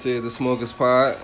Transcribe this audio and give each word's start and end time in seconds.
This 0.00 0.06
is 0.16 0.22
the 0.22 0.30
Smokers 0.30 0.72
Pod. 0.72 1.18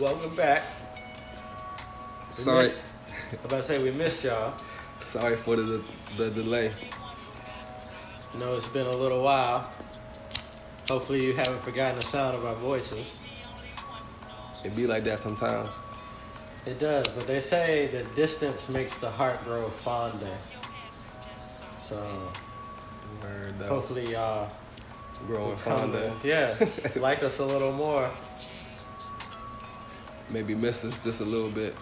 Welcome 0.00 0.34
back. 0.34 0.64
We 2.26 2.32
Sorry, 2.32 2.64
missed- 2.66 2.82
I'm 3.34 3.38
about 3.44 3.56
to 3.58 3.62
say 3.62 3.80
we 3.80 3.92
missed 3.92 4.24
y'all. 4.24 4.54
sorry 4.98 5.36
for 5.36 5.54
the 5.54 5.80
the 6.16 6.30
delay. 6.30 6.72
Know 8.36 8.56
it's 8.56 8.66
been 8.66 8.88
a 8.88 8.96
little 8.96 9.22
while. 9.22 9.70
Hopefully 10.90 11.24
you 11.24 11.34
haven't 11.34 11.62
forgotten 11.62 11.94
the 12.00 12.06
sound 12.06 12.36
of 12.36 12.44
our 12.44 12.56
voices. 12.56 13.20
It 14.64 14.74
be 14.74 14.88
like 14.88 15.04
that 15.04 15.20
sometimes. 15.20 15.72
It 16.66 16.80
does, 16.80 17.06
but 17.10 17.28
they 17.28 17.38
say 17.38 17.86
the 17.92 18.02
distance 18.16 18.68
makes 18.68 18.98
the 18.98 19.08
heart 19.08 19.44
grow 19.44 19.70
fonder. 19.70 20.36
So 21.80 22.04
though. 23.58 23.68
hopefully 23.68 24.12
y'all 24.12 24.50
growing 25.26 25.50
will 25.50 25.56
come 25.56 25.92
fonder. 25.92 26.12
yeah, 26.22 26.54
like 26.96 27.22
us 27.22 27.38
a 27.38 27.44
little 27.44 27.72
more. 27.72 28.10
Maybe 30.30 30.54
missed 30.54 30.84
us 30.84 31.02
just 31.02 31.20
a 31.20 31.24
little 31.24 31.50
bit. 31.50 31.74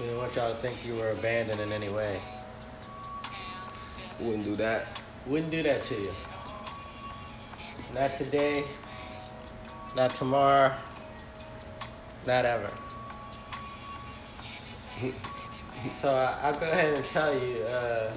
We 0.00 0.06
don't 0.06 0.18
want 0.18 0.34
y'all 0.34 0.54
to 0.54 0.60
think 0.60 0.84
you 0.86 0.96
were 0.96 1.10
abandoned 1.10 1.60
in 1.60 1.72
any 1.72 1.88
way. 1.88 2.20
Wouldn't 4.20 4.44
do 4.44 4.56
that. 4.56 5.00
Wouldn't 5.26 5.50
do 5.50 5.62
that 5.62 5.82
to 5.84 5.94
you. 5.94 6.12
Not 7.94 8.14
today. 8.14 8.64
Not 9.94 10.14
tomorrow. 10.14 10.74
Not 12.26 12.44
ever. 12.44 12.70
so 16.00 16.10
I, 16.10 16.38
I'll 16.42 16.58
go 16.58 16.70
ahead 16.70 16.96
and 16.96 17.06
tell 17.06 17.34
you, 17.34 17.56
uh, 17.64 18.12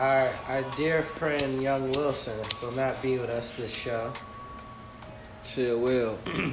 our 0.00 0.32
our 0.48 0.62
dear 0.76 1.02
friend 1.02 1.62
Young 1.62 1.92
Wilson 1.92 2.42
will 2.62 2.72
not 2.72 3.00
be 3.02 3.18
with 3.18 3.28
us 3.28 3.54
this 3.56 3.72
show. 3.72 4.10
Chill, 5.42 5.78
Will. 5.78 6.18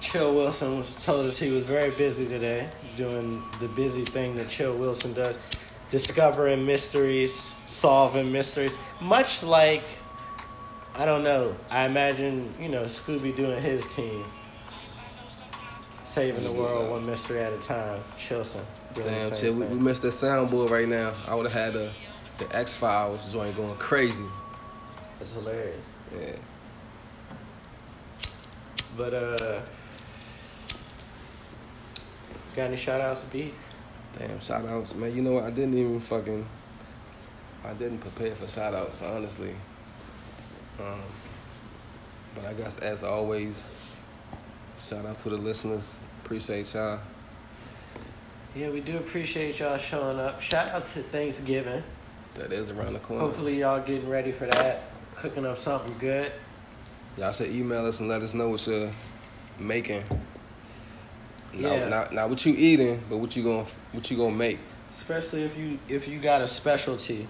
Chill 0.00 0.34
Wilson 0.34 0.78
was 0.78 0.94
told 0.96 1.26
us 1.26 1.38
he 1.38 1.50
was 1.50 1.64
very 1.64 1.90
busy 1.92 2.26
today, 2.26 2.68
doing 2.96 3.42
the 3.58 3.68
busy 3.68 4.04
thing 4.04 4.36
that 4.36 4.50
Chill 4.50 4.76
Wilson 4.76 5.14
does, 5.14 5.36
discovering 5.90 6.66
mysteries, 6.66 7.54
solving 7.66 8.30
mysteries, 8.30 8.76
much 9.00 9.42
like 9.42 9.84
I 10.94 11.06
don't 11.06 11.24
know. 11.24 11.56
I 11.70 11.86
imagine 11.86 12.52
you 12.60 12.68
know 12.68 12.84
Scooby 12.84 13.34
doing 13.34 13.62
his 13.62 13.86
team, 13.94 14.24
saving 16.04 16.44
the 16.44 16.52
world 16.52 16.90
one 16.90 17.06
mystery 17.06 17.40
at 17.40 17.54
a 17.54 17.58
time. 17.58 18.02
Chilson 18.18 18.62
Damn, 18.94 19.34
chill. 19.34 19.54
We, 19.54 19.64
we 19.64 19.78
missed 19.78 20.02
the 20.02 20.08
soundboard 20.08 20.68
right 20.68 20.88
now. 20.88 21.14
I 21.26 21.34
would 21.34 21.50
have 21.50 21.54
had 21.54 21.72
the 21.72 21.90
the 22.38 22.56
X 22.56 22.76
Files 22.76 23.32
joint 23.32 23.56
going 23.56 23.74
crazy. 23.76 24.24
That's 25.18 25.32
hilarious. 25.32 25.80
Yeah. 26.18 26.36
But 28.96 29.14
uh, 29.14 29.62
got 32.54 32.64
any 32.64 32.76
shout 32.76 33.00
outs 33.00 33.22
to 33.22 33.26
beat? 33.28 33.54
Damn, 34.18 34.40
shout 34.40 34.66
outs, 34.66 34.94
man. 34.94 35.14
You 35.14 35.22
know 35.22 35.32
what? 35.32 35.44
I 35.44 35.50
didn't 35.50 35.76
even 35.76 36.00
fucking. 36.00 36.46
I 37.64 37.72
didn't 37.74 37.98
prepare 37.98 38.34
for 38.34 38.48
shout 38.48 38.74
outs, 38.74 39.02
honestly. 39.02 39.54
Um, 40.80 41.00
but 42.34 42.44
I 42.44 42.52
guess, 42.54 42.76
as 42.78 43.04
always, 43.04 43.74
shout 44.78 45.06
out 45.06 45.18
to 45.20 45.30
the 45.30 45.36
listeners. 45.36 45.94
Appreciate 46.24 46.72
y'all. 46.74 47.00
Yeah, 48.54 48.68
we 48.70 48.80
do 48.80 48.98
appreciate 48.98 49.58
y'all 49.60 49.78
showing 49.78 50.18
up. 50.18 50.42
Shout 50.42 50.68
out 50.68 50.86
to 50.88 51.02
Thanksgiving. 51.02 51.82
That 52.34 52.52
is 52.52 52.70
around 52.70 52.94
the 52.94 52.98
corner. 52.98 53.22
Hopefully 53.24 53.60
y'all 53.60 53.80
getting 53.80 54.08
ready 54.08 54.32
for 54.32 54.46
that. 54.46 54.84
Cooking 55.16 55.44
up 55.46 55.58
something 55.58 55.96
good. 55.98 56.32
Y'all 57.16 57.32
should 57.32 57.50
email 57.50 57.84
us 57.86 58.00
and 58.00 58.08
let 58.08 58.22
us 58.22 58.32
know 58.32 58.48
what 58.48 58.66
you're 58.66 58.90
making. 59.58 60.02
Not, 61.52 61.72
Yeah. 61.72 61.88
not, 61.88 62.12
not 62.14 62.30
what 62.30 62.44
you 62.46 62.54
eating, 62.56 63.02
but 63.10 63.18
what 63.18 63.36
you 63.36 63.42
going 63.42 63.66
what 63.92 64.10
you 64.10 64.16
gonna 64.16 64.34
make. 64.34 64.58
Especially 64.90 65.42
if 65.42 65.56
you 65.56 65.78
if 65.88 66.08
you 66.08 66.18
got 66.18 66.40
a 66.40 66.48
specialty. 66.48 67.28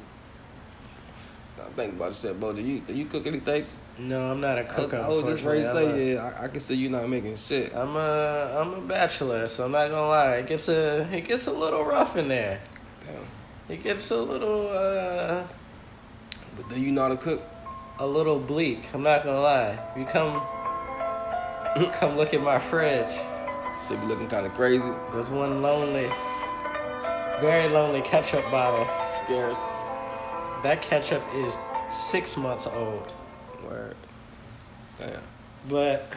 I 1.60 1.68
think 1.74 1.94
about 1.94 2.14
shit, 2.14 2.38
bro. 2.38 2.52
Do 2.52 2.62
you 2.62 2.80
do 2.80 2.94
you 2.94 3.06
cook 3.06 3.26
anything? 3.26 3.66
No, 3.98 4.30
I'm 4.30 4.40
not 4.40 4.58
a 4.58 4.64
cook. 4.64 4.94
I 4.94 5.06
was 5.08 5.24
just 5.24 5.44
ready 5.44 5.62
to 5.62 5.68
say, 5.68 6.14
yeah, 6.14 6.32
I, 6.40 6.44
I 6.44 6.48
can 6.48 6.60
see 6.60 6.74
you 6.74 6.88
not 6.88 7.08
making 7.08 7.36
shit. 7.36 7.74
I'm 7.74 7.94
a 7.96 8.58
I'm 8.60 8.74
a 8.74 8.80
bachelor, 8.80 9.46
so 9.48 9.64
I'm 9.64 9.72
not 9.72 9.90
gonna 9.90 10.08
lie. 10.08 10.36
It 10.36 10.46
gets 10.46 10.68
a 10.68 11.08
it 11.12 11.22
gets 11.22 11.46
a 11.46 11.52
little 11.52 11.84
rough 11.84 12.16
in 12.16 12.28
there. 12.28 12.60
Damn. 13.00 13.26
It 13.72 13.82
gets 13.82 14.10
a 14.10 14.20
little 14.20 14.68
uh 14.68 15.44
But 16.56 16.68
do 16.68 16.78
you 16.78 16.92
know 16.92 17.02
how 17.02 17.08
to 17.08 17.16
cook? 17.16 17.42
a 17.98 18.06
little 18.06 18.38
bleak. 18.38 18.84
I'm 18.92 19.02
not 19.02 19.24
gonna 19.24 19.40
lie. 19.40 19.78
You 19.96 20.04
come 20.04 20.42
come 21.94 22.18
look 22.18 22.34
at 22.34 22.42
my 22.42 22.58
fridge. 22.58 23.14
Should 23.88 23.98
be 24.02 24.06
looking 24.08 24.28
kind 24.28 24.44
of 24.44 24.52
crazy. 24.52 24.92
There's 25.12 25.30
one 25.30 25.62
lonely, 25.62 26.10
very 27.40 27.68
lonely 27.72 28.02
ketchup 28.02 28.44
bottle. 28.50 28.84
Scarce. 29.06 29.70
That 30.62 30.82
ketchup 30.82 31.22
is 31.34 31.56
six 31.88 32.36
months 32.36 32.66
old. 32.66 33.10
Word. 33.64 33.96
Damn. 34.98 35.22
But 35.70 36.12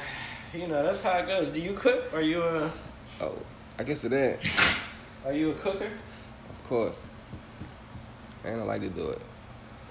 you 0.54 0.68
know 0.68 0.84
that's 0.84 1.02
how 1.02 1.20
it 1.20 1.28
goes. 1.28 1.48
Do 1.48 1.62
you 1.62 1.74
cook? 1.74 2.14
Are 2.14 2.22
you 2.22 2.44
a 2.44 2.70
Oh, 3.22 3.38
I 3.80 3.84
guess 3.84 4.04
it 4.04 4.12
is. 4.12 4.42
Are 5.26 5.32
you 5.32 5.52
a 5.52 5.56
cooker? 5.56 5.90
Of 6.50 6.64
course. 6.68 7.08
And 8.46 8.62
I 8.62 8.64
like 8.64 8.82
to 8.82 8.90
do 8.90 9.10
it. 9.10 9.22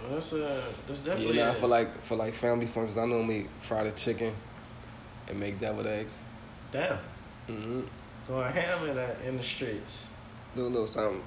Well, 0.03 0.15
that's 0.15 0.33
a 0.33 0.65
that's 0.87 1.01
Yeah, 1.05 1.15
definitely. 1.15 1.37
nah, 1.39 1.51
a- 1.51 1.55
for 1.55 1.67
like 1.67 2.03
for 2.05 2.17
like 2.17 2.35
family 2.35 2.67
functions, 2.67 2.99
I 2.99 3.07
normally 3.07 3.49
fry 3.61 3.85
the 3.85 3.93
chicken 3.93 4.35
and 5.29 5.41
make 5.41 5.59
deviled 5.59 5.87
eggs. 5.87 6.23
damn 6.73 6.99
Mm-hmm. 7.49 7.81
going 8.29 8.53
ham 8.53 8.89
in 8.89 8.95
the 8.97 9.29
in 9.29 9.37
the 9.37 9.43
streets. 9.43 10.05
Do 10.57 10.63
a 10.67 10.69
little 10.69 10.87
something. 10.87 11.23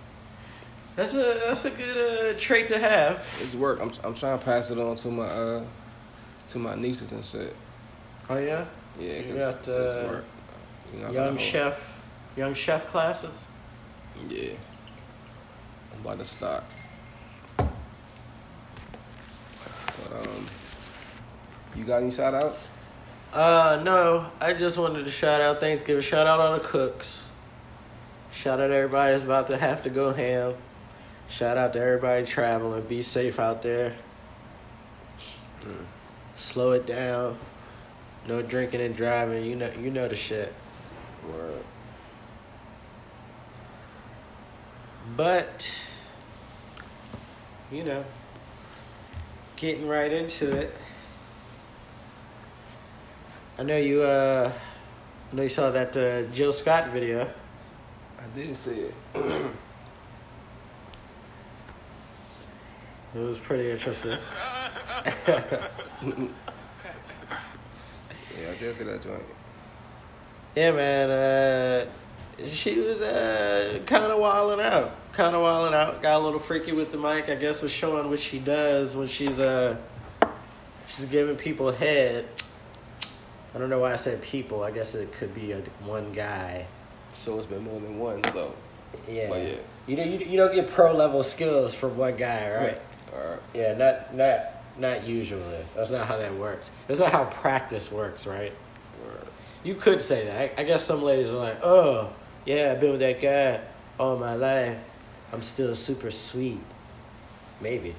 That's 0.95 1.13
a 1.13 1.41
that's 1.45 1.65
a 1.65 1.69
good 1.69 2.35
uh, 2.35 2.39
trait 2.39 2.67
to 2.69 2.79
have. 2.79 3.23
It's 3.41 3.53
work. 3.55 3.79
I'm 3.81 3.91
I'm 4.03 4.13
trying 4.15 4.37
to 4.39 4.43
pass 4.45 4.71
it 4.71 4.79
on 4.79 4.95
to 4.95 5.07
my 5.09 5.25
uh 5.25 5.63
to 6.47 6.59
my 6.59 6.75
nieces 6.75 7.11
and 7.11 7.23
shit. 7.23 7.55
Oh 8.29 8.37
yeah, 8.37 8.65
Yeah, 8.99 9.19
You 9.19 9.33
got, 9.35 9.55
it's 9.59 9.67
uh, 9.67 10.07
work. 10.11 10.25
You 10.93 10.99
know, 11.01 11.07
I 11.09 11.13
got 11.13 11.25
young 11.27 11.37
chef, 11.37 11.79
young 12.35 12.53
chef 12.53 12.87
classes. 12.87 13.43
Yeah. 14.29 14.53
I'm 15.93 16.01
about 16.01 16.19
to 16.19 16.25
start. 16.25 16.63
But 17.57 17.65
um, 20.13 20.45
you 21.75 21.83
got 21.83 22.01
any 22.01 22.11
shout 22.11 22.33
outs? 22.33 22.67
Uh 23.33 23.81
no, 23.83 24.25
I 24.39 24.53
just 24.53 24.77
wanted 24.77 25.05
to 25.05 25.11
shout 25.11 25.41
out 25.41 25.59
Thanksgiving. 25.59 26.01
Shout 26.01 26.27
out 26.27 26.39
all 26.39 26.53
the 26.53 26.59
cooks. 26.59 27.21
Shout 28.33 28.59
out 28.59 28.71
everybody 28.71 29.13
that's 29.13 29.23
about 29.23 29.47
to 29.47 29.57
have 29.57 29.83
to 29.83 29.89
go 29.89 30.13
ham. 30.13 30.53
Shout 31.29 31.57
out 31.57 31.73
to 31.73 31.79
everybody 31.79 32.25
traveling. 32.25 32.83
Be 32.83 33.01
safe 33.01 33.39
out 33.39 33.61
there. 33.63 33.95
Slow 36.35 36.71
it 36.71 36.85
down. 36.85 37.37
No 38.27 38.41
drinking 38.41 38.81
and 38.81 38.95
driving. 38.95 39.43
You 39.45 39.55
know 39.55 39.71
you 39.79 39.91
know 39.91 40.07
the 40.07 40.15
shit. 40.15 40.53
Word. 41.31 41.63
But 45.15 45.71
you 47.71 47.83
know, 47.83 48.03
getting 49.57 49.87
right 49.87 50.11
into 50.11 50.49
it. 50.55 50.73
I 53.57 53.63
know 53.63 53.77
you. 53.77 54.03
Uh, 54.03 54.51
I 55.31 55.35
know 55.35 55.43
you 55.43 55.49
saw 55.49 55.71
that 55.71 55.97
uh, 55.97 56.31
Jill 56.31 56.53
Scott 56.53 56.89
video. 56.91 57.29
I 58.19 58.37
did 58.37 58.55
see 58.55 58.89
it. 58.89 58.93
It 63.15 63.19
was 63.19 63.39
pretty 63.39 63.71
interesting. 63.71 64.17
Yeah, 68.39 68.51
I 68.51 68.55
did 68.59 68.75
see 68.75 68.83
that 68.83 69.01
joint. 69.01 69.23
yeah, 70.55 70.71
man. 70.71 71.09
Uh, 71.09 72.45
she 72.45 72.79
was 72.79 73.01
uh, 73.01 73.79
kind 73.87 74.03
of 74.03 74.19
wilding 74.19 74.63
out. 74.63 74.91
Kind 75.17 75.35
of 75.35 75.41
wilding 75.41 75.73
out. 75.73 75.99
Got 76.03 76.21
a 76.21 76.23
little 76.23 76.39
freaky 76.39 76.73
with 76.73 76.91
the 76.91 76.97
mic. 76.99 77.27
I 77.27 77.33
guess 77.33 77.63
was 77.63 77.71
showing 77.71 78.07
what 78.07 78.19
she 78.19 78.37
does 78.37 78.95
when 78.95 79.07
she's 79.07 79.39
uh, 79.39 79.75
she's 80.87 81.05
giving 81.05 81.35
people 81.35 81.71
head. 81.71 82.27
I 83.55 83.57
don't 83.57 83.71
know 83.71 83.79
why 83.79 83.93
I 83.93 83.95
said 83.95 84.21
people. 84.21 84.61
I 84.61 84.69
guess 84.69 84.93
it 84.93 85.11
could 85.13 85.33
be 85.33 85.53
a, 85.53 85.57
one 85.83 86.13
guy. 86.13 86.67
So 87.15 87.35
it's 87.39 87.47
been 87.47 87.63
more 87.63 87.79
than 87.79 87.97
one, 87.97 88.23
so. 88.25 88.53
Yeah. 89.09 89.29
But 89.29 89.41
yeah. 89.41 89.55
You 89.87 89.97
know, 89.97 90.03
you, 90.03 90.19
you 90.19 90.37
don't 90.37 90.53
get 90.53 90.69
pro 90.69 90.95
level 90.95 91.23
skills 91.23 91.73
from 91.73 91.97
one 91.97 92.15
guy, 92.15 92.53
right? 92.53 92.81
Alright. 93.11 93.39
Yeah, 93.55 93.73
not 93.73 94.13
not 94.13 94.39
not 94.77 95.03
usually. 95.03 95.65
That's 95.75 95.89
not 95.89 96.05
how 96.05 96.17
that 96.17 96.35
works. 96.35 96.69
That's 96.85 96.99
not 96.99 97.11
how 97.11 97.25
practice 97.25 97.91
works, 97.91 98.27
right? 98.27 98.53
You 99.63 99.73
could 99.73 100.03
say 100.03 100.25
that. 100.25 100.59
I, 100.59 100.61
I 100.61 100.63
guess 100.63 100.83
some 100.83 101.01
ladies 101.01 101.29
are 101.29 101.37
like, 101.37 101.63
oh, 101.63 102.13
yeah, 102.45 102.71
I've 102.71 102.79
been 102.79 102.91
with 102.91 102.99
that 102.99 103.19
guy 103.19 103.61
all 103.99 104.15
my 104.15 104.35
life. 104.35 104.77
I'm 105.31 105.41
still 105.41 105.75
super 105.75 106.11
sweet. 106.11 106.59
Maybe. 107.61 107.95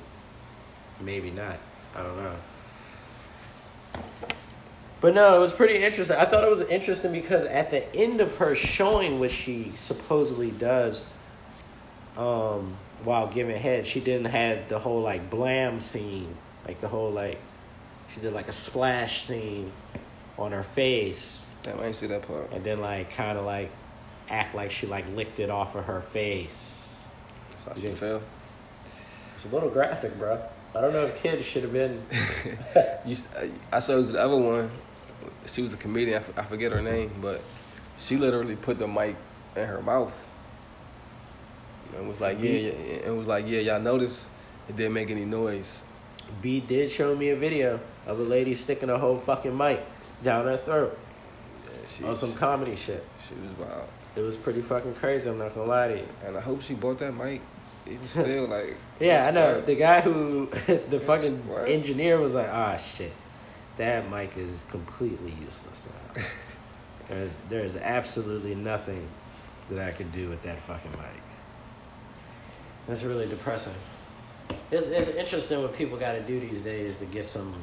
Maybe 1.00 1.30
not. 1.30 1.58
I 1.94 2.02
don't 2.02 2.16
know. 2.16 2.34
But 5.00 5.14
no, 5.14 5.36
it 5.36 5.40
was 5.40 5.52
pretty 5.52 5.76
interesting. 5.76 6.16
I 6.16 6.25
thought 6.25 6.42
it 6.42 6.50
was 6.50 6.62
interesting 6.62 7.12
because 7.12 7.46
at 7.46 7.70
the 7.70 7.94
end 7.94 8.20
of 8.20 8.34
her 8.36 8.54
showing 8.54 9.20
what 9.20 9.30
she 9.30 9.70
supposedly 9.76 10.50
does 10.50 11.12
um, 12.16 12.76
while 13.04 13.28
giving 13.28 13.56
head, 13.56 13.86
she 13.86 14.00
didn't 14.00 14.26
have 14.26 14.69
the 14.69 14.78
whole 14.78 15.02
like 15.02 15.30
blam 15.30 15.80
scene. 15.80 16.34
Like 16.66 16.80
the 16.80 16.88
whole 16.88 17.10
like 17.10 17.38
she 18.12 18.20
did 18.20 18.32
like 18.32 18.48
a 18.48 18.52
splash 18.52 19.25
scene 19.25 19.70
on 20.36 20.52
her 20.52 20.62
face 20.62 21.44
Damn, 21.62 21.80
I 21.80 21.86
ain't 21.86 21.96
see 21.96 22.06
that 22.06 22.22
part. 22.22 22.52
and 22.52 22.64
then 22.64 22.80
like 22.80 23.12
kind 23.12 23.38
of 23.38 23.44
like 23.44 23.70
act 24.28 24.54
like 24.54 24.70
she 24.70 24.86
like 24.86 25.04
licked 25.14 25.40
it 25.40 25.50
off 25.50 25.75
of 25.75 25.84
her 25.84 26.02
face. 26.12 26.77
So 27.74 27.74
You 27.76 27.80
she 27.82 27.88
did. 27.88 27.98
fell. 27.98 28.22
It's 29.34 29.44
a 29.44 29.48
little 29.48 29.70
graphic, 29.70 30.18
bro. 30.18 30.40
I 30.74 30.80
don't 30.80 30.92
know 30.92 31.06
if 31.06 31.20
kids 31.22 31.44
should 31.44 31.62
have 31.62 31.72
been. 31.72 32.02
You, 33.06 33.12
s- 33.12 33.28
uh, 33.34 33.46
I 33.72 33.78
you 33.80 34.12
the 34.12 34.22
other 34.22 34.36
one. 34.36 34.70
She 35.46 35.62
was 35.62 35.72
a 35.72 35.76
comedian. 35.76 36.16
I, 36.18 36.20
f- 36.20 36.38
I 36.38 36.42
forget 36.44 36.72
her 36.72 36.82
name, 36.82 37.10
but 37.22 37.40
she 37.98 38.16
literally 38.16 38.54
put 38.56 38.78
the 38.78 38.86
mic 38.86 39.16
in 39.56 39.66
her 39.66 39.80
mouth. 39.80 40.12
And 41.96 42.06
was 42.08 42.20
like, 42.20 42.38
yeah, 42.40 42.50
yeah, 42.50 42.70
and 43.06 43.16
was 43.16 43.26
like, 43.26 43.46
yeah, 43.48 43.60
y'all 43.60 43.80
notice 43.80 44.26
it 44.68 44.76
didn't 44.76 44.92
make 44.92 45.10
any 45.10 45.24
noise. 45.24 45.84
B 46.42 46.60
did 46.60 46.90
show 46.90 47.16
me 47.16 47.30
a 47.30 47.36
video 47.36 47.80
of 48.06 48.20
a 48.20 48.22
lady 48.22 48.54
sticking 48.54 48.90
a 48.90 48.98
whole 48.98 49.18
fucking 49.18 49.56
mic 49.56 49.80
down 50.22 50.44
her 50.44 50.58
throat 50.58 50.98
Yeah, 51.64 51.70
she, 51.88 52.04
on 52.04 52.14
some 52.16 52.32
she, 52.32 52.36
comedy 52.36 52.76
shit. 52.76 53.04
she 53.26 53.34
was 53.34 53.56
wild. 53.58 53.88
It 54.16 54.20
was 54.20 54.36
pretty 54.36 54.60
fucking 54.60 54.94
crazy. 54.96 55.30
I'm 55.30 55.38
not 55.38 55.54
gonna 55.54 55.66
lie 55.70 55.88
to 55.88 55.96
you. 55.96 56.06
And 56.26 56.36
I 56.36 56.40
hope 56.40 56.60
she 56.60 56.74
bought 56.74 56.98
that 56.98 57.12
mic. 57.14 57.40
Even 57.88 58.06
still, 58.06 58.46
like, 58.49 58.76
Yeah, 59.00 59.26
I 59.26 59.31
know. 59.31 59.52
wild. 59.52 59.67
The 59.67 59.75
guy 59.76 60.00
who, 60.00 60.46
the 60.67 61.00
fucking 61.00 61.46
what? 61.49 61.69
engineer 61.69 62.19
was 62.19 62.35
like, 62.35 62.49
ah, 62.50 62.76
shit. 62.76 63.12
That 63.76 64.11
mic 64.11 64.37
is 64.37 64.64
completely 64.70 65.32
useless 65.40 65.87
now. 66.17 66.23
there's, 67.08 67.31
there's 67.49 67.76
absolutely 67.76 68.55
nothing 68.55 69.06
that 69.70 69.87
I 69.87 69.93
could 69.93 70.12
do 70.12 70.29
with 70.29 70.43
that 70.43 70.61
fucking 70.62 70.90
mic. 70.93 71.23
That's 72.88 73.02
really 73.05 73.29
depressing. 73.29 73.75
It's, 74.70 74.87
it's 74.87 75.11
interesting 75.11 75.62
what 75.62 75.76
people 75.76 75.96
got 75.99 76.12
to 76.12 76.23
do 76.23 76.40
these 76.40 76.61
days 76.61 76.96
to 76.96 77.05
get 77.05 77.25
some, 77.25 77.55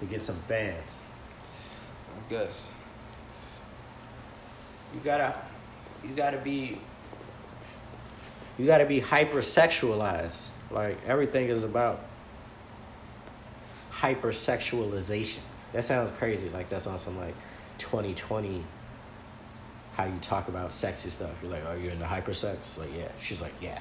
to 0.00 0.06
get 0.06 0.20
some 0.22 0.36
fans. 0.48 0.90
I 2.08 2.30
guess. 2.30 2.72
You 4.94 5.00
gotta, 5.04 5.34
you 6.02 6.14
gotta 6.14 6.38
be, 6.38 6.78
you 8.58 8.66
gotta 8.66 8.86
be 8.86 9.00
hypersexualized. 9.00 10.40
Like 10.70 10.98
everything 11.06 11.48
is 11.48 11.64
about 11.64 12.00
hypersexualization. 13.92 15.38
That 15.72 15.84
sounds 15.84 16.12
crazy. 16.12 16.48
Like 16.50 16.68
that's 16.68 16.86
on 16.86 16.98
some 16.98 17.18
like 17.18 17.34
2020. 17.78 18.62
How 19.94 20.04
you 20.04 20.18
talk 20.20 20.48
about 20.48 20.72
sexy 20.72 21.08
stuff? 21.08 21.30
You're 21.40 21.52
like, 21.52 21.64
are 21.66 21.76
you 21.76 21.90
into 21.90 22.04
hypersex? 22.04 22.54
It's 22.54 22.78
like, 22.78 22.90
yeah. 22.96 23.08
She's 23.20 23.40
like, 23.40 23.52
yeah. 23.60 23.80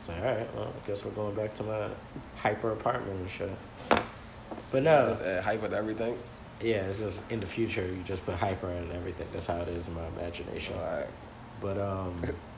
It's 0.00 0.08
like, 0.08 0.18
all 0.18 0.24
right. 0.36 0.54
Well, 0.54 0.72
I 0.82 0.86
guess 0.86 1.04
we're 1.04 1.10
going 1.10 1.34
back 1.34 1.54
to 1.54 1.64
my 1.64 1.88
hyper 2.36 2.70
apartment 2.70 3.18
and 3.18 3.28
shit. 3.28 3.50
But 4.70 4.82
no, 4.84 5.08
Just 5.10 5.22
add 5.22 5.42
hype 5.42 5.68
to 5.68 5.76
everything. 5.76 6.16
yeah. 6.60 6.84
It's 6.86 7.00
just 7.00 7.20
in 7.30 7.40
the 7.40 7.46
future, 7.46 7.84
you 7.84 8.00
just 8.04 8.24
put 8.24 8.36
hyper 8.36 8.68
in 8.70 8.92
everything. 8.92 9.26
That's 9.32 9.46
how 9.46 9.56
it 9.56 9.68
is 9.68 9.88
in 9.88 9.94
my 9.94 10.06
imagination. 10.06 10.76
All 10.78 10.84
right. 10.84 11.08
But 11.60 11.78
um 11.78 12.22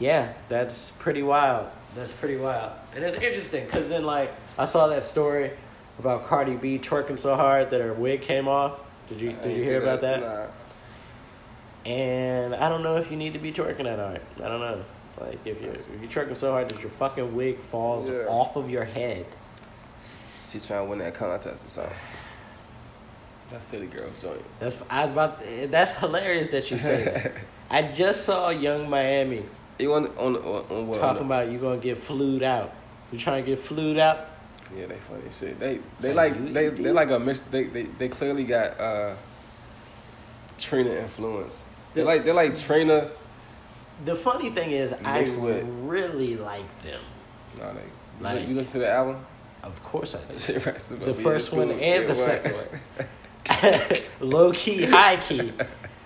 Yeah, 0.00 0.32
that's 0.48 0.90
pretty 0.90 1.22
wild. 1.22 1.68
That's 1.94 2.12
pretty 2.12 2.36
wild. 2.36 2.72
And 2.96 3.04
it's 3.04 3.16
interesting 3.22 3.66
cuz 3.68 3.86
then 3.88 4.04
like 4.04 4.32
I 4.58 4.64
saw 4.64 4.88
that 4.88 5.04
story 5.04 5.52
about 5.98 6.26
Cardi 6.26 6.54
B 6.56 6.78
twerking 6.78 7.18
so 7.18 7.36
hard 7.36 7.70
that 7.70 7.80
her 7.80 7.92
wig 7.92 8.22
came 8.22 8.48
off. 8.48 8.80
Did 9.08 9.20
you 9.20 9.32
did 9.42 9.56
you 9.56 9.62
hear 9.62 9.80
about 9.80 10.00
that? 10.00 10.20
Nah. 10.20 10.46
And 11.90 12.54
I 12.54 12.68
don't 12.68 12.82
know 12.82 12.96
if 12.96 13.10
you 13.10 13.16
need 13.16 13.32
to 13.34 13.38
be 13.38 13.52
twerking 13.52 13.84
that 13.84 13.98
hard. 13.98 14.20
I 14.38 14.48
don't 14.48 14.60
know. 14.60 14.84
Like 15.20 15.38
if 15.44 15.60
you 15.60 15.68
if 15.68 15.88
you're 16.00 16.10
twerking 16.24 16.36
so 16.36 16.50
hard 16.52 16.68
that 16.70 16.80
your 16.80 16.90
fucking 16.90 17.34
wig 17.34 17.58
falls 17.58 18.08
Yeah. 18.08 18.24
off 18.28 18.56
of 18.56 18.70
your 18.70 18.84
head. 18.84 19.26
She 20.48 20.58
trying 20.60 20.84
to 20.84 20.90
win 20.90 20.98
that 21.00 21.14
contest 21.14 21.64
or 21.64 21.68
something. 21.68 21.92
That 23.50 23.62
city 23.62 23.86
girls 23.86 24.22
joint. 24.22 24.42
That's 24.60 24.76
I 24.88 25.04
was 25.06 25.12
about 25.12 25.40
that's 25.70 25.92
hilarious 25.92 26.50
that 26.50 26.70
you 26.70 26.78
say 26.78 27.04
that. 27.04 27.32
I 27.70 27.82
just 27.82 28.24
saw 28.24 28.50
Young 28.50 28.88
Miami 28.88 29.44
You 29.80 29.94
on 29.94 30.06
on 30.18 30.36
on, 30.36 30.42
on 30.70 30.86
what? 30.86 30.98
talking 31.00 31.08
on 31.08 31.14
the- 31.16 31.34
about 31.34 31.50
you 31.50 31.58
gonna 31.58 31.78
get 31.78 31.98
flewed 31.98 32.42
out. 32.42 32.72
You 33.12 33.18
trying 33.18 33.44
to 33.44 33.50
get 33.50 33.58
flewed 33.58 33.98
out? 33.98 34.26
Yeah, 34.76 34.86
they 34.86 34.96
funny 34.96 35.22
shit. 35.30 35.58
They 35.58 35.80
they 36.00 36.12
Like, 36.12 36.34
like 36.34 36.40
you- 36.40 36.52
they 36.52 36.68
they 36.68 36.92
like 36.92 37.10
a 37.10 37.18
mix. 37.18 37.40
They 37.42 37.64
they, 37.64 37.82
they 37.82 38.08
clearly 38.08 38.44
got 38.44 38.78
uh 38.80 39.14
Trina 40.58 40.90
influence. 40.90 41.64
They 41.94 42.02
like 42.04 42.24
they 42.24 42.32
like 42.32 42.54
Trina. 42.58 43.08
The 44.04 44.14
funny 44.14 44.50
thing 44.50 44.70
is, 44.70 44.92
I 45.04 45.20
with- 45.20 45.64
really 45.82 46.36
like 46.36 46.82
them. 46.82 47.00
No, 47.58 47.72
they. 47.74 47.82
Like- 48.20 48.48
you 48.48 48.54
listen 48.54 48.72
to 48.72 48.78
the 48.80 48.90
album? 48.90 49.24
Of 49.62 49.82
course 49.82 50.14
I 50.14 50.20
shit 50.38 50.62
The 50.64 51.14
first 51.14 51.52
one 51.52 51.70
and 51.70 52.08
the 52.08 52.14
second 52.14 52.52
one. 52.54 52.66
Low 54.20 54.52
key, 54.52 54.84
high 54.84 55.16
key. 55.16 55.52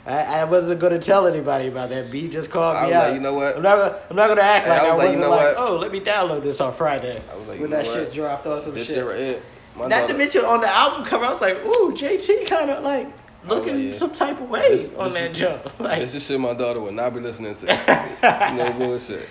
I, 0.07 0.41
I 0.41 0.45
wasn't 0.45 0.81
gonna 0.81 0.99
tell 0.99 1.27
anybody 1.27 1.69
about 1.69 1.89
that. 1.89 2.11
B 2.11 2.29
just 2.29 2.51
called 2.51 2.77
I 2.77 2.81
me 2.83 2.87
was 2.89 2.95
out. 2.97 3.05
like, 3.07 3.15
you 3.15 3.21
know 3.21 3.35
what? 3.35 3.57
I'm 3.57 3.63
not. 3.63 3.77
Gonna, 3.79 3.99
I'm 4.11 4.17
not 4.17 4.29
gonna 4.29 4.41
act 4.43 4.65
Hey, 4.67 4.71
like 4.71 4.81
I 4.83 4.87
I, 4.89 4.89
was 4.95 4.99
like, 4.99 5.07
wasn't 5.07 5.15
you 5.15 5.21
know 5.21 5.31
like, 5.31 5.57
what? 5.57 5.69
oh, 5.71 5.77
let 5.79 5.93
me 5.93 6.01
download 6.01 6.43
this 6.43 6.61
on 6.61 6.75
Friday 6.75 7.23
I 7.33 7.37
was 7.37 7.49
like, 7.49 7.61
when 7.61 7.71
that 7.71 7.87
what? 7.87 7.95
shit 7.95 8.13
dropped 8.13 8.47
on 8.47 8.61
some 8.61 8.75
This 8.75 8.87
shit. 8.87 8.97
shit 8.97 9.07
right 9.07 9.17
here. 9.19 9.43
My 9.77 9.87
Not 9.89 10.07
to 10.09 10.15
mention 10.15 10.45
on 10.45 10.61
the 10.61 10.69
album 10.69 11.05
cover, 11.07 11.25
I 11.25 11.33
was 11.33 11.41
like, 11.41 11.57
ooh, 11.65 11.93
JT 11.97 12.47
kind 12.49 12.71
of 12.71 12.85
like 12.85 13.09
looking 13.47 13.79
yeah. 13.89 13.93
some 13.93 14.13
type 14.13 14.41
of 14.41 14.49
way 14.51 14.69
This- 14.77 14.93
on 14.95 15.13
this 15.15 15.23
that 15.23 15.31
is- 15.33 15.39
jump. 15.39 15.73
Like, 15.81 16.01
This 16.01 16.15
is 16.15 16.23
shit 16.25 16.39
my 16.39 16.53
daughter 16.55 16.81
would 16.81 16.95
not 16.95 17.15
be 17.15 17.21
listening 17.21 17.55
to. 17.57 17.67
no 18.57 18.73
bullshit. 18.75 19.29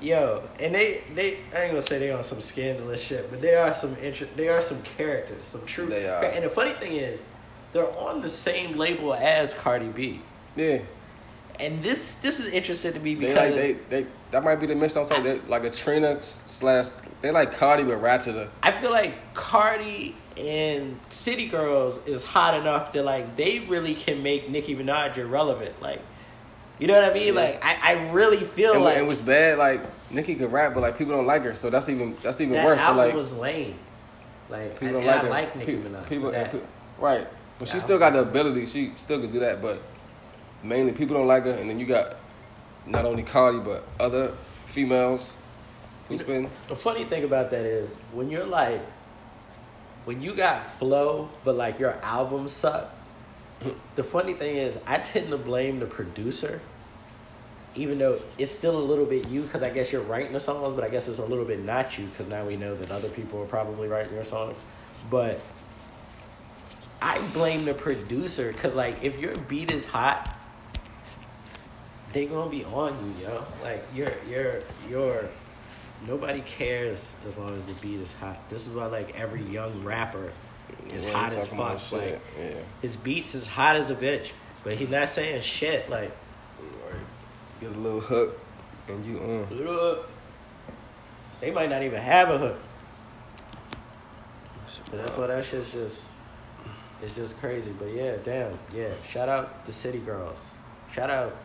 Yo, 0.00 0.42
and 0.60 0.74
they 0.74 1.02
they 1.14 1.38
I 1.54 1.62
ain't 1.62 1.70
gonna 1.72 1.80
say 1.82 1.98
they 1.98 2.10
on 2.10 2.22
some 2.24 2.40
scandalous 2.40 3.02
shit, 3.02 3.30
but 3.30 3.40
they 3.40 3.54
are 3.54 3.72
some 3.72 3.94
inter- 3.96 4.28
they 4.36 4.48
are 4.48 4.60
some 4.60 4.80
characters, 4.82 5.44
some 5.46 5.64
true. 5.64 5.86
They 5.86 6.06
are. 6.08 6.22
And 6.24 6.44
the 6.44 6.50
funny 6.50 6.72
thing 6.72 6.92
is, 6.94 7.22
they're 7.76 7.98
on 7.98 8.22
the 8.22 8.28
same 8.28 8.76
label 8.78 9.12
as 9.14 9.52
Cardi 9.52 9.88
B, 9.88 10.20
Yeah. 10.56 10.78
and 11.60 11.82
this 11.82 12.14
this 12.14 12.40
is 12.40 12.48
interesting 12.48 12.92
to 12.94 13.00
me 13.00 13.14
They 13.14 13.26
because 13.28 13.36
like 13.36 13.54
they 13.54 13.72
they 14.02 14.06
that 14.30 14.42
might 14.42 14.56
be 14.56 14.66
the 14.66 14.74
mix. 14.74 14.96
I'm 14.96 15.04
saying 15.04 15.22
they 15.24 15.38
like 15.40 15.64
a 15.64 15.70
Trina 15.70 16.22
slash 16.22 16.86
they 17.20 17.30
like 17.30 17.52
Cardi 17.52 17.82
but 17.84 18.00
ratcheter. 18.00 18.48
I 18.62 18.72
feel 18.72 18.90
like 18.90 19.34
Cardi 19.34 20.16
and 20.38 20.98
City 21.10 21.46
Girls 21.48 21.98
is 22.06 22.24
hot 22.24 22.58
enough 22.58 22.92
that 22.92 23.04
like 23.04 23.36
they 23.36 23.60
really 23.60 23.94
can 23.94 24.22
make 24.22 24.48
Nicki 24.50 24.74
Minaj 24.74 25.16
irrelevant. 25.18 25.80
Like, 25.82 26.00
you 26.78 26.86
know 26.86 26.94
what 27.00 27.10
I 27.10 27.14
mean? 27.14 27.34
Yeah. 27.34 27.40
Like, 27.40 27.64
I, 27.64 27.78
I 27.82 28.10
really 28.12 28.38
feel 28.44 28.72
And, 28.74 28.84
like 28.84 28.96
it 28.98 29.06
was 29.06 29.20
bad, 29.20 29.58
like 29.58 29.80
Nicki 30.10 30.34
could 30.34 30.50
rap, 30.52 30.72
but 30.74 30.80
like 30.80 30.96
people 30.98 31.14
don't 31.14 31.26
like 31.26 31.42
her, 31.42 31.54
so 31.54 31.68
that's 31.70 31.88
even 31.90 32.16
that's 32.22 32.40
even 32.40 32.54
that 32.54 32.64
worse. 32.64 32.78
So 32.78 32.84
album 32.86 33.06
like 33.06 33.14
was 33.14 33.32
lame. 33.34 33.78
Like, 34.48 34.78
people 34.78 34.88
I, 34.88 34.92
don't 35.00 35.06
like 35.06 35.16
I 35.20 35.24
her. 35.24 35.30
like 35.30 35.56
Nicki 35.56 35.76
Pe- 35.76 35.82
Minaj. 35.88 36.08
People, 36.08 36.28
and 36.30 36.62
right, 36.98 37.26
but 37.58 37.68
she 37.68 37.80
still 37.80 37.98
got 37.98 38.12
the 38.12 38.20
ability. 38.20 38.66
She 38.66 38.92
still 38.96 39.20
could 39.20 39.32
do 39.32 39.40
that, 39.40 39.62
but 39.62 39.80
mainly 40.62 40.92
people 40.92 41.16
don't 41.16 41.26
like 41.26 41.44
her. 41.44 41.52
And 41.52 41.68
then 41.68 41.78
you 41.78 41.86
got 41.86 42.16
not 42.86 43.04
only 43.04 43.22
Cardi 43.22 43.58
but 43.58 43.84
other 43.98 44.32
females 44.64 45.34
who's 46.08 46.22
been 46.22 46.48
The 46.68 46.76
funny 46.76 47.04
thing 47.04 47.24
about 47.24 47.50
that 47.50 47.64
is 47.64 47.90
when 48.12 48.30
you're 48.30 48.46
like, 48.46 48.80
when 50.04 50.20
you 50.20 50.34
got 50.34 50.78
flow, 50.78 51.28
but 51.44 51.56
like 51.56 51.80
your 51.80 51.94
albums 52.02 52.52
suck. 52.52 52.94
the 53.94 54.04
funny 54.04 54.34
thing 54.34 54.56
is, 54.56 54.76
I 54.86 54.98
tend 54.98 55.30
to 55.30 55.38
blame 55.38 55.80
the 55.80 55.86
producer, 55.86 56.60
even 57.74 57.98
though 57.98 58.20
it's 58.38 58.50
still 58.50 58.78
a 58.78 58.80
little 58.80 59.06
bit 59.06 59.28
you, 59.28 59.42
because 59.42 59.62
I 59.62 59.70
guess 59.70 59.90
you're 59.90 60.02
writing 60.02 60.32
the 60.32 60.40
songs, 60.40 60.74
but 60.74 60.84
I 60.84 60.88
guess 60.88 61.08
it's 61.08 61.18
a 61.18 61.24
little 61.24 61.44
bit 61.44 61.64
not 61.64 61.98
you, 61.98 62.06
because 62.06 62.28
now 62.28 62.44
we 62.44 62.56
know 62.56 62.76
that 62.76 62.90
other 62.90 63.08
people 63.08 63.42
are 63.42 63.46
probably 63.46 63.88
writing 63.88 64.14
your 64.14 64.24
songs. 64.24 64.58
But 65.10 65.40
I 67.00 67.20
blame 67.32 67.64
the 67.64 67.74
producer, 67.74 68.52
because 68.52 68.74
like 68.74 69.02
if 69.02 69.18
your 69.18 69.34
beat 69.48 69.70
is 69.70 69.84
hot, 69.84 70.36
they 72.12 72.26
gonna 72.26 72.50
be 72.50 72.64
on 72.64 73.14
you, 73.18 73.26
yo. 73.26 73.44
Like 73.62 73.84
you're 73.94 74.12
you're 74.28 74.60
you're 74.88 75.28
nobody 76.06 76.40
cares 76.42 77.12
as 77.28 77.36
long 77.36 77.56
as 77.56 77.64
the 77.66 77.74
beat 77.74 78.00
is 78.00 78.12
hot. 78.14 78.38
This 78.48 78.66
is 78.66 78.74
why 78.74 78.86
like 78.86 79.18
every 79.18 79.42
young 79.42 79.84
rapper 79.84 80.32
is 80.90 81.04
Yeah, 81.04 81.12
hot 81.12 81.32
as 81.32 81.46
fuck. 81.46 81.92
Like 81.92 82.20
yeah, 82.38 82.54
his 82.82 82.96
beats 82.96 83.34
is 83.34 83.46
hot 83.46 83.76
as 83.76 83.90
a 83.90 83.94
bitch, 83.94 84.28
but 84.64 84.74
he's 84.74 84.90
not 84.90 85.08
saying 85.08 85.42
shit. 85.42 85.88
Like. 85.90 86.10
Get 87.58 87.70
a 87.70 87.78
little 87.78 88.00
hook, 88.00 88.38
and 88.86 89.02
you 89.06 89.18
on. 89.18 89.98
They 91.40 91.50
might 91.50 91.70
not 91.70 91.82
even 91.82 92.02
have 92.02 92.28
a 92.28 92.36
hook. 92.36 92.58
But 94.90 94.98
that's 94.98 95.16
why 95.16 95.28
that 95.28 95.42
shit's 95.46 95.70
just 95.70 96.02
it's 97.06 97.14
just 97.14 97.38
crazy. 97.38 97.70
But 97.78 97.94
yeah, 97.94 98.16
damn, 98.24 98.58
yeah. 98.74 98.90
Shout 99.08 99.28
out 99.28 99.64
the 99.64 99.72
City 99.72 99.98
Girls. 99.98 100.38
Shout 100.92 101.08
out, 101.08 101.36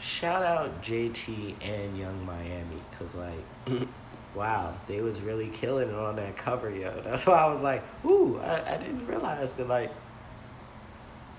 shout 0.00 0.42
out 0.42 0.82
JT 0.82 1.54
and 1.60 1.98
Young 1.98 2.24
Miami, 2.24 2.80
cause 2.98 3.14
like, 3.14 3.88
wow, 4.34 4.74
they 4.86 5.00
was 5.00 5.20
really 5.20 5.48
killing 5.48 5.90
it 5.90 5.94
on 5.94 6.16
that 6.16 6.36
cover, 6.38 6.70
yo. 6.70 7.02
That's 7.02 7.26
why 7.26 7.34
I 7.34 7.52
was 7.52 7.62
like, 7.62 7.82
ooh, 8.04 8.38
I, 8.38 8.74
I 8.74 8.76
didn't 8.78 9.06
realize 9.06 9.52
that 9.52 9.68
like, 9.68 9.90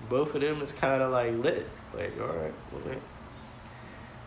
both 0.08 0.34
of 0.34 0.40
them 0.40 0.62
is 0.62 0.72
kind 0.72 1.02
of 1.02 1.10
like 1.10 1.32
lit. 1.34 1.66
Like, 1.94 2.12
all 2.20 2.28
right, 2.28 2.54
okay. 2.76 2.98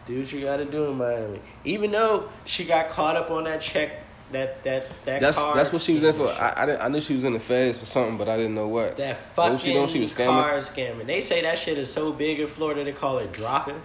Do 0.05 0.19
what 0.19 0.31
you 0.33 0.41
gotta 0.41 0.65
do 0.65 0.85
in 0.85 0.97
Miami. 0.97 1.39
Even 1.63 1.91
though 1.91 2.29
she 2.43 2.65
got 2.65 2.89
caught 2.89 3.15
up 3.15 3.31
on 3.31 3.45
that 3.45 3.61
check, 3.61 4.02
that 4.33 4.63
that 4.63 4.87
that. 5.05 5.21
That's 5.21 5.37
that's 5.37 5.71
what 5.71 5.81
she 5.81 5.93
was 5.95 6.03
in 6.03 6.13
for. 6.13 6.27
I 6.29 6.49
I, 6.57 6.85
I 6.85 6.87
knew 6.89 6.99
she 7.01 7.15
was 7.15 7.23
in 7.23 7.33
the 7.33 7.39
feds 7.39 7.79
for 7.79 7.85
something, 7.85 8.17
but 8.17 8.27
I 8.29 8.35
didn't 8.37 8.55
know 8.55 8.67
what. 8.67 8.97
That 8.97 9.15
What 9.17 9.25
fucking 9.35 9.53
was 9.53 9.61
she 9.61 9.73
doing? 9.73 9.87
She 9.89 9.99
was 10.01 10.13
scamming? 10.13 10.41
card 10.41 10.63
scamming. 10.63 11.05
They 11.05 11.21
say 11.21 11.41
that 11.41 11.57
shit 11.57 11.77
is 11.77 11.91
so 11.91 12.11
big 12.11 12.39
in 12.39 12.47
Florida 12.47 12.83
they 12.83 12.91
call 12.91 13.19
it 13.19 13.31
dropping. 13.31 13.81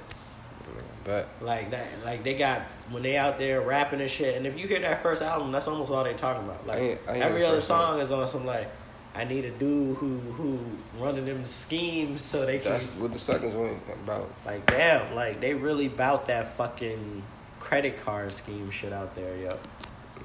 But 1.04 1.26
Like 1.40 1.70
that, 1.70 1.86
like 2.04 2.22
they 2.22 2.34
got 2.34 2.62
when 2.90 3.02
they 3.02 3.16
out 3.16 3.38
there 3.38 3.62
rapping 3.62 4.00
and 4.02 4.10
shit. 4.10 4.36
And 4.36 4.46
if 4.46 4.58
you 4.58 4.66
hear 4.68 4.80
that 4.80 5.02
first 5.02 5.22
album, 5.22 5.50
that's 5.52 5.66
almost 5.66 5.90
all 5.90 6.04
they 6.04 6.12
talking 6.14 6.44
about. 6.44 6.66
Like 6.66 6.78
I 6.78 6.80
ain't- 6.82 7.00
I 7.08 7.14
ain't 7.14 7.22
every 7.22 7.44
other 7.44 7.56
one. 7.58 7.62
song 7.66 8.00
is 8.00 8.12
on 8.12 8.26
some 8.26 8.44
like, 8.44 8.68
I 9.14 9.24
need 9.24 9.46
a 9.46 9.50
dude 9.50 9.96
who 9.96 10.18
who 10.18 10.58
running 10.98 11.24
them 11.24 11.44
schemes 11.46 12.20
so 12.20 12.44
they 12.44 12.58
can 12.58 12.72
that's 12.72 12.90
what 12.92 13.12
the 13.14 13.18
second 13.18 13.52
joint 13.52 13.80
about. 14.04 14.30
like 14.44 14.66
damn, 14.66 15.14
like 15.14 15.40
they 15.40 15.54
really 15.54 15.88
bout 15.88 16.26
that 16.26 16.56
fucking 16.58 17.22
credit 17.58 18.04
card 18.04 18.32
scheme 18.34 18.70
shit 18.70 18.92
out 18.92 19.14
there, 19.14 19.34
yo. 19.38 19.58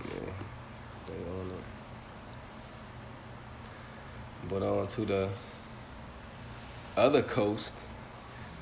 Yeah, 0.10 0.34
they 1.08 1.14
on 1.14 1.48
it. 1.52 1.64
But 4.50 4.64
on 4.64 4.88
to 4.88 5.06
the 5.06 5.30
other 6.98 7.22
coast. 7.22 7.76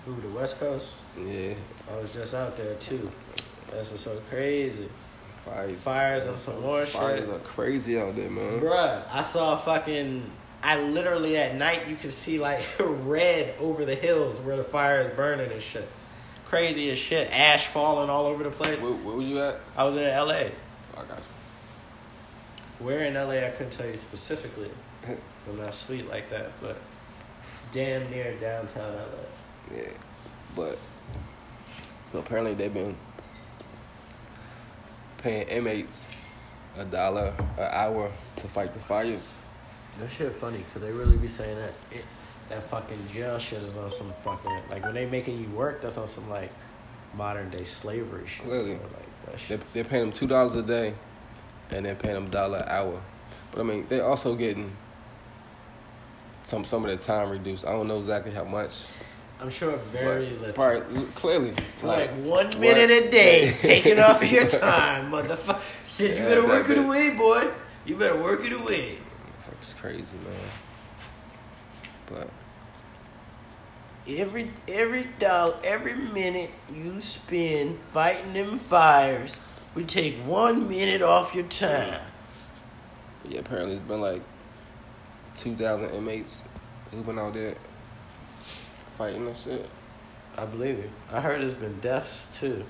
Ooh, 0.08 0.20
the 0.22 0.30
West 0.30 0.60
Coast. 0.60 0.94
Yeah, 1.18 1.54
oh, 1.92 1.98
I 1.98 2.02
was 2.02 2.12
just 2.12 2.34
out 2.34 2.58
there 2.58 2.76
too. 2.76 3.10
That's 3.72 3.90
what's 3.92 4.04
so 4.04 4.20
crazy. 4.30 4.90
fires. 5.46 5.80
Fires 5.80 6.26
and 6.28 6.38
some 6.38 6.62
more 6.62 6.86
Fires 6.86 7.22
shit. 7.22 7.30
are 7.30 7.40
crazy 7.40 8.00
out 8.00 8.16
there, 8.16 8.30
man. 8.30 8.60
Bruh, 8.60 9.04
I 9.12 9.22
saw 9.24 9.58
fucking. 9.58 10.30
I 10.64 10.80
literally 10.80 11.38
at 11.38 11.56
night 11.56 11.88
you 11.88 11.96
can 11.96 12.12
see 12.12 12.40
like 12.40 12.64
red 12.80 13.56
over 13.60 13.84
the 13.84 13.96
hills 13.96 14.40
where 14.42 14.56
the 14.58 14.64
fire 14.64 15.02
is 15.02 15.10
burning 15.16 15.52
and 15.52 15.62
shit. 15.62 15.88
Crazy 16.46 16.92
as 16.92 16.98
shit. 17.00 17.32
Ash 17.32 17.66
falling 17.68 18.10
all 18.10 18.26
over 18.26 18.44
the 18.44 18.52
place. 18.52 18.80
Where, 18.80 18.92
where 18.92 19.16
was 19.16 19.26
you 19.26 19.40
at? 19.40 19.60
I 19.76 19.84
was 19.86 19.96
in 19.96 20.04
LA. 20.04 20.34
Oh, 20.34 20.50
I 20.98 21.04
got 21.06 21.22
Where 22.84 23.06
in 23.06 23.14
LA 23.14 23.46
I 23.46 23.50
couldn't 23.50 23.72
tell 23.72 23.88
you 23.88 23.98
specifically. 23.98 24.72
I'm 25.08 25.58
not 25.58 25.74
sweet 25.74 26.08
like 26.10 26.30
that, 26.30 26.52
but 26.62 26.78
damn 27.74 28.10
near 28.12 28.34
downtown 28.36 28.96
LA. 28.96 29.76
yeah, 29.76 29.90
but 30.56 30.78
so 32.08 32.20
apparently 32.20 32.54
they've 32.54 32.74
been 32.74 32.96
paying 35.18 35.48
inmates 35.48 36.08
a 36.78 36.86
dollar 36.86 37.34
an 37.58 37.70
hour 37.72 38.12
to 38.38 38.48
fight 38.48 38.74
the 38.74 38.80
fires. 38.80 39.38
That 40.00 40.10
shit 40.12 40.34
funny 40.36 40.60
because 40.60 40.82
they 40.82 40.92
really 40.92 41.18
be 41.18 41.28
saying 41.28 41.58
that 41.58 41.74
it, 41.92 42.06
that 42.50 42.70
fucking 42.70 43.00
jail 43.14 43.38
shit 43.40 43.62
is 43.64 43.76
on 43.78 43.92
some 43.92 44.14
fucking 44.24 44.62
like 44.70 44.84
when 44.84 44.94
they 44.94 45.06
making 45.06 45.40
you 45.42 45.50
work, 45.50 45.82
that's 45.82 45.98
on 45.98 46.08
some 46.08 46.30
like 46.30 46.52
modern 47.16 47.50
day 47.50 47.64
slavery 47.64 48.28
shit. 48.28 48.46
Clearly. 48.46 48.74
Like 49.28 49.48
They 49.48 49.60
they're 49.74 49.84
paying 49.84 50.04
them 50.04 50.12
two 50.12 50.28
dollars 50.28 50.56
a 50.56 50.64
day, 50.64 50.94
and 51.74 51.86
they're 51.86 51.96
paying 51.96 52.16
them 52.16 52.30
dollar 52.30 52.60
an 52.60 52.70
hour. 52.70 53.02
But 53.52 53.62
I 53.62 53.64
mean, 53.64 53.86
they're 53.90 54.06
also 54.06 54.36
getting 54.36 54.72
some 56.44 56.66
some 56.66 56.84
of 56.84 56.90
their 56.90 56.98
time 56.98 57.30
reduced. 57.30 57.66
I 57.66 57.72
don't 57.72 57.88
know 57.88 58.00
exactly 58.00 58.32
how 58.32 58.44
much. 58.44 58.84
I'm 59.40 59.50
sure 59.50 59.76
very 59.92 60.30
little. 60.30 60.54
probably 60.54 61.04
clearly 61.16 61.54
Like, 61.82 62.12
one 62.18 62.46
what- 62.46 62.60
minute 62.60 62.92
a 62.92 63.10
day, 63.10 63.56
taking 63.60 63.98
off 64.00 64.24
your 64.24 64.48
time, 64.48 65.12
motherfucker. 65.12 65.60
Shit, 65.88 66.12
you 66.12 66.18
Yeah, 66.18 66.30
better 66.30 66.42
that 66.42 66.48
work 66.48 66.70
it 66.70 66.78
away, 66.78 67.10
boy. 67.16 67.52
You 67.86 67.96
better 67.96 68.22
work 68.22 68.46
it 68.46 68.54
away. 68.54 68.98
It's 69.60 69.74
crazy, 69.76 70.04
man. 70.24 70.34
But 72.08 72.30
Every 74.08 74.52
every 74.68 75.08
dollar, 75.20 75.56
every 75.64 75.94
minute 75.96 76.50
you 76.74 77.02
spend 77.02 77.78
fighting 77.94 78.34
them 78.34 78.58
fires, 78.60 79.36
we 79.76 79.84
take 79.84 80.16
one 80.26 80.68
minute 80.68 81.02
off 81.02 81.34
your 81.34 81.46
time. 81.46 82.02
But 83.22 83.32
yeah, 83.32 83.40
apparently 83.40 83.74
it's 83.74 83.84
been 83.84 84.02
like 84.02 84.22
two 85.36 85.56
thousand 85.56 85.92
inmates 85.92 86.44
who've 86.92 87.06
been 87.06 87.20
out 87.20 87.34
there 87.34 87.56
fighting 88.98 89.28
and 89.28 89.38
shit. 89.38 89.70
I 90.38 90.46
believe 90.46 90.80
it. 90.80 90.90
I 91.12 91.22
heard 91.22 91.42
there's 91.42 91.54
been 91.54 91.80
deaths 91.80 92.30
too. 92.40 92.64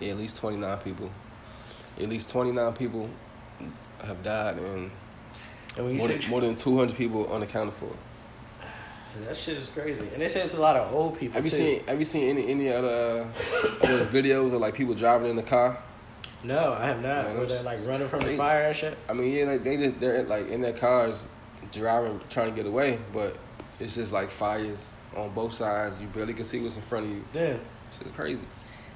Yeah, 0.00 0.10
at 0.10 0.18
least 0.18 0.36
twenty 0.36 0.56
nine 0.56 0.78
people. 0.78 1.10
At 2.00 2.08
least 2.08 2.30
twenty 2.30 2.52
nine 2.52 2.72
people 2.72 3.08
have 4.02 4.22
died, 4.22 4.58
and 4.58 4.90
And 5.76 5.96
more 5.96 6.08
than, 6.08 6.28
more 6.28 6.40
than 6.40 6.56
two 6.56 6.76
hundred 6.76 6.96
people 6.96 7.32
unaccounted 7.32 7.74
for. 7.74 7.90
That 9.26 9.36
shit 9.36 9.58
is 9.58 9.68
crazy, 9.70 10.08
and 10.12 10.22
they 10.22 10.28
say 10.28 10.40
it's 10.40 10.54
a 10.54 10.60
lot 10.60 10.76
of 10.76 10.92
old 10.94 11.18
people 11.18 11.34
Have 11.34 11.44
you 11.44 11.50
too. 11.50 11.56
seen 11.56 11.86
Have 11.86 11.98
you 11.98 12.04
seen 12.04 12.28
any 12.28 12.48
any 12.48 12.68
other 12.72 13.28
other 13.82 14.04
videos 14.06 14.52
of 14.54 14.60
like 14.60 14.74
people 14.74 14.94
driving 14.94 15.30
in 15.30 15.36
the 15.36 15.42
car? 15.42 15.78
No, 16.44 16.74
I 16.74 16.86
have 16.86 17.02
not. 17.02 17.24
Man, 17.26 17.38
Where 17.38 17.46
they're 17.46 17.62
like 17.62 17.84
running 17.86 18.08
from 18.08 18.20
the 18.20 18.36
fire 18.36 18.68
and 18.68 18.76
shit. 18.76 18.96
I 19.08 19.12
mean, 19.12 19.34
yeah, 19.34 19.44
like 19.44 19.64
they 19.64 19.76
just 19.76 19.98
they're 19.98 20.22
like 20.24 20.48
in 20.48 20.60
their 20.60 20.72
cars 20.72 21.26
driving, 21.72 22.20
trying 22.28 22.50
to 22.50 22.56
get 22.56 22.66
away, 22.66 22.98
but 23.12 23.36
it's 23.80 23.94
just 23.96 24.12
like 24.12 24.30
fires 24.30 24.94
on 25.16 25.30
both 25.34 25.52
sides. 25.52 26.00
You 26.00 26.06
barely 26.08 26.34
can 26.34 26.44
see 26.44 26.60
what's 26.60 26.76
in 26.76 26.82
front 26.82 27.06
of 27.06 27.10
you. 27.12 27.24
Damn. 27.32 27.60
Shit's 27.98 28.12
crazy. 28.12 28.44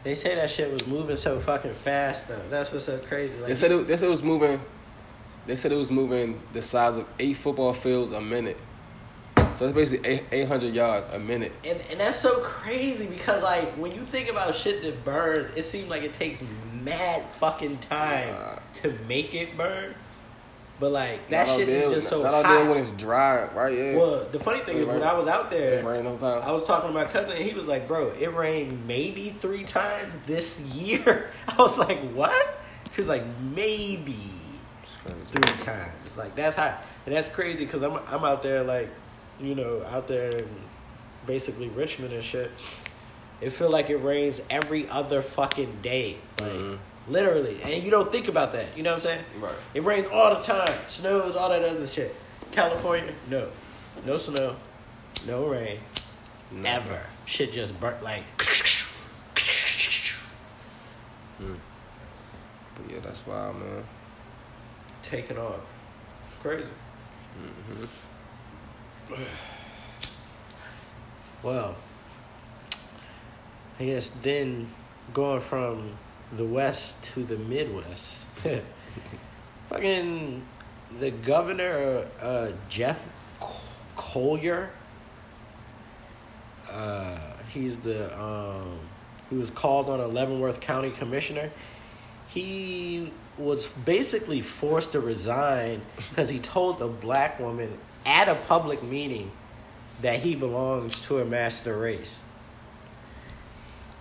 They 0.04 0.14
say 0.14 0.35
that 0.35 0.50
shit 0.50 0.73
was 0.73 0.87
moving 0.87 1.16
so 1.16 1.38
fucking 1.40 1.75
fast 1.75 2.28
though. 2.28 2.42
That's 2.50 2.73
what's 2.73 2.85
so 2.85 2.99
crazy. 2.99 3.35
Like, 3.35 3.49
They 3.49 3.54
said 3.54 3.73
it, 3.73 3.87
they 3.87 3.97
said 3.97 4.07
it 4.07 4.11
was 4.11 4.23
moving. 4.23 4.61
They 5.47 5.57
said 5.57 5.73
it 5.73 5.76
was 5.76 5.90
moving 5.90 6.40
the 6.52 6.62
size 6.62 6.97
of 6.97 7.07
eight 7.19 7.37
football 7.37 7.73
fields 7.73 8.12
a 8.12 8.21
minute. 8.21 8.59
So 9.56 9.66
it's 9.66 9.75
basically 9.75 10.09
eight 10.11 10.23
eight 10.32 10.49
hundred 10.49 10.75
yards 10.75 11.06
a 11.14 11.18
minute. 11.18 11.52
and 11.64 11.80
and 11.90 12.00
that's 12.00 12.18
so 12.18 12.40
crazy 12.40 13.06
because 13.06 13.42
like 13.42 13.68
when 13.75 13.92
you 13.94 14.02
think 14.02 14.30
about 14.30 14.54
shit 14.54 14.82
that 14.82 15.04
burns, 15.04 15.54
it 15.56 15.64
seems 15.64 15.88
like 15.88 16.02
it 16.02 16.14
takes 16.14 16.42
mad 16.82 17.23
fucking 17.32 17.78
time 17.78 18.32
Nah. 18.32 18.56
to 18.82 18.92
make 19.09 19.35
it 19.35 19.56
burn. 19.56 19.94
But 20.80 20.90
like 20.90 21.28
that 21.30 21.47
Not 21.47 21.59
shit 21.59 21.68
is 21.68 21.92
just 21.94 22.09
so 22.09 22.23
not 22.23 22.44
hot. 22.44 22.49
there 22.54 22.68
when 22.68 22.78
it's 22.78 22.90
dry, 22.92 23.47
right? 23.54 23.76
Yeah. 23.76 23.97
well, 23.97 24.26
the 24.32 24.40
funny 24.40 24.59
thing 24.61 24.78
It 24.78 24.82
is 24.82 24.88
when 24.88 25.02
I 25.02 25.12
was 25.16 25.28
out 25.28 25.50
there, 25.50 25.75
it's 25.75 25.85
raining 25.85 26.06
all 26.09 26.16
the 26.16 26.21
time. 26.40 26.42
I 26.49 26.50
was 26.50 26.64
talking 26.66 26.88
to 26.88 26.94
my 26.94 27.04
cousin 27.04 27.37
and 27.37 27.44
he 27.44 27.54
was 27.54 27.66
like, 27.66 27.87
"Bro, 27.87 28.14
it 28.18 28.35
rained 28.35 28.87
maybe 28.88 29.37
three 29.40 29.62
times 29.64 30.16
this 30.26 30.66
year." 30.73 31.30
I 31.49 31.54
was 31.56 31.78
like, 31.78 32.00
"What?" 32.12 32.59
He 32.94 33.00
was 33.00 33.09
like, 33.09 33.23
"Maybe." 33.54 34.16
Three 35.32 35.56
times. 35.64 36.16
Like 36.16 36.35
that's 36.37 36.54
hot, 36.56 36.82
and 37.06 37.14
that's 37.14 37.28
crazy 37.28 37.64
because 37.64 37.82
I'm 37.82 37.99
I'm 38.09 38.25
out 38.25 38.42
there 38.42 38.62
like, 38.64 38.88
you 39.42 39.54
know, 39.54 39.84
out 39.90 40.08
there 40.08 40.30
in 40.30 40.49
basically 41.26 41.68
Richmond 41.68 42.12
and 42.14 42.22
shit. 42.22 42.50
It 43.40 43.50
feel 43.50 43.70
like 43.70 43.90
it 43.90 43.96
rains 43.96 44.40
every 44.49 44.88
other 44.88 45.20
fucking 45.20 45.78
day, 45.82 46.16
like 46.40 46.52
Mhm. 46.52 46.78
literally, 47.08 47.61
and 47.62 47.82
you 47.82 47.90
don't 47.90 48.11
think 48.11 48.28
about 48.28 48.52
that. 48.52 48.66
You 48.76 48.84
know 48.84 48.90
what 48.92 48.96
I'm 48.99 49.02
saying? 49.02 49.25
Right. 49.40 49.54
It 49.75 49.82
rains 49.82 50.06
all 50.12 50.34
the 50.37 50.42
time, 50.42 50.78
snows, 50.87 51.34
all 51.34 51.49
that 51.49 51.62
other 51.62 51.87
shit. 51.88 52.14
California, 52.52 53.12
no, 53.28 53.49
no 54.06 54.16
snow, 54.16 54.54
no 55.26 55.46
rain, 55.46 55.80
No. 56.52 56.70
ever. 56.70 57.02
Shit 57.26 57.52
just 57.52 57.78
burnt 57.80 58.02
like. 58.02 58.22
Mm. 61.40 61.56
But 62.76 62.90
yeah, 62.94 63.00
that's 63.02 63.26
wild, 63.26 63.56
man. 63.56 63.82
Taking 65.02 65.38
off. 65.38 65.56
It's 66.28 66.38
crazy. 66.38 66.70
hmm 67.37 67.84
Well, 71.42 71.75
I 73.81 73.85
guess 73.85 74.11
then 74.23 74.69
going 75.12 75.40
from 75.40 75.90
the 76.37 76.45
West 76.45 77.02
to 77.07 77.25
the 77.25 77.37
Midwest, 77.37 78.25
fucking 79.69 80.42
the 81.00 81.11
governor, 81.11 82.07
uh, 82.21 82.52
Jeff 82.69 83.04
Colyer, 83.97 84.71
uh, 86.71 87.19
he's 87.49 87.78
the, 87.78 88.16
um, 88.21 88.78
he 89.28 89.37
was 89.37 89.50
called 89.50 89.88
on 89.88 89.99
a 89.99 90.07
Leavenworth 90.07 90.61
County 90.61 90.90
commissioner. 90.90 91.50
He 92.28 93.12
was 93.37 93.66
basically 93.66 94.42
forced 94.42 94.92
to 94.92 95.00
resign 95.00 95.83
because 95.97 96.28
he 96.28 96.38
told 96.38 96.81
a 96.81 96.88
black 96.88 97.40
woman 97.40 97.78
at 98.04 98.28
a 98.28 98.35
public 98.35 98.82
meeting 98.82 99.30
that 100.00 100.21
he 100.21 100.35
belongs 100.35 101.00
to 101.02 101.21
a 101.21 101.25
master 101.25 101.76
race. 101.76 102.23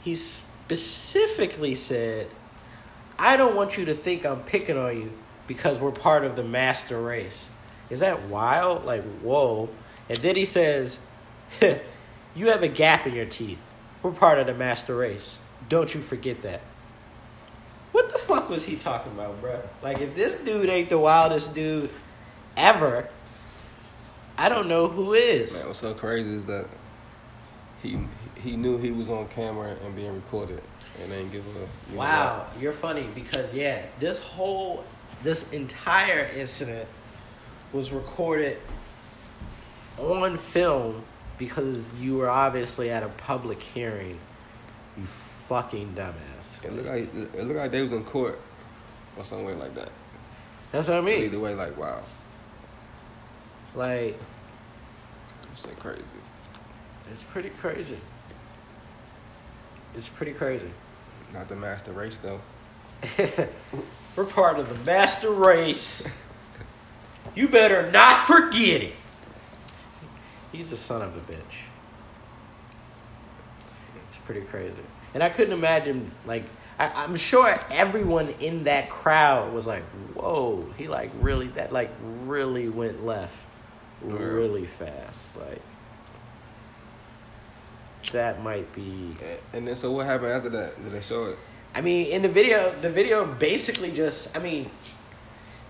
He 0.03 0.15
specifically 0.15 1.75
said, 1.75 2.27
I 3.19 3.37
don't 3.37 3.55
want 3.55 3.77
you 3.77 3.85
to 3.85 3.93
think 3.93 4.25
I'm 4.25 4.41
picking 4.41 4.77
on 4.77 4.97
you 4.97 5.11
because 5.47 5.79
we're 5.79 5.91
part 5.91 6.23
of 6.23 6.35
the 6.35 6.43
master 6.43 6.99
race. 6.99 7.49
is 7.89 7.99
that 7.99 8.23
wild? 8.23 8.85
Like, 8.85 9.03
whoa. 9.19 9.69
And 10.09 10.17
then 10.19 10.35
he 10.35 10.45
says, 10.45 10.97
You 12.35 12.47
have 12.47 12.63
a 12.63 12.67
gap 12.67 13.05
in 13.05 13.13
your 13.13 13.25
teeth. 13.25 13.59
We're 14.01 14.11
part 14.11 14.39
of 14.39 14.47
the 14.47 14.53
master 14.53 14.95
race. 14.95 15.37
Don't 15.67 15.93
you 15.93 16.01
forget 16.01 16.41
that. 16.43 16.61
What 17.91 18.11
the 18.11 18.19
fuck 18.19 18.49
was 18.49 18.65
he 18.65 18.77
talking 18.77 19.11
about, 19.11 19.41
bro? 19.41 19.61
Like, 19.81 19.99
if 19.99 20.15
this 20.15 20.33
dude 20.39 20.69
ain't 20.69 20.89
the 20.89 20.97
wildest 20.97 21.53
dude 21.53 21.89
ever, 22.55 23.09
I 24.41 24.49
don't 24.49 24.67
know 24.67 24.87
who 24.87 25.13
is. 25.13 25.53
Man, 25.53 25.67
what's 25.67 25.79
so 25.79 25.93
crazy 25.93 26.33
is 26.33 26.47
that 26.47 26.65
he 27.83 27.99
he 28.41 28.55
knew 28.55 28.79
he 28.79 28.89
was 28.89 29.07
on 29.07 29.27
camera 29.27 29.75
and 29.85 29.95
being 29.95 30.15
recorded, 30.15 30.63
and 30.99 31.11
ain't 31.13 31.31
give 31.31 31.45
a 31.45 31.49
you 31.49 31.65
know 31.91 31.99
Wow, 31.99 32.47
you're 32.59 32.73
funny 32.73 33.07
because 33.13 33.53
yeah, 33.53 33.85
this 33.99 34.17
whole 34.17 34.83
this 35.21 35.45
entire 35.51 36.27
incident 36.35 36.89
was 37.71 37.91
recorded 37.91 38.57
on 39.99 40.39
film 40.39 41.03
because 41.37 41.79
you 41.99 42.17
were 42.17 42.29
obviously 42.29 42.89
at 42.89 43.03
a 43.03 43.09
public 43.09 43.61
hearing. 43.61 44.17
You 44.97 45.05
fucking 45.47 45.93
dumbass. 45.93 46.65
It 46.65 46.73
looked 46.73 46.87
like 46.87 47.13
it 47.13 47.45
looked 47.45 47.59
like 47.59 47.71
they 47.71 47.83
was 47.83 47.93
in 47.93 48.03
court 48.03 48.39
or 49.17 49.23
some 49.23 49.43
way 49.43 49.53
like 49.53 49.75
that. 49.75 49.91
That's 50.71 50.87
what 50.87 50.97
I 50.97 51.01
mean. 51.01 51.25
Either 51.25 51.39
way, 51.39 51.53
like 51.53 51.77
wow, 51.77 52.01
Like 53.75 54.19
it's 55.51 55.61
so 55.61 55.69
crazy. 55.79 56.17
it's 57.11 57.23
pretty 57.23 57.49
crazy. 57.49 57.97
It's 59.95 60.07
pretty 60.07 60.33
crazy. 60.33 60.71
Not 61.33 61.47
the 61.47 61.55
master 61.55 61.91
race 61.91 62.17
though. 62.17 62.41
We're 64.15 64.25
part 64.25 64.59
of 64.59 64.69
the 64.69 64.91
master 64.91 65.31
race. 65.31 66.07
You 67.33 67.47
better 67.47 67.89
not 67.91 68.25
forget 68.25 68.81
it. 68.81 68.93
He's 70.51 70.71
a 70.71 70.75
son 70.75 71.01
of 71.01 71.15
a 71.15 71.19
bitch. 71.19 71.37
It's 73.95 74.17
pretty 74.25 74.41
crazy. 74.41 74.73
And 75.13 75.23
I 75.23 75.29
couldn't 75.29 75.53
imagine, 75.53 76.11
like, 76.25 76.43
I, 76.77 76.91
I'm 76.93 77.15
sure 77.15 77.57
everyone 77.69 78.29
in 78.41 78.65
that 78.65 78.89
crowd 78.89 79.53
was 79.53 79.65
like, 79.65 79.83
whoa, 80.13 80.65
he, 80.77 80.89
like, 80.89 81.11
really, 81.21 81.47
that, 81.49 81.71
like, 81.71 81.91
really 82.25 82.67
went 82.67 83.05
left 83.05 83.37
really 84.03 84.65
fast. 84.65 85.35
Like, 85.37 85.61
that 88.11 88.41
might 88.41 88.73
be. 88.73 89.15
And- 89.53 89.67
then 89.67 89.75
so 89.75 89.91
what 89.91 90.05
happened 90.05 90.31
after 90.31 90.49
that? 90.49 90.83
Did 90.83 90.93
they 90.93 91.01
show 91.01 91.25
it? 91.25 91.39
I 91.73 91.81
mean, 91.81 92.07
in 92.07 92.21
the 92.21 92.29
video, 92.29 92.73
the 92.81 92.89
video 92.89 93.25
basically 93.25 93.91
just, 93.91 94.35
I 94.35 94.39
mean, 94.39 94.69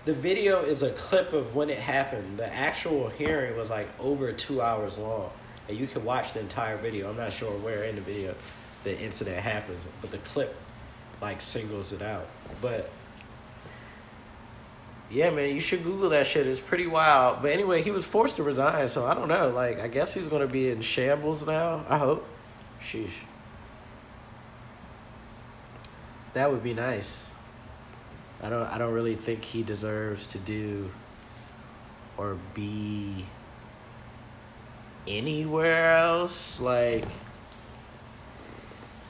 the 0.04 0.14
video 0.14 0.62
is 0.62 0.82
a 0.82 0.90
clip 0.90 1.32
of 1.32 1.54
when 1.54 1.70
it 1.70 1.78
happened. 1.78 2.38
The 2.38 2.52
actual 2.52 3.08
hearing 3.08 3.56
was 3.56 3.70
like 3.70 3.88
over 4.00 4.32
two 4.32 4.60
hours 4.60 4.98
long, 4.98 5.30
and 5.68 5.78
you 5.78 5.86
can 5.86 6.04
watch 6.04 6.32
the 6.32 6.40
entire 6.40 6.76
video. 6.76 7.10
I'm 7.10 7.16
not 7.16 7.32
sure 7.32 7.52
where 7.58 7.84
in 7.84 7.94
the 7.94 8.00
video 8.00 8.34
the 8.82 8.98
incident 8.98 9.38
happens, 9.38 9.86
but 10.00 10.10
the 10.10 10.18
clip 10.18 10.56
like 11.20 11.40
singles 11.40 11.92
it 11.92 12.02
out. 12.02 12.26
But 12.60 12.90
yeah, 15.12 15.28
man, 15.30 15.54
you 15.54 15.60
should 15.60 15.84
Google 15.84 16.08
that 16.10 16.26
shit. 16.26 16.46
It's 16.46 16.58
pretty 16.58 16.86
wild. 16.86 17.42
But 17.42 17.52
anyway, 17.52 17.82
he 17.82 17.90
was 17.90 18.04
forced 18.04 18.36
to 18.36 18.42
resign, 18.42 18.88
so 18.88 19.06
I 19.06 19.14
don't 19.14 19.28
know. 19.28 19.50
Like, 19.50 19.78
I 19.78 19.88
guess 19.88 20.14
he's 20.14 20.26
gonna 20.26 20.46
be 20.46 20.70
in 20.70 20.80
shambles 20.80 21.44
now. 21.44 21.84
I 21.88 21.98
hope. 21.98 22.26
Sheesh. 22.80 23.12
That 26.32 26.50
would 26.50 26.62
be 26.62 26.72
nice. 26.72 27.26
I 28.42 28.48
don't 28.48 28.66
I 28.66 28.78
don't 28.78 28.92
really 28.92 29.14
think 29.14 29.44
he 29.44 29.62
deserves 29.62 30.26
to 30.28 30.38
do 30.38 30.90
or 32.16 32.38
be 32.54 33.24
anywhere 35.06 35.96
else 35.96 36.58
like 36.58 37.04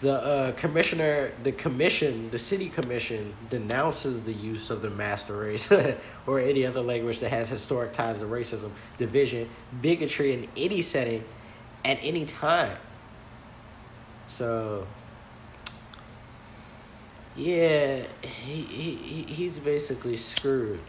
the 0.03 0.13
uh, 0.13 0.53
commissioner 0.53 1.33
the 1.43 1.53
commission 1.53 2.31
the 2.31 2.39
city 2.39 2.69
commission 2.69 3.35
denounces 3.49 4.23
the 4.25 4.33
use 4.33 4.69
of 4.69 4.83
the 4.83 4.91
master 4.91 5.37
race 5.39 5.73
or 6.27 6.39
any 6.39 6.67
other 6.67 6.83
language 6.83 7.21
that 7.21 7.31
has 7.31 7.49
historic 7.49 7.93
ties 7.93 8.19
to 8.19 8.25
racism 8.25 8.71
division 8.99 9.49
bigotry 9.81 10.35
in 10.35 10.49
any 10.57 10.83
setting 10.83 11.25
at 11.85 11.99
any 12.03 12.27
time 12.27 12.77
so 14.29 14.87
yeah, 17.37 18.03
he, 18.21 18.63
he 18.63 18.95
he- 18.97 19.23
he's 19.35 19.59
basically 19.59 20.17
screwed. 20.17 20.81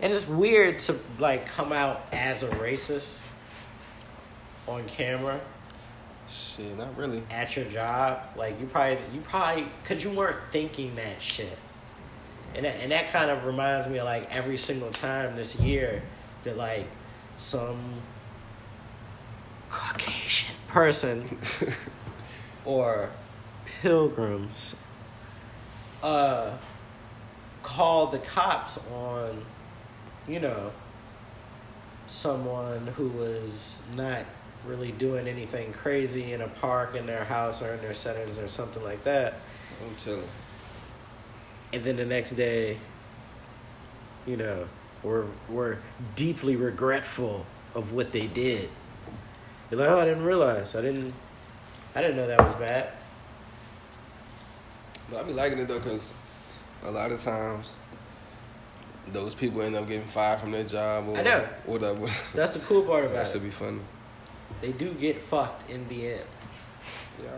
And 0.00 0.12
it's 0.12 0.26
weird 0.26 0.78
to 0.80 0.96
like 1.18 1.46
come 1.46 1.72
out 1.72 2.02
as 2.12 2.42
a 2.42 2.48
racist 2.48 3.22
on 4.66 4.84
camera 4.86 5.40
Shit, 6.28 6.76
not 6.76 6.96
really. 6.96 7.22
at 7.30 7.56
your 7.56 7.66
job. 7.66 8.20
Like 8.36 8.60
you 8.60 8.66
probably 8.66 8.98
you 9.14 9.20
probably 9.20 9.66
cuz 9.84 10.02
you 10.02 10.10
weren't 10.10 10.38
thinking 10.52 10.94
that 10.96 11.20
shit. 11.22 11.58
And 12.54 12.64
that, 12.64 12.76
and 12.80 12.90
that 12.90 13.10
kind 13.10 13.30
of 13.30 13.44
reminds 13.44 13.86
me 13.86 13.98
of 13.98 14.04
like 14.06 14.34
every 14.34 14.56
single 14.56 14.90
time 14.90 15.36
this 15.36 15.56
year 15.56 16.02
that 16.44 16.56
like 16.56 16.86
some 17.36 17.94
Caucasian 19.68 20.54
person 20.68 21.38
or 22.64 23.10
pilgrims 23.82 24.74
uh 26.02 26.52
called 27.62 28.12
the 28.12 28.18
cops 28.18 28.78
on 28.94 29.44
you 30.28 30.40
know 30.40 30.70
someone 32.06 32.86
who 32.88 33.08
was 33.08 33.82
not 33.94 34.24
really 34.66 34.92
doing 34.92 35.28
anything 35.28 35.72
crazy 35.72 36.32
in 36.32 36.40
a 36.40 36.48
park 36.48 36.94
in 36.94 37.06
their 37.06 37.24
house 37.24 37.62
or 37.62 37.72
in 37.74 37.80
their 37.80 37.94
settings 37.94 38.38
or 38.38 38.48
something 38.48 38.82
like 38.82 39.02
that 39.04 39.34
I'm 39.82 39.94
chilling. 39.96 40.22
and 41.72 41.84
then 41.84 41.96
the 41.96 42.04
next 42.04 42.32
day 42.32 42.76
you 44.26 44.36
know 44.36 44.66
we're 45.02 45.26
we're 45.48 45.78
deeply 46.16 46.56
regretful 46.56 47.46
of 47.74 47.92
what 47.92 48.12
they 48.12 48.26
did 48.26 48.68
you're 49.70 49.80
like 49.80 49.88
oh 49.88 50.00
i 50.00 50.04
didn't 50.04 50.24
realize 50.24 50.74
i 50.74 50.80
didn't 50.80 51.12
i 51.94 52.00
didn't 52.00 52.16
know 52.16 52.26
that 52.26 52.40
was 52.42 52.54
bad 52.56 52.90
But 55.10 55.20
I 55.20 55.22
be 55.22 55.32
liking 55.32 55.58
it 55.58 55.68
though, 55.68 55.78
cause 55.80 56.12
a 56.84 56.90
lot 56.90 57.12
of 57.12 57.20
times 57.22 57.76
those 59.12 59.34
people 59.36 59.62
end 59.62 59.76
up 59.76 59.86
getting 59.86 60.06
fired 60.06 60.40
from 60.40 60.50
their 60.50 60.64
job 60.64 61.08
or 61.08 61.16
I 61.18 61.22
know. 61.22 61.48
whatever. 61.64 62.06
that's 62.34 62.54
the 62.54 62.58
cool 62.60 62.82
part 62.82 63.04
about 63.04 63.12
that 63.14 63.20
it 63.20 63.24
That 63.24 63.32
should 63.32 63.42
be 63.44 63.50
funny. 63.50 63.78
They 64.60 64.72
do 64.72 64.92
get 64.94 65.20
fucked 65.22 65.70
in 65.70 65.86
the 65.88 66.08
end 66.12 66.26
Yeah. 67.22 67.30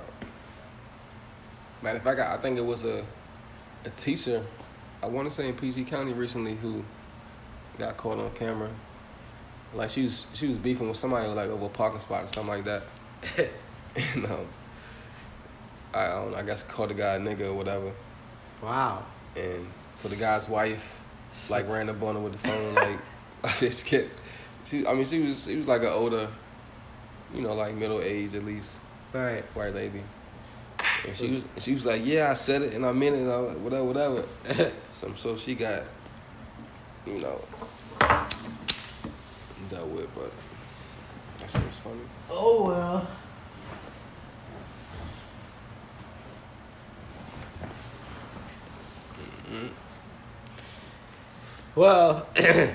Matter 1.83 1.99
of 1.99 2.05
fact, 2.05 2.21
I 2.21 2.35
I 2.35 2.39
think 2.39 2.59
it 2.59 2.65
was 2.65 2.85
a 2.85 3.05
a 3.85 3.91
teacher. 3.91 4.45
I 5.03 5.07
want 5.07 5.29
to 5.29 5.35
say 5.35 5.49
in 5.49 5.55
PG 5.55 5.85
County 5.85 6.13
recently 6.13 6.55
who 6.57 6.85
got 7.79 7.97
caught 7.97 8.19
on 8.19 8.31
camera. 8.33 8.71
Like 9.75 9.91
she 9.91 10.03
was 10.05 10.27
she 10.35 10.49
was 10.49 10.59
beefing 10.59 10.89
with 10.89 10.97
somebody 10.97 11.29
like 11.29 11.49
over 11.51 11.67
a 11.67 11.69
parking 11.69 12.01
spot 12.01 12.25
or 12.25 12.27
something 12.27 12.55
like 12.55 12.65
that. 12.65 12.83
and 14.15 14.27
um, 14.27 14.47
I 15.95 16.07
don't 16.07 16.33
know, 16.33 16.37
I 16.37 16.43
guess 16.43 16.63
called 16.63 16.91
the 16.91 16.95
guy 16.95 17.15
a 17.15 17.19
nigga 17.19 17.47
or 17.47 17.55
whatever. 17.55 17.93
wow 18.63 19.05
And 19.37 19.67
so 19.95 20.09
the 20.09 20.17
guy's 20.17 20.49
wife 20.49 21.01
like 21.51 21.69
ran 21.69 21.89
up 21.89 22.03
on 22.03 22.15
her 22.15 22.21
with 22.21 22.33
the 22.33 22.39
phone 22.39 22.75
like 22.75 22.99
I 23.45 23.53
just 23.53 23.85
kept 23.87 24.09
she 24.65 24.87
I 24.87 24.95
mean 24.95 25.05
she 25.05 25.21
was 25.21 25.45
she 25.45 25.57
was 25.57 25.69
like 25.69 25.83
an 25.83 25.89
older 25.89 26.29
you 27.35 27.43
know 27.43 27.55
like 27.55 27.75
middle 27.75 28.01
age 28.01 28.35
at 28.35 28.45
least 28.45 28.79
right 29.13 29.45
white 29.55 29.75
lady. 29.75 30.03
And 31.07 31.17
she 31.17 31.29
was 31.29 31.65
she 31.65 31.73
was 31.75 31.85
like, 31.85 32.07
Yeah, 32.07 32.31
I 32.31 32.35
said 32.35 32.63
it 32.63 32.75
and 32.75 32.87
I 32.87 32.93
meant 32.93 33.17
it 33.17 33.23
and 33.23 33.33
I 33.33 33.39
was 33.39 33.49
like, 33.51 33.59
whatever, 33.59 33.85
whatever. 33.85 34.73
so 34.93 35.13
so 35.17 35.37
she 35.37 35.55
got 35.55 35.83
you 37.07 37.19
know 37.19 37.41
dealt 39.71 39.89
with, 39.89 40.15
but 40.15 40.33
that 41.41 41.51
shit 41.51 41.67
was 41.67 41.79
funny. 41.79 42.01
oh 42.31 42.67
well 42.67 43.09
mm-hmm. 49.51 49.67
Well, 51.75 52.27
I 52.37 52.75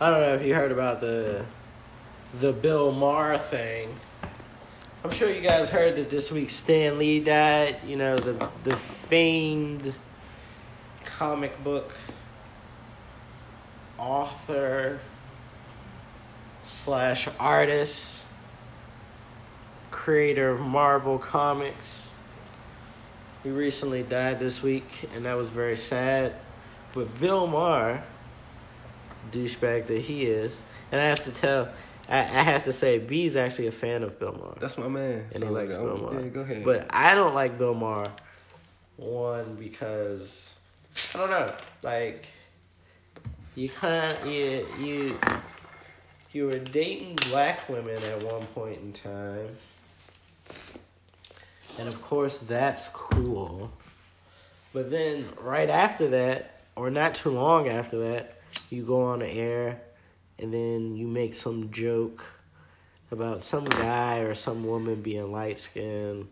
don't 0.00 0.20
know 0.20 0.34
if 0.34 0.42
you 0.42 0.54
heard 0.54 0.70
about 0.70 1.00
the 1.00 1.44
the 2.40 2.52
Bill 2.52 2.90
Maher 2.90 3.38
thing. 3.38 3.88
I'm 5.04 5.10
sure 5.10 5.30
you 5.30 5.40
guys 5.40 5.70
heard 5.70 5.96
that 5.96 6.10
this 6.10 6.32
week 6.32 6.50
Stan 6.50 6.98
Lee 6.98 7.20
died. 7.20 7.76
You 7.86 7.96
know 7.96 8.16
the 8.16 8.48
the 8.64 8.76
famed 8.76 9.94
comic 11.04 11.62
book 11.62 11.92
author 13.98 14.98
slash 16.66 17.28
artist, 17.38 18.22
creator 19.90 20.50
of 20.50 20.60
Marvel 20.60 21.18
Comics. 21.18 22.08
He 23.42 23.50
recently 23.50 24.02
died 24.02 24.40
this 24.40 24.62
week, 24.62 25.08
and 25.14 25.26
that 25.26 25.34
was 25.34 25.50
very 25.50 25.76
sad. 25.76 26.34
But 26.94 27.20
Bill 27.20 27.46
Maher 27.46 28.02
douchebag 29.30 29.86
that 29.86 30.00
he 30.00 30.24
is, 30.24 30.54
and 30.90 31.00
I 31.00 31.04
have 31.04 31.22
to 31.24 31.30
tell, 31.30 31.68
I, 32.08 32.18
I 32.18 32.42
have 32.42 32.64
to 32.64 32.72
say, 32.72 32.98
B 32.98 33.26
is 33.26 33.36
actually 33.36 33.66
a 33.66 33.72
fan 33.72 34.02
of 34.02 34.18
Bill 34.18 34.32
Maher, 34.32 34.56
That's 34.60 34.76
my 34.78 34.88
man. 34.88 35.24
and 35.32 35.40
So, 35.40 35.46
he 35.46 35.52
likes 35.52 35.72
like, 35.72 35.80
Bill 35.80 35.90
oh, 35.90 35.96
Maher. 35.96 36.22
Yeah, 36.22 36.28
go 36.28 36.40
ahead. 36.40 36.64
But 36.64 36.86
I 36.90 37.14
don't 37.14 37.34
like 37.34 37.58
Bill 37.58 37.74
Maher. 37.74 38.10
One 38.96 39.56
because 39.56 40.54
I 41.14 41.18
don't 41.18 41.30
know, 41.30 41.52
like 41.82 42.26
you 43.56 43.68
kind 43.68 44.16
of 44.16 44.26
you 44.26 44.66
you 44.78 45.18
you 46.32 46.46
were 46.46 46.58
dating 46.58 47.16
black 47.30 47.68
women 47.68 48.02
at 48.02 48.22
one 48.22 48.46
point 48.48 48.80
in 48.80 48.92
time, 48.92 49.56
and 51.78 51.88
of 51.88 52.00
course 52.02 52.38
that's 52.38 52.88
cool. 52.88 53.72
But 54.72 54.90
then 54.90 55.28
right 55.40 55.70
after 55.70 56.08
that, 56.08 56.60
or 56.74 56.90
not 56.90 57.14
too 57.14 57.30
long 57.30 57.68
after 57.68 57.98
that, 58.10 58.38
you 58.70 58.82
go 58.82 59.02
on 59.02 59.20
the 59.20 59.28
air, 59.28 59.80
and 60.38 60.52
then 60.52 60.96
you 60.96 61.06
make 61.06 61.34
some 61.34 61.70
joke 61.70 62.24
about 63.10 63.44
some 63.44 63.64
guy 63.64 64.18
or 64.18 64.34
some 64.34 64.66
woman 64.66 65.00
being 65.00 65.30
light 65.30 65.58
skinned 65.58 66.28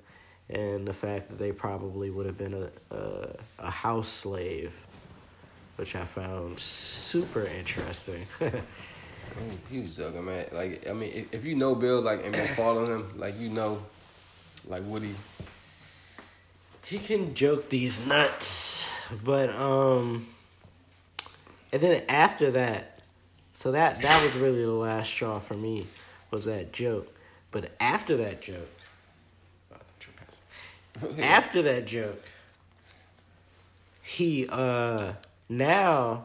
and 0.50 0.86
the 0.86 0.92
fact 0.92 1.28
that 1.28 1.38
they 1.38 1.52
probably 1.52 2.10
would 2.10 2.26
have 2.26 2.36
been 2.36 2.54
a, 2.54 2.94
a, 2.94 3.28
a 3.58 3.70
house 3.70 4.08
slave, 4.08 4.72
which 5.76 5.96
I 5.96 6.04
found 6.04 6.58
super 6.60 7.46
interesting. 7.46 8.26
I 8.40 8.44
mean, 8.50 9.60
he 9.70 9.80
was 9.80 9.96
joking, 9.96 10.24
man. 10.24 10.46
Like, 10.52 10.88
I 10.88 10.92
mean, 10.92 11.10
if, 11.14 11.34
if 11.34 11.46
you 11.46 11.54
know 11.54 11.74
Bill, 11.74 12.00
like, 12.00 12.24
and 12.24 12.32
been 12.32 12.54
following 12.54 12.90
him, 12.90 13.12
like, 13.16 13.38
you 13.40 13.48
know, 13.48 13.82
like, 14.66 14.82
Woody. 14.84 15.14
he 16.84 16.98
can 16.98 17.34
joke 17.34 17.70
these 17.70 18.06
nuts, 18.06 18.90
but 19.24 19.48
um, 19.50 20.26
and 21.72 21.80
then 21.80 22.02
after 22.08 22.50
that, 22.50 22.91
so 23.62 23.70
that 23.70 24.00
that 24.00 24.24
was 24.24 24.34
really 24.34 24.62
the 24.64 24.72
last 24.72 25.08
straw 25.08 25.38
for 25.38 25.54
me 25.54 25.86
was 26.32 26.46
that 26.46 26.72
joke. 26.72 27.14
But 27.52 27.70
after 27.78 28.16
that 28.16 28.42
joke, 28.42 28.68
after 31.20 31.62
that 31.62 31.86
joke, 31.86 32.20
he 34.02 34.48
uh 34.50 35.12
now 35.48 36.24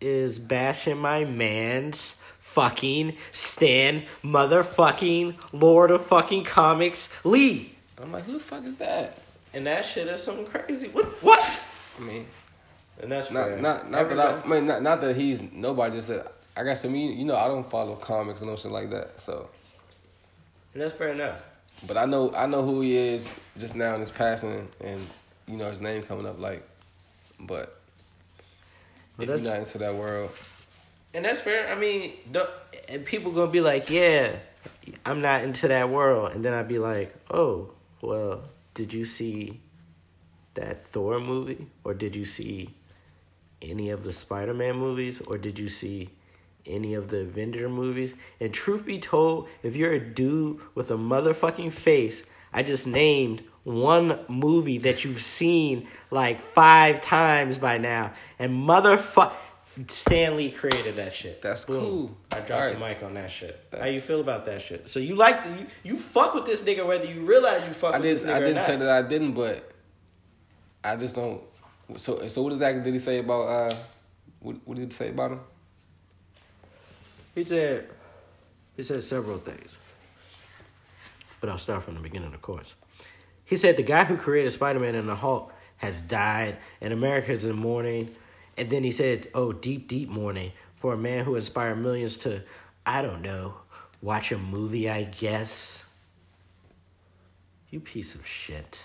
is 0.00 0.38
bashing 0.38 0.96
my 0.96 1.26
man's 1.26 2.22
fucking 2.40 3.14
Stan 3.32 4.04
motherfucking 4.24 5.34
Lord 5.52 5.90
of 5.90 6.06
fucking 6.06 6.44
Comics 6.44 7.14
Lee. 7.24 7.74
I'm 8.02 8.10
like, 8.10 8.24
who 8.24 8.32
the 8.32 8.40
fuck 8.40 8.64
is 8.64 8.78
that? 8.78 9.18
And 9.52 9.66
that 9.66 9.84
shit 9.84 10.08
is 10.08 10.22
something 10.22 10.46
crazy. 10.46 10.88
What? 10.88 11.04
What? 11.22 11.62
I 11.98 12.02
mean, 12.02 12.26
And 13.02 13.12
that's 13.12 13.30
not 13.30 13.48
fair. 13.48 13.58
not 13.58 13.90
not 13.90 14.08
that 14.08 14.18
I, 14.18 14.40
I 14.40 14.46
mean, 14.46 14.64
not, 14.64 14.82
not 14.82 15.02
that 15.02 15.16
he's 15.16 15.42
nobody. 15.52 15.96
Just 15.96 16.08
that 16.08 16.39
I 16.56 16.64
guess 16.64 16.82
got 16.82 16.88
some. 16.88 16.94
You 16.94 17.24
know, 17.24 17.36
I 17.36 17.48
don't 17.48 17.64
follow 17.66 17.94
comics 17.96 18.40
and 18.40 18.50
no 18.50 18.56
shit 18.56 18.72
like 18.72 18.90
that. 18.90 19.20
So, 19.20 19.48
And 20.74 20.82
that's 20.82 20.92
fair 20.92 21.10
enough. 21.10 21.44
but 21.86 21.96
I 21.96 22.04
know 22.04 22.32
I 22.34 22.46
know 22.46 22.62
who 22.64 22.80
he 22.80 22.96
is 22.96 23.32
just 23.56 23.76
now 23.76 23.94
in 23.94 24.00
his 24.00 24.10
passing, 24.10 24.68
and 24.80 25.06
you 25.46 25.56
know 25.56 25.70
his 25.70 25.80
name 25.80 26.02
coming 26.02 26.26
up. 26.26 26.40
Like, 26.40 26.62
but 27.40 27.78
But 29.16 29.28
if 29.28 29.42
you're 29.42 29.50
not 29.50 29.58
into 29.60 29.78
that 29.78 29.94
world, 29.94 30.30
And 31.14 31.24
that's 31.24 31.40
fair. 31.40 31.68
I 31.72 31.74
mean, 31.78 32.12
the, 32.30 32.48
and 32.88 33.04
people 33.04 33.32
gonna 33.32 33.50
be 33.50 33.60
like, 33.60 33.90
"Yeah, 33.90 34.36
I'm 35.06 35.20
not 35.20 35.42
into 35.42 35.68
that 35.68 35.88
world," 35.90 36.32
and 36.32 36.44
then 36.44 36.52
I'd 36.52 36.68
be 36.68 36.78
like, 36.78 37.14
"Oh, 37.30 37.70
well, 38.02 38.42
did 38.74 38.92
you 38.92 39.04
see 39.04 39.60
that 40.54 40.86
Thor 40.88 41.18
movie, 41.20 41.66
or 41.84 41.94
did 41.94 42.14
you 42.16 42.24
see 42.24 42.70
any 43.62 43.90
of 43.90 44.04
the 44.04 44.12
Spider-Man 44.12 44.76
movies, 44.76 45.20
or 45.26 45.36
did 45.38 45.58
you 45.58 45.68
see 45.68 46.10
any 46.66 46.94
of 46.94 47.08
the 47.08 47.20
Avenger 47.20 47.68
movies?" 47.68 48.14
And 48.40 48.52
truth 48.52 48.84
be 48.84 48.98
told, 48.98 49.48
if 49.62 49.76
you're 49.76 49.92
a 49.92 50.00
dude 50.00 50.60
with 50.74 50.90
a 50.90 50.96
motherfucking 50.96 51.72
face, 51.72 52.22
I 52.52 52.62
just 52.62 52.86
named 52.86 53.42
one 53.64 54.18
movie 54.28 54.78
that 54.78 55.04
you've 55.04 55.22
seen 55.22 55.86
like 56.10 56.40
five 56.40 57.00
times 57.00 57.58
by 57.58 57.78
now, 57.78 58.12
and 58.38 58.52
motherfuck. 58.52 59.32
Stan 59.86 60.36
Lee 60.36 60.50
created 60.50 60.96
that 60.96 61.14
shit. 61.14 61.40
That's 61.40 61.64
Boom. 61.64 61.80
cool. 61.80 62.16
I 62.32 62.40
dropped 62.40 62.50
Alright. 62.50 62.72
the 62.74 62.80
mic 62.80 63.02
on 63.02 63.14
that 63.14 63.30
shit. 63.30 63.64
How 63.78 63.86
you 63.86 64.00
feel 64.00 64.20
about 64.20 64.44
that 64.46 64.60
shit? 64.60 64.88
So 64.88 64.98
you 64.98 65.14
like 65.14 65.42
the, 65.44 65.50
you 65.50 65.66
you 65.84 65.98
fuck 65.98 66.34
with 66.34 66.44
this 66.44 66.62
nigga 66.62 66.84
whether 66.84 67.04
you 67.06 67.20
realize 67.22 67.66
you 67.66 67.72
fuck 67.72 67.94
I 67.94 67.98
with 67.98 68.02
did 68.02 68.18
this 68.18 68.24
nigga 68.24 68.34
I 68.34 68.40
didn't 68.40 68.62
say 68.62 68.76
that 68.76 68.88
I 68.88 69.08
didn't, 69.08 69.32
but 69.32 69.72
I 70.84 70.96
just 70.96 71.14
don't. 71.14 71.40
So 71.96 72.26
so 72.26 72.42
what 72.42 72.52
exactly 72.52 72.82
did 72.82 72.92
he 72.92 72.98
say 72.98 73.18
about 73.18 73.42
uh? 73.42 73.70
What 74.40 74.56
what 74.64 74.76
did 74.76 74.90
he 74.90 74.96
say 74.96 75.10
about 75.10 75.32
him? 75.32 75.40
He 77.34 77.44
said 77.44 77.88
he 78.76 78.82
said 78.82 79.04
several 79.04 79.38
things. 79.38 79.70
But 81.40 81.50
I'll 81.50 81.58
start 81.58 81.84
from 81.84 81.94
the 81.94 82.00
beginning, 82.00 82.34
of 82.34 82.42
course. 82.42 82.74
He 83.44 83.56
said 83.56 83.76
the 83.76 83.82
guy 83.82 84.04
who 84.04 84.16
created 84.16 84.52
Spider-Man 84.52 84.94
and 84.94 85.08
the 85.08 85.14
Hulk 85.14 85.52
has 85.78 86.00
died 86.02 86.56
and 86.80 86.92
America's 86.92 87.44
in 87.44 87.56
mourning. 87.56 88.14
And 88.56 88.70
then 88.70 88.84
he 88.84 88.90
said, 88.90 89.28
"Oh, 89.34 89.52
deep 89.52 89.88
deep 89.88 90.08
mourning 90.08 90.52
for 90.76 90.92
a 90.92 90.98
man 90.98 91.24
who 91.24 91.36
inspired 91.36 91.76
millions 91.76 92.16
to 92.18 92.42
I 92.84 93.02
don't 93.02 93.22
know, 93.22 93.54
watch 94.02 94.32
a 94.32 94.38
movie, 94.38 94.88
I 94.88 95.04
guess." 95.04 95.84
You 97.70 97.80
piece 97.80 98.14
of 98.14 98.26
shit. 98.26 98.80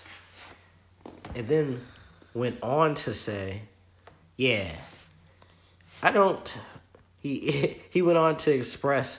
And 1.34 1.48
then 1.48 1.80
went 2.34 2.62
on 2.62 2.94
to 2.94 3.12
say, 3.14 3.62
"Yeah, 4.36 4.72
I 6.02 6.10
don't." 6.10 6.56
He 7.26 7.76
he 7.90 8.02
went 8.02 8.18
on 8.18 8.36
to 8.38 8.52
express 8.52 9.18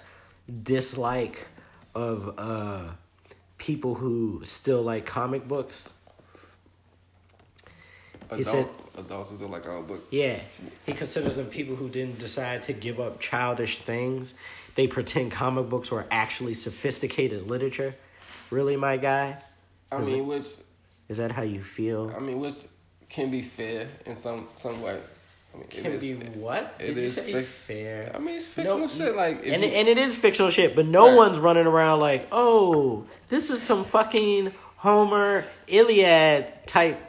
dislike 0.64 1.48
of 1.94 2.36
uh, 2.38 2.84
people 3.58 3.96
who 3.96 4.42
still 4.46 4.82
like 4.82 5.06
comic 5.06 5.48
books. 5.48 5.94
He 8.36 8.44
said- 8.44 8.66
Adults, 8.66 8.78
adults 8.98 9.30
who 9.40 9.48
like 9.48 9.68
all 9.70 9.84
books. 9.84 10.10
Yeah, 10.12 10.40
he 10.86 10.92
considers 10.92 11.38
them 11.38 11.48
people 11.48 11.76
who 11.78 11.88
didn't 11.88 12.20
decide 12.20 12.64
to 12.64 12.74
give 12.74 13.00
up 13.00 13.22
childish 13.22 13.80
things. 13.82 14.34
They 14.76 14.86
pretend 14.86 15.32
comic 15.32 15.70
books 15.70 15.92
were 15.92 16.06
actually 16.12 16.54
sophisticated 16.54 17.48
literature. 17.50 17.96
Really, 18.52 18.76
my 18.76 18.98
guy? 18.98 19.38
I 19.92 20.02
Is 20.02 20.08
mean, 20.08 20.28
which 20.28 20.46
Is 21.08 21.18
that 21.18 21.32
how 21.32 21.44
you 21.44 21.64
feel? 21.64 22.14
I 22.16 22.20
mean, 22.20 22.40
which 22.40 22.68
can 23.10 23.32
be 23.32 23.42
fair 23.42 23.88
in 24.06 24.16
some 24.18 24.48
some 24.56 24.82
way. 24.82 25.00
I 25.58 25.60
mean, 25.60 25.68
it 25.70 25.84
Can 25.84 25.86
is- 25.92 26.02
be 26.08 26.14
what? 26.40 26.76
it 26.80 26.86
Did 26.88 26.98
you 26.98 27.04
is 27.04 27.16
say 27.16 27.34
fic- 27.34 27.46
fair? 27.46 28.12
I 28.14 28.20
mean, 28.20 28.36
it's 28.36 28.48
fictional 28.50 28.80
No, 28.80 28.88
shit. 28.88 29.16
Like, 29.16 29.46
and 29.46 29.64
you- 29.64 29.70
and 29.72 29.88
it 29.88 29.98
is 29.98 30.16
fictional 30.16 30.52
shit, 30.52 30.76
but 30.76 30.86
no 30.86 31.08
Right. 31.08 31.16
one's 31.16 31.40
running 31.40 31.66
around 31.66 32.00
like, 32.00 32.28
oh, 32.32 33.06
this 33.28 33.50
is 33.50 33.62
some 33.62 33.84
fucking 33.86 34.54
Homer 34.78 35.44
Iliad 35.68 36.68
type 36.68 37.00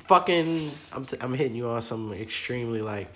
fucking. 0.00 0.70
I'm 0.92 1.04
t- 1.04 1.16
I'm 1.20 1.32
hitting 1.34 1.54
you 1.54 1.68
on 1.68 1.80
some 1.82 2.12
extremely 2.12 2.82
like 2.82 3.08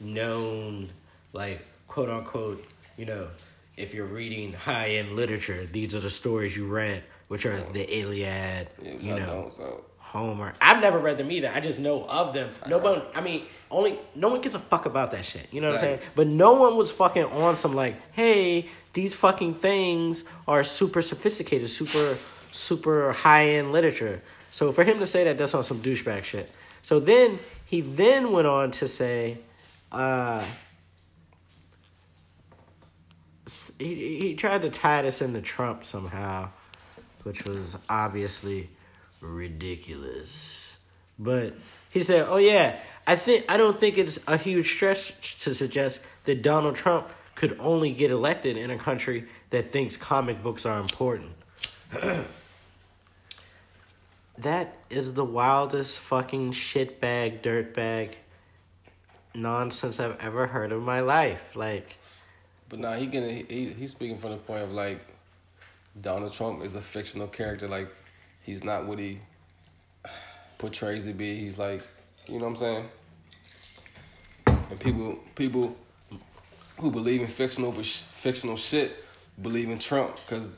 known 0.00 0.88
like 1.32 1.60
quote 1.88 2.08
unquote 2.08 2.64
you 2.96 3.04
know 3.06 3.28
if 3.76 3.92
you're 3.94 4.06
reading 4.06 4.52
high 4.54 4.88
end 4.92 5.12
literature, 5.12 5.66
these 5.66 5.94
are 5.94 6.00
the 6.00 6.08
stories 6.10 6.56
you 6.56 6.66
read, 6.66 7.02
which 7.28 7.44
are 7.44 7.60
the 7.74 7.84
Iliad, 7.98 8.68
yeah, 8.82 8.92
you 8.98 9.14
I 9.14 9.18
know. 9.18 9.48
So 9.50 9.84
Homer. 9.98 10.54
I've 10.62 10.80
never 10.80 10.98
read 10.98 11.18
them 11.18 11.30
either. 11.30 11.52
I 11.54 11.60
just 11.60 11.78
know 11.78 12.04
of 12.06 12.32
them. 12.32 12.48
No 12.66 12.78
one. 12.78 13.02
I 13.14 13.20
mean, 13.20 13.42
only 13.70 13.98
no 14.14 14.28
one 14.28 14.40
gives 14.40 14.54
a 14.54 14.58
fuck 14.58 14.86
about 14.86 15.10
that 15.10 15.24
shit. 15.24 15.52
You 15.52 15.60
know 15.60 15.68
what 15.68 15.76
I'm 15.76 15.80
saying? 15.80 15.98
But 16.14 16.26
no 16.26 16.54
one 16.54 16.76
was 16.76 16.90
fucking 16.90 17.24
on 17.24 17.56
some 17.56 17.74
like, 17.74 17.96
hey, 18.12 18.68
these 18.92 19.14
fucking 19.14 19.54
things 19.54 20.24
are 20.48 20.64
super 20.64 21.02
sophisticated, 21.02 21.68
super 21.68 22.16
super 22.52 23.12
high 23.12 23.50
end 23.50 23.72
literature. 23.72 24.22
So 24.52 24.72
for 24.72 24.84
him 24.84 24.98
to 25.00 25.06
say 25.06 25.24
that, 25.24 25.38
that's 25.38 25.54
on 25.54 25.64
some 25.64 25.80
douchebag 25.80 26.24
shit. 26.24 26.50
So 26.82 27.00
then 27.00 27.38
he 27.66 27.80
then 27.80 28.32
went 28.32 28.46
on 28.46 28.70
to 28.72 28.88
say, 28.88 29.38
uh, 29.92 30.44
he 33.78 34.18
he 34.18 34.34
tried 34.34 34.62
to 34.62 34.70
tie 34.70 35.02
this 35.02 35.20
into 35.20 35.40
Trump 35.40 35.84
somehow, 35.84 36.48
which 37.22 37.44
was 37.44 37.76
obviously 37.88 38.70
ridiculous. 39.20 40.76
But 41.18 41.54
he 41.90 42.02
said, 42.02 42.26
"Oh 42.28 42.36
yeah, 42.36 42.78
I 43.06 43.16
think 43.16 43.44
I 43.48 43.56
don't 43.56 43.78
think 43.78 43.98
it's 43.98 44.18
a 44.26 44.36
huge 44.36 44.74
stretch 44.74 45.38
to 45.40 45.54
suggest 45.54 46.00
that 46.24 46.42
Donald 46.42 46.74
Trump 46.74 47.08
could 47.34 47.56
only 47.60 47.92
get 47.92 48.10
elected 48.10 48.56
in 48.56 48.70
a 48.70 48.78
country 48.78 49.26
that 49.50 49.70
thinks 49.70 49.96
comic 49.96 50.42
books 50.42 50.66
are 50.66 50.80
important." 50.80 51.32
that 54.38 54.76
is 54.90 55.14
the 55.14 55.24
wildest 55.24 55.98
fucking 55.98 56.52
shitbag 56.52 57.40
dirtbag 57.42 58.14
nonsense 59.34 60.00
I've 60.00 60.18
ever 60.20 60.46
heard 60.46 60.72
of 60.72 60.82
my 60.82 61.00
life. 61.00 61.54
Like 61.54 61.96
But 62.68 62.80
nah, 62.80 62.94
he 62.94 63.06
gonna 63.06 63.30
he 63.30 63.72
he's 63.78 63.92
speaking 63.92 64.18
from 64.18 64.32
the 64.32 64.38
point 64.38 64.62
of 64.62 64.72
like 64.72 65.00
Donald 66.00 66.32
Trump 66.32 66.64
is 66.64 66.74
a 66.74 66.82
fictional 66.82 67.28
character. 67.28 67.68
Like 67.68 67.88
he's 68.42 68.64
not 68.64 68.86
what 68.86 68.98
he 68.98 69.20
portrays 70.58 71.04
to 71.04 71.12
be. 71.12 71.36
He's 71.36 71.58
like, 71.58 71.82
you 72.26 72.38
know 72.38 72.46
what 72.46 72.50
I'm 72.50 72.56
saying? 72.56 72.88
And 74.70 74.80
people 74.80 75.18
people 75.34 75.76
who 76.78 76.90
believe 76.90 77.20
in 77.20 77.28
fictional 77.28 77.72
fictional 77.72 78.56
shit 78.56 79.04
believe 79.40 79.70
in 79.70 79.78
Trump 79.78 80.16
because 80.16 80.54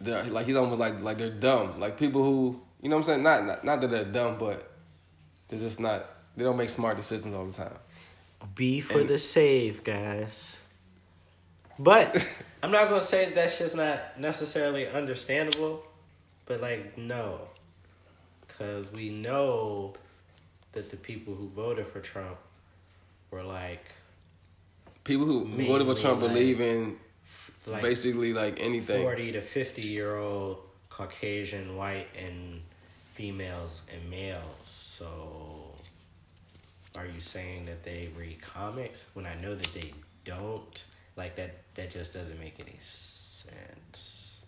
they're 0.00 0.24
like 0.24 0.46
he's 0.46 0.56
almost 0.56 0.78
like 0.78 1.00
like 1.00 1.18
they're 1.18 1.30
dumb. 1.30 1.78
Like 1.80 1.98
people 1.98 2.22
who 2.22 2.60
you 2.80 2.88
know 2.88 2.96
what 2.96 3.02
I'm 3.02 3.06
saying. 3.06 3.22
Not 3.22 3.46
not, 3.46 3.64
not 3.64 3.80
that 3.80 3.90
they're 3.90 4.04
dumb, 4.04 4.38
but 4.38 4.70
they're 5.48 5.58
just 5.58 5.80
not. 5.80 6.04
They 6.36 6.44
don't 6.44 6.56
make 6.56 6.68
smart 6.68 6.96
decisions 6.96 7.34
all 7.34 7.44
the 7.46 7.52
time. 7.52 7.74
Be 8.54 8.80
for 8.80 9.00
And- 9.00 9.08
the 9.08 9.18
save, 9.18 9.82
guys. 9.82 10.56
But 11.80 12.16
I'm 12.62 12.70
not 12.70 12.88
gonna 12.88 13.02
say 13.02 13.32
that's 13.32 13.58
just 13.58 13.76
not 13.76 14.18
necessarily 14.20 14.88
understandable, 14.88 15.82
but 16.46 16.60
like 16.60 16.96
no, 16.98 17.40
because 18.46 18.90
we 18.92 19.10
know 19.10 19.94
that 20.78 20.90
the 20.90 20.96
people 20.96 21.34
who 21.34 21.48
voted 21.48 21.86
for 21.88 22.00
Trump 22.00 22.38
were 23.32 23.42
like 23.42 23.84
People 25.02 25.26
who, 25.26 25.44
who 25.46 25.66
voted 25.66 25.86
for 25.88 26.00
Trump 26.00 26.22
like- 26.22 26.30
believe 26.30 26.60
in 26.60 26.96
like 27.66 27.82
basically 27.82 28.32
like 28.32 28.60
anything. 28.60 29.02
forty 29.02 29.32
to 29.32 29.40
fifty 29.42 29.86
year 29.86 30.16
old 30.16 30.58
Caucasian 30.90 31.76
white 31.76 32.06
and 32.16 32.60
females 33.14 33.82
and 33.92 34.08
males. 34.10 34.44
So, 34.98 35.74
are 36.94 37.06
you 37.06 37.20
saying 37.20 37.66
that 37.66 37.82
they 37.82 38.10
read 38.16 38.40
comics 38.40 39.06
when 39.14 39.26
I 39.26 39.34
know 39.40 39.54
that 39.54 39.66
they 39.74 39.92
don't? 40.24 40.82
Like 41.16 41.34
that, 41.36 41.56
that 41.74 41.90
just 41.90 42.12
doesn't 42.12 42.38
make 42.38 42.54
any 42.60 42.78
sense. 42.80 44.42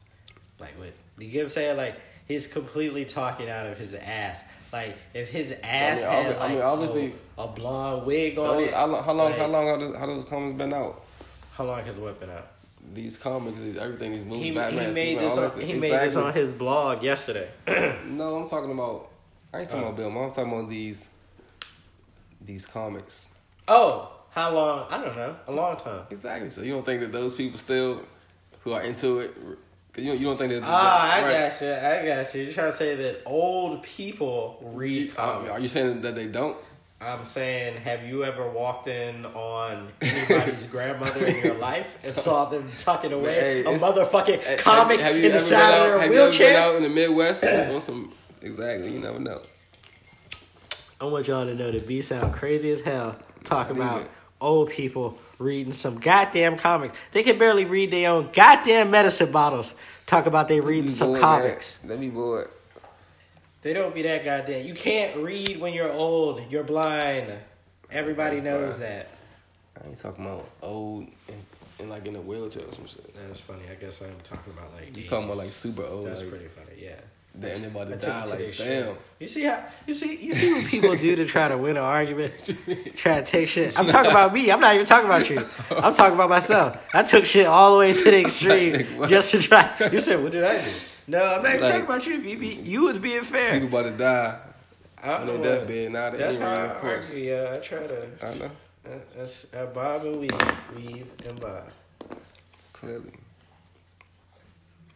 Like 0.59 0.79
what 0.79 0.93
you 1.19 1.31
get 1.31 1.39
what 1.39 1.45
I'm 1.45 1.51
saying? 1.51 1.77
Like 1.77 1.97
he's 2.29 2.47
completely 2.47 3.05
talking 3.05 3.49
out 3.49 3.67
of 3.67 3.79
his 3.79 3.95
ass. 3.95 4.39
Like 4.73 4.97
if 5.15 5.29
his 5.29 5.55
ass 5.63 5.99
mean, 5.99 6.07
had 6.09 6.37
I 6.37 6.39
like 6.39 6.51
mean, 6.53 6.63
obviously- 6.63 7.15
a, 7.39 7.43
a 7.43 7.47
blonde 7.49 8.07
wig 8.07 8.39
on 8.39 8.45
Those- 8.57 8.69
it. 8.69 8.75
how, 8.75 8.87
long- 8.87 9.03
how 9.05 9.13
long? 9.13 9.33
How 9.33 9.39
like, 9.43 9.51
long? 9.53 9.67
How 9.67 9.77
those, 9.77 9.97
how 9.97 10.07
those 10.07 10.25
comics 10.25 10.57
been 10.59 10.73
out? 10.73 11.03
How 11.53 11.65
long 11.65 11.83
has 11.85 11.99
it 11.99 12.21
been 12.21 12.31
out? 12.31 12.49
These 12.95 13.19
comics, 13.19 13.61
these- 13.61 13.77
everything, 13.77 14.13
these 14.13 14.25
movies, 14.25 14.45
He, 14.45 14.51
Batman, 14.53 14.89
he 14.89 14.93
made 14.95 15.19
this. 15.19 15.37
On, 15.55 15.61
he 15.61 15.73
made 15.75 15.93
this 15.93 16.17
on 16.17 16.33
his 16.33 16.53
blog 16.53 17.03
yesterday. 17.03 17.49
No, 18.07 18.37
I'm 18.37 18.49
talking 18.49 18.71
about. 18.73 19.09
I 19.53 19.61
ain't 19.61 19.69
talking 19.69 19.85
Oh. 19.85 19.89
about 19.89 19.97
Bill. 19.97 20.11
Maher, 20.11 20.27
I'm 20.27 20.33
talking 20.33 20.53
about 20.53 20.69
these. 20.71 21.07
These 22.45 22.67
comics. 22.67 23.29
Oh, 23.69 24.11
how 24.31 24.53
long? 24.55 24.87
I 24.91 25.03
don't 25.03 25.15
know. 25.17 25.37
A 25.47 25.53
long 25.53 25.77
time. 25.77 26.03
Exactly. 26.11 26.49
So 26.51 26.63
you 26.63 26.73
don't 26.73 26.85
think 26.85 27.01
that 27.03 27.13
those 27.13 27.35
people 27.35 27.59
still, 27.59 28.03
who 28.61 28.73
are 28.73 28.83
into 28.83 29.21
it, 29.21 29.35
you 30.01 30.13
you 30.15 30.25
don't 30.25 30.37
think 30.39 30.51
that. 30.53 30.63
Ah, 30.65 31.15
I 31.17 31.23
right. 31.23 31.33
got 31.51 31.61
you. 31.61 31.73
I 31.73 32.07
got 32.25 32.35
you. 32.35 32.43
You're 32.45 32.53
trying 32.53 32.71
to 32.73 32.77
say 32.77 32.95
that 32.97 33.23
old 33.27 33.83
people 33.83 34.59
read 34.75 35.13
Uh, 35.17 35.33
comics. 35.33 35.51
Are 35.51 35.61
you 35.61 35.69
saying 35.69 36.01
that 36.03 36.15
they 36.15 36.27
don't? 36.27 36.57
I'm 37.03 37.25
saying, 37.25 37.79
have 37.79 38.05
you 38.05 38.25
ever 38.25 38.51
walked 38.51 38.87
in 38.87 39.25
on 39.25 39.89
anybody's 40.03 40.65
grandmother 40.71 41.25
in 41.27 41.43
your 41.43 41.55
life 41.55 41.87
and 42.07 42.15
saw 42.15 42.45
them 42.51 42.69
tucking 42.79 43.13
away 43.15 43.33
Hey, 43.33 43.61
a 43.63 43.79
motherfucking 43.79 44.43
Have- 44.43 44.59
comic 44.59 45.01
have 45.01 45.17
you 45.17 45.23
in 45.23 45.29
the 45.31 45.37
ever 45.37 45.41
side 45.45 45.57
been 45.57 45.69
of 45.69 45.75
out- 45.81 45.85
their 45.87 45.99
have 46.01 46.13
you 46.13 46.21
ever 46.21 46.31
been 46.31 46.39
wheelchair? 46.39 46.61
out 46.61 46.75
in 46.77 46.83
the 46.83 46.89
Midwest 46.91 47.43
on 47.45 47.81
some? 47.81 48.13
Exactly. 48.43 48.93
You 48.93 48.99
never 49.01 49.19
know. 49.19 49.41
I 51.01 51.07
want 51.07 51.27
y'all 51.29 51.47
to 51.47 51.55
know 51.55 51.71
that 51.71 51.87
B 51.89 52.03
sound 52.03 52.35
crazy 52.35 52.71
as 52.71 52.81
hell 52.83 53.17
talking 53.45 53.77
about 53.77 54.03
it. 54.03 54.11
Old 54.41 54.71
people 54.71 55.19
reading 55.39 55.73
some 55.73 55.99
goddamn 55.99 56.57
comics. 56.57 56.97
They 57.13 57.23
can 57.23 57.39
barely 57.39 57.65
read 57.65 57.91
their 57.91 58.11
own 58.11 58.31
goddamn 58.33 58.91
medicine 58.91 59.33
bottles. 59.33 59.75
Talk 60.07 60.27
about 60.27 60.49
they 60.49 60.61
reading 60.61 60.89
some 60.89 61.09
bored, 61.09 61.21
comics. 61.21 61.83
Man. 61.83 61.89
They 62.01 62.07
be 62.07 62.11
bored. 62.11 62.49
They 63.63 63.73
don't 63.73 63.95
be 63.95 64.03
that 64.03 64.25
goddamn. 64.25 64.67
You 64.67 64.75
can't 64.75 65.17
read 65.19 65.61
when 65.61 65.75
you're 65.75 65.93
old. 65.93 66.43
You're 66.51 66.65
blind. 66.65 67.33
Everybody 67.91 68.41
knows 68.41 68.79
that. 68.79 69.09
I 69.83 69.89
ain't 69.89 69.99
talking 69.99 70.25
about 70.25 70.49
old 70.63 71.07
and, 71.29 71.45
and 71.79 71.91
like 71.91 72.07
in 72.07 72.17
a 72.17 72.21
wheelchair 72.21 72.65
or 72.67 72.73
some 72.73 72.87
shit. 72.87 73.15
That's 73.15 73.41
funny. 73.41 73.63
I 73.71 73.75
guess 73.75 74.01
I'm 74.01 74.15
talking 74.25 74.53
about 74.53 74.73
like. 74.75 74.97
You 74.97 75.03
talking 75.03 75.27
about 75.27 75.37
like 75.37 75.53
super 75.53 75.85
old? 75.85 76.07
That's 76.07 76.23
like, 76.23 76.31
pretty 76.31 76.49
funny. 76.49 76.83
Yeah. 76.83 76.97
About 77.37 77.89
to 77.89 77.97
die. 77.97 78.25
Like 78.25 78.57
damn. 78.57 78.97
You 79.19 79.29
see 79.29 79.45
how 79.45 79.65
you 79.87 79.95
see 79.95 80.17
you 80.17 80.35
see 80.35 80.53
what 80.53 80.65
people 80.71 80.97
do 80.97 81.17
to 81.17 81.25
try 81.27 81.49
to 81.49 81.57
win 81.57 81.77
an 81.77 81.83
argument, 81.83 82.33
try 82.97 83.21
to 83.21 83.25
take 83.25 83.49
shit. 83.49 83.79
I'm 83.79 83.87
talking 83.87 84.11
about 84.11 84.35
me. 84.35 84.51
I'm 84.51 84.61
not 84.61 84.75
even 84.75 84.85
talking 84.87 85.07
about 85.07 85.31
you. 85.31 85.39
I'm 85.71 85.95
talking 85.95 86.15
about 86.15 86.29
myself. 86.29 86.77
I 86.95 87.03
took 87.03 87.25
shit 87.25 87.47
all 87.47 87.73
the 87.75 87.79
way 87.79 87.93
to 87.95 88.05
the 88.05 88.21
extreme 88.27 88.85
What? 88.99 89.09
just 89.09 89.31
to 89.31 89.41
try. 89.41 89.71
You 89.93 90.01
said, 90.01 90.23
"What 90.23 90.33
did 90.33 90.45
I 90.45 90.59
do?" 90.63 90.71
No, 91.07 91.25
I'm 91.25 91.43
not 91.43 91.51
even 91.55 91.63
Like- 91.63 91.71
talking 91.73 91.85
about 91.87 92.07
you. 92.07 92.15
You, 92.19 92.39
be- 92.39 92.61
you 92.63 92.83
was 92.85 92.99
being 92.99 93.23
fair. 93.23 93.53
People 93.61 93.69
about 93.79 93.91
to 93.91 93.97
die 93.97 94.39
I 95.03 95.19
don't 95.19 95.27
know 95.29 95.33
what- 95.35 95.43
deathbed. 95.45 95.93
Now 95.93 96.11
they 96.11 96.19
That's 96.19 96.37
how 96.37 96.49
I 96.53 96.67
argue. 96.69 97.25
Yeah, 97.25 97.55
I 97.55 97.59
try 97.59 97.87
to. 97.87 98.07
I 98.23 98.35
know 98.35 98.51
That's 99.17 99.47
uh, 99.55 99.67
bob 99.67 100.05
and 100.05 100.17
weave, 100.17 100.31
weave 100.77 101.07
and 101.29 101.41
bob. 101.41 101.65
clearly, 102.73 103.13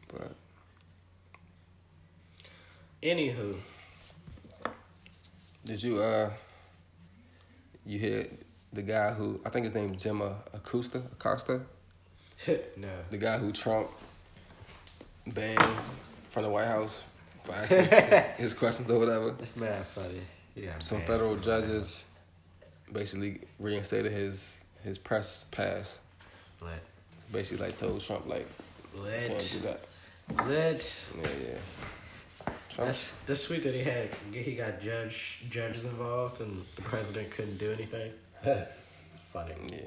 but 0.09 0.33
Anywho, 3.05 3.55
did 5.63 5.83
you 5.83 5.99
uh 6.03 6.31
you 7.85 7.99
hear 7.99 8.27
the 8.73 8.81
guy 8.81 9.13
who 9.13 9.39
I 9.45 9.51
think 9.51 9.65
his 9.65 9.75
name 9.75 9.95
Jim 9.95 10.23
Acosta 10.55 11.03
Acosta 11.13 11.61
no. 12.79 12.89
the 13.11 13.19
guy 13.19 13.37
who 13.37 13.53
Trump 13.53 13.91
banned 15.27 15.63
from 16.31 16.45
the 16.45 16.49
White 16.49 16.67
House 16.67 17.03
for 17.45 17.53
asking 17.53 18.23
his 18.39 18.55
questions 18.55 18.91
or 18.91 18.99
whatever. 18.99 19.33
That's 19.33 19.57
mad 19.57 19.87
funny. 19.89 20.23
Yeah. 20.55 20.79
Some 20.79 21.03
federal 21.03 21.37
judges 21.37 22.05
basically 22.91 23.43
reinstated 23.59 24.13
his 24.13 24.57
his 24.83 24.97
press 24.97 25.45
pass. 25.51 26.01
Let, 26.63 26.81
Basically, 27.31 27.67
like 27.67 27.77
told 27.77 28.01
Trump 28.01 28.27
like 28.27 28.49
let, 28.95 29.41
do 29.53 29.59
that. 29.59 29.81
let. 30.49 31.05
Yeah, 31.21 31.29
yeah. 31.43 31.59
That's 32.77 33.09
that's 33.27 33.41
sweet 33.41 33.63
that 33.63 33.75
he 33.75 33.83
had 33.85 34.09
he 34.33 34.55
got 34.55 34.81
judge 34.81 35.45
judges 35.51 35.85
involved 35.85 36.41
and 36.41 36.65
the 36.77 36.83
president 36.83 37.31
couldn't 37.31 37.59
do 37.59 37.71
anything. 37.73 38.13
Funny. 39.33 39.55
yeah. 39.71 39.79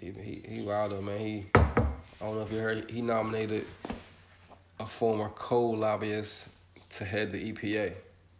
He 0.00 0.10
he 0.10 0.42
he 0.46 0.62
wild 0.62 0.92
though, 0.92 1.00
man. 1.02 1.18
He 1.18 1.46
I 1.54 1.64
don't 2.20 2.36
know 2.36 2.42
if 2.42 2.52
you 2.52 2.58
heard 2.58 2.90
he 2.90 3.02
nominated 3.02 3.64
a 4.78 4.86
former 4.86 5.28
coal 5.30 5.76
lobbyist 5.76 6.48
to 6.90 7.04
head 7.04 7.32
the 7.32 7.52
EPA. 7.52 7.94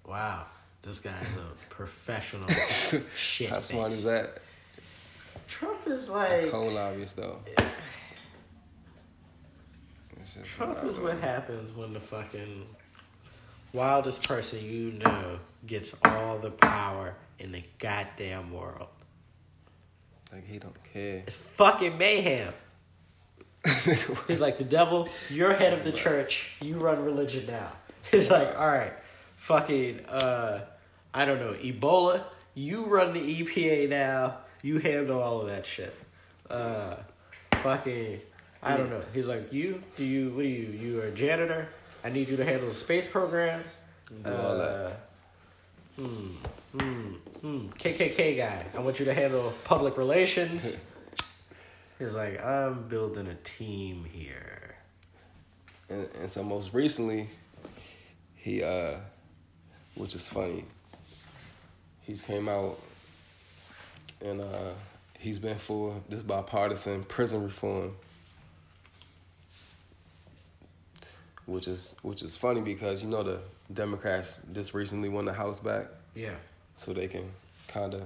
Wow, 0.06 0.46
this 0.82 0.98
guy's 1.00 1.30
a 1.36 1.46
professional. 1.70 2.48
Shit 2.48 3.50
How 3.50 3.60
smart 3.60 3.92
is 3.92 4.04
that? 4.04 4.38
Trump 5.48 5.86
is 5.86 6.08
A 6.08 6.12
like 6.12 6.50
coal 6.50 6.70
lobbyist 6.70 7.16
though. 7.16 7.38
Trump 10.44 10.82
is 10.84 10.98
what 10.98 11.18
happens 11.18 11.74
when 11.74 11.92
the 11.92 12.00
fucking 12.00 12.64
wildest 13.72 14.26
person 14.28 14.64
you 14.64 14.92
know 14.92 15.38
gets 15.66 15.94
all 16.04 16.38
the 16.38 16.50
power 16.50 17.14
in 17.38 17.52
the 17.52 17.62
goddamn 17.78 18.52
world. 18.52 18.88
Like 20.32 20.46
he 20.46 20.58
don't 20.58 20.76
care. 20.92 21.22
It's 21.26 21.36
fucking 21.56 21.98
mayhem. 21.98 22.52
He's 24.26 24.40
like, 24.40 24.58
the 24.58 24.64
devil, 24.64 25.08
you're 25.30 25.54
head 25.54 25.72
of 25.72 25.84
the 25.84 25.92
church, 25.92 26.50
you 26.60 26.76
run 26.78 27.04
religion 27.04 27.46
now. 27.46 27.70
He's 28.10 28.28
like, 28.28 28.58
all 28.58 28.66
right, 28.66 28.92
fucking, 29.36 30.04
uh, 30.06 30.62
I 31.14 31.24
don't 31.24 31.38
know, 31.38 31.54
Ebola, 31.54 32.24
you 32.54 32.86
run 32.86 33.12
the 33.12 33.20
EPA 33.20 33.88
now, 33.88 34.38
you 34.62 34.78
handle 34.78 35.22
all 35.22 35.40
of 35.40 35.46
that 35.46 35.64
shit. 35.64 35.94
Uh, 36.50 36.96
fucking, 37.62 38.20
I 38.62 38.76
don't 38.76 38.90
know. 38.90 39.02
He's 39.14 39.28
like, 39.28 39.52
you, 39.52 39.80
do 39.96 40.04
you, 40.04 40.30
what 40.30 40.44
are 40.44 40.48
you, 40.48 40.66
you 40.66 41.00
are 41.00 41.06
a 41.06 41.12
janitor? 41.12 41.68
I 42.04 42.10
need 42.10 42.28
you 42.28 42.36
to 42.36 42.44
handle 42.44 42.68
the 42.68 42.74
space 42.74 43.06
program. 43.06 43.64
Do 44.24 44.34
all 44.34 44.58
that. 44.58 44.70
Uh, 44.70 44.92
Hmm, 45.96 46.28
hmm, 46.76 47.14
hmm. 47.42 47.66
KKK 47.78 48.36
guy, 48.38 48.64
I 48.74 48.80
want 48.80 48.98
you 48.98 49.04
to 49.04 49.12
handle 49.12 49.52
public 49.64 49.98
relations. 49.98 50.82
He's 51.98 52.14
like, 52.14 52.42
I'm 52.42 52.88
building 52.88 53.26
a 53.26 53.34
team 53.34 54.04
here. 54.10 54.74
And, 55.90 56.08
and 56.18 56.30
so 56.30 56.42
most 56.42 56.72
recently, 56.72 57.28
he 58.36 58.62
uh, 58.62 58.94
which 59.94 60.14
is 60.14 60.26
funny. 60.26 60.64
He's 62.00 62.22
came 62.22 62.48
out 62.48 62.80
and 64.24 64.40
uh, 64.40 64.72
he's 65.18 65.38
been 65.38 65.58
for 65.58 66.00
this 66.08 66.22
bipartisan 66.22 67.04
prison 67.04 67.44
reform, 67.44 67.94
which 71.46 71.68
is 71.68 71.94
which 72.02 72.22
is 72.22 72.36
funny 72.36 72.60
because 72.60 73.02
you 73.02 73.08
know 73.08 73.22
the 73.22 73.40
Democrats 73.72 74.40
just 74.52 74.74
recently 74.74 75.08
won 75.08 75.24
the 75.24 75.32
House 75.32 75.58
back, 75.58 75.86
Yeah. 76.14 76.34
so 76.76 76.92
they 76.92 77.08
can 77.08 77.30
kind 77.68 77.94
of 77.94 78.02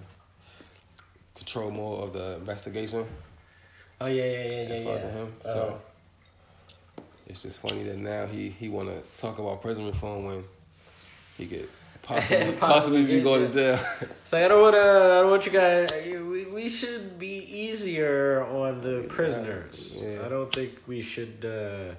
control 1.35 1.71
more 1.71 2.03
of 2.03 2.13
the 2.13 2.35
investigation. 2.37 3.07
Oh 4.01 4.07
yeah, 4.07 4.25
yeah, 4.25 4.31
yeah, 4.33 4.51
yeah, 4.51 4.75
as 4.75 4.85
far 4.85 4.95
yeah. 4.97 5.11
him. 5.13 5.33
Uh, 5.45 5.49
So 5.53 5.81
it's 7.27 7.43
just 7.43 7.61
funny 7.61 7.83
that 7.85 7.99
now 7.99 8.27
he 8.27 8.49
he 8.49 8.69
want 8.69 8.89
to 8.89 9.03
talk 9.21 9.39
about 9.39 9.61
prison 9.63 9.87
reform 9.87 10.25
when 10.27 10.45
he 11.37 11.47
could 11.47 11.69
possibly, 12.03 12.53
Possibly 12.53 13.05
be 13.05 13.21
going 13.21 13.47
to 13.47 13.53
jail. 13.53 13.79
so 14.27 14.39
I 14.39 14.47
don't 14.49 14.63
want 14.63 14.75
to. 14.75 14.81
I 14.81 15.21
don't 15.23 15.31
want 15.31 15.45
you 15.45 15.53
guys. 15.53 15.89
We, 16.05 16.45
we 16.45 16.69
should 16.69 17.19
be 17.19 17.39
easier 17.65 18.45
on 18.47 18.79
the 18.81 19.05
prisoners. 19.09 19.97
Yeah. 20.01 20.23
I 20.25 20.29
don't 20.29 20.53
think 20.55 20.71
we 20.87 21.03
should. 21.03 21.45
Uh, 21.45 21.95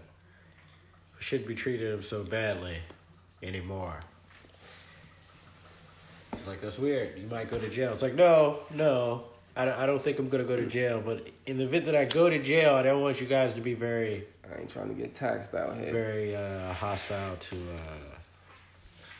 should 1.19 1.47
be 1.47 1.56
treating 1.56 1.89
them 1.89 2.03
so 2.03 2.23
badly 2.23 2.77
anymore. 3.41 3.99
It's 6.34 6.47
like 6.47 6.62
that's 6.62 6.77
weird. 6.77 7.17
You 7.17 7.27
might 7.27 7.49
go 7.49 7.58
to 7.58 7.69
jail. 7.69 7.93
It's 7.93 8.01
like 8.01 8.15
no, 8.15 8.60
no. 8.73 9.23
I 9.56 9.65
don't, 9.65 9.80
I 9.80 9.86
don't 9.88 9.99
think 9.99 10.19
I'm 10.19 10.30
gonna 10.30 10.43
go 10.43 10.56
to 10.56 10.67
jail. 10.67 11.01
But 11.03 11.27
in 11.47 11.58
the 11.58 11.63
event 11.63 11.86
that 11.86 11.95
I 11.95 12.06
go 12.06 12.30
to 12.30 12.41
jail, 12.41 12.75
I 12.75 12.84
don't 12.84 13.01
want 13.01 13.19
you 13.19 13.25
guys 13.25 13.56
to 13.56 13.62
be 13.62 13.73
very, 13.73 14.27
I 14.49 14.60
ain't 14.60 14.69
trying 14.69 14.89
to 14.89 14.93
get 14.93 15.15
taxed 15.15 15.56
out 15.56 15.75
here. 15.77 15.91
very 15.91 16.36
uh, 16.36 16.73
hostile 16.73 17.36
to 17.38 17.56
uh, 17.56 18.15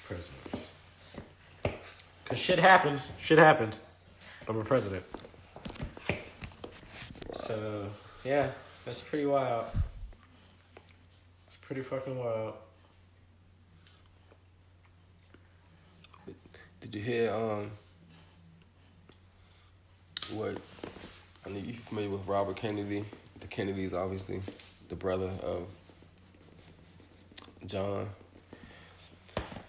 prisoners. 0.06 0.68
Cause 2.26 2.38
shit 2.40 2.60
happens. 2.60 3.12
Shit 3.20 3.40
happens. 3.40 3.80
I'm 4.48 4.60
a 4.60 4.64
president. 4.64 5.04
So 7.34 7.90
yeah, 8.24 8.52
that's 8.86 9.02
pretty 9.02 9.26
wild. 9.26 9.66
It's 11.70 11.74
pretty 11.74 11.90
fucking 11.90 12.18
wild. 12.18 12.54
Did 16.80 16.96
you 16.96 17.02
hear 17.02 17.34
um 17.34 17.72
what 20.32 20.58
I 21.46 21.50
mean 21.50 21.66
you 21.66 21.74
familiar 21.74 22.10
with 22.10 22.26
Robert 22.26 22.56
Kennedy? 22.56 23.04
The 23.42 23.48
Kennedys 23.48 23.94
obviously, 23.94 24.40
the 24.88 24.96
brother 24.96 25.30
of 25.44 25.68
John. 27.66 28.08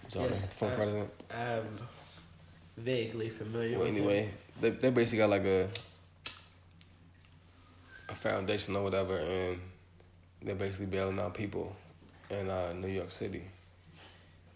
John, 0.07 0.23
Yes, 0.23 0.45
former 0.53 0.75
president. 0.77 1.09
I'm 1.37 1.67
vaguely 2.77 3.27
familiar. 3.27 3.77
Well, 3.77 3.87
with 3.87 3.97
anyway, 3.97 4.29
they 4.61 4.69
they 4.69 4.89
basically 4.89 5.17
got 5.17 5.31
like 5.31 5.43
a 5.43 5.67
a 8.07 8.15
foundation 8.15 8.77
or 8.77 8.83
whatever, 8.83 9.17
and 9.17 9.59
they're 10.41 10.55
basically 10.55 10.85
bailing 10.85 11.19
out 11.19 11.33
people 11.33 11.75
in 12.29 12.49
uh, 12.49 12.73
New 12.73 12.87
York 12.87 13.11
City. 13.11 13.43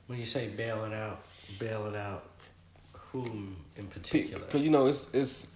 When 0.07 0.19
you 0.19 0.25
say 0.25 0.49
bailing 0.49 0.93
out, 0.93 1.23
bailing 1.59 1.95
out, 1.95 2.25
whom 2.93 3.55
in 3.77 3.87
particular? 3.87 4.45
Because 4.45 4.61
you 4.61 4.69
know 4.69 4.87
it's 4.87 5.13
it's 5.13 5.47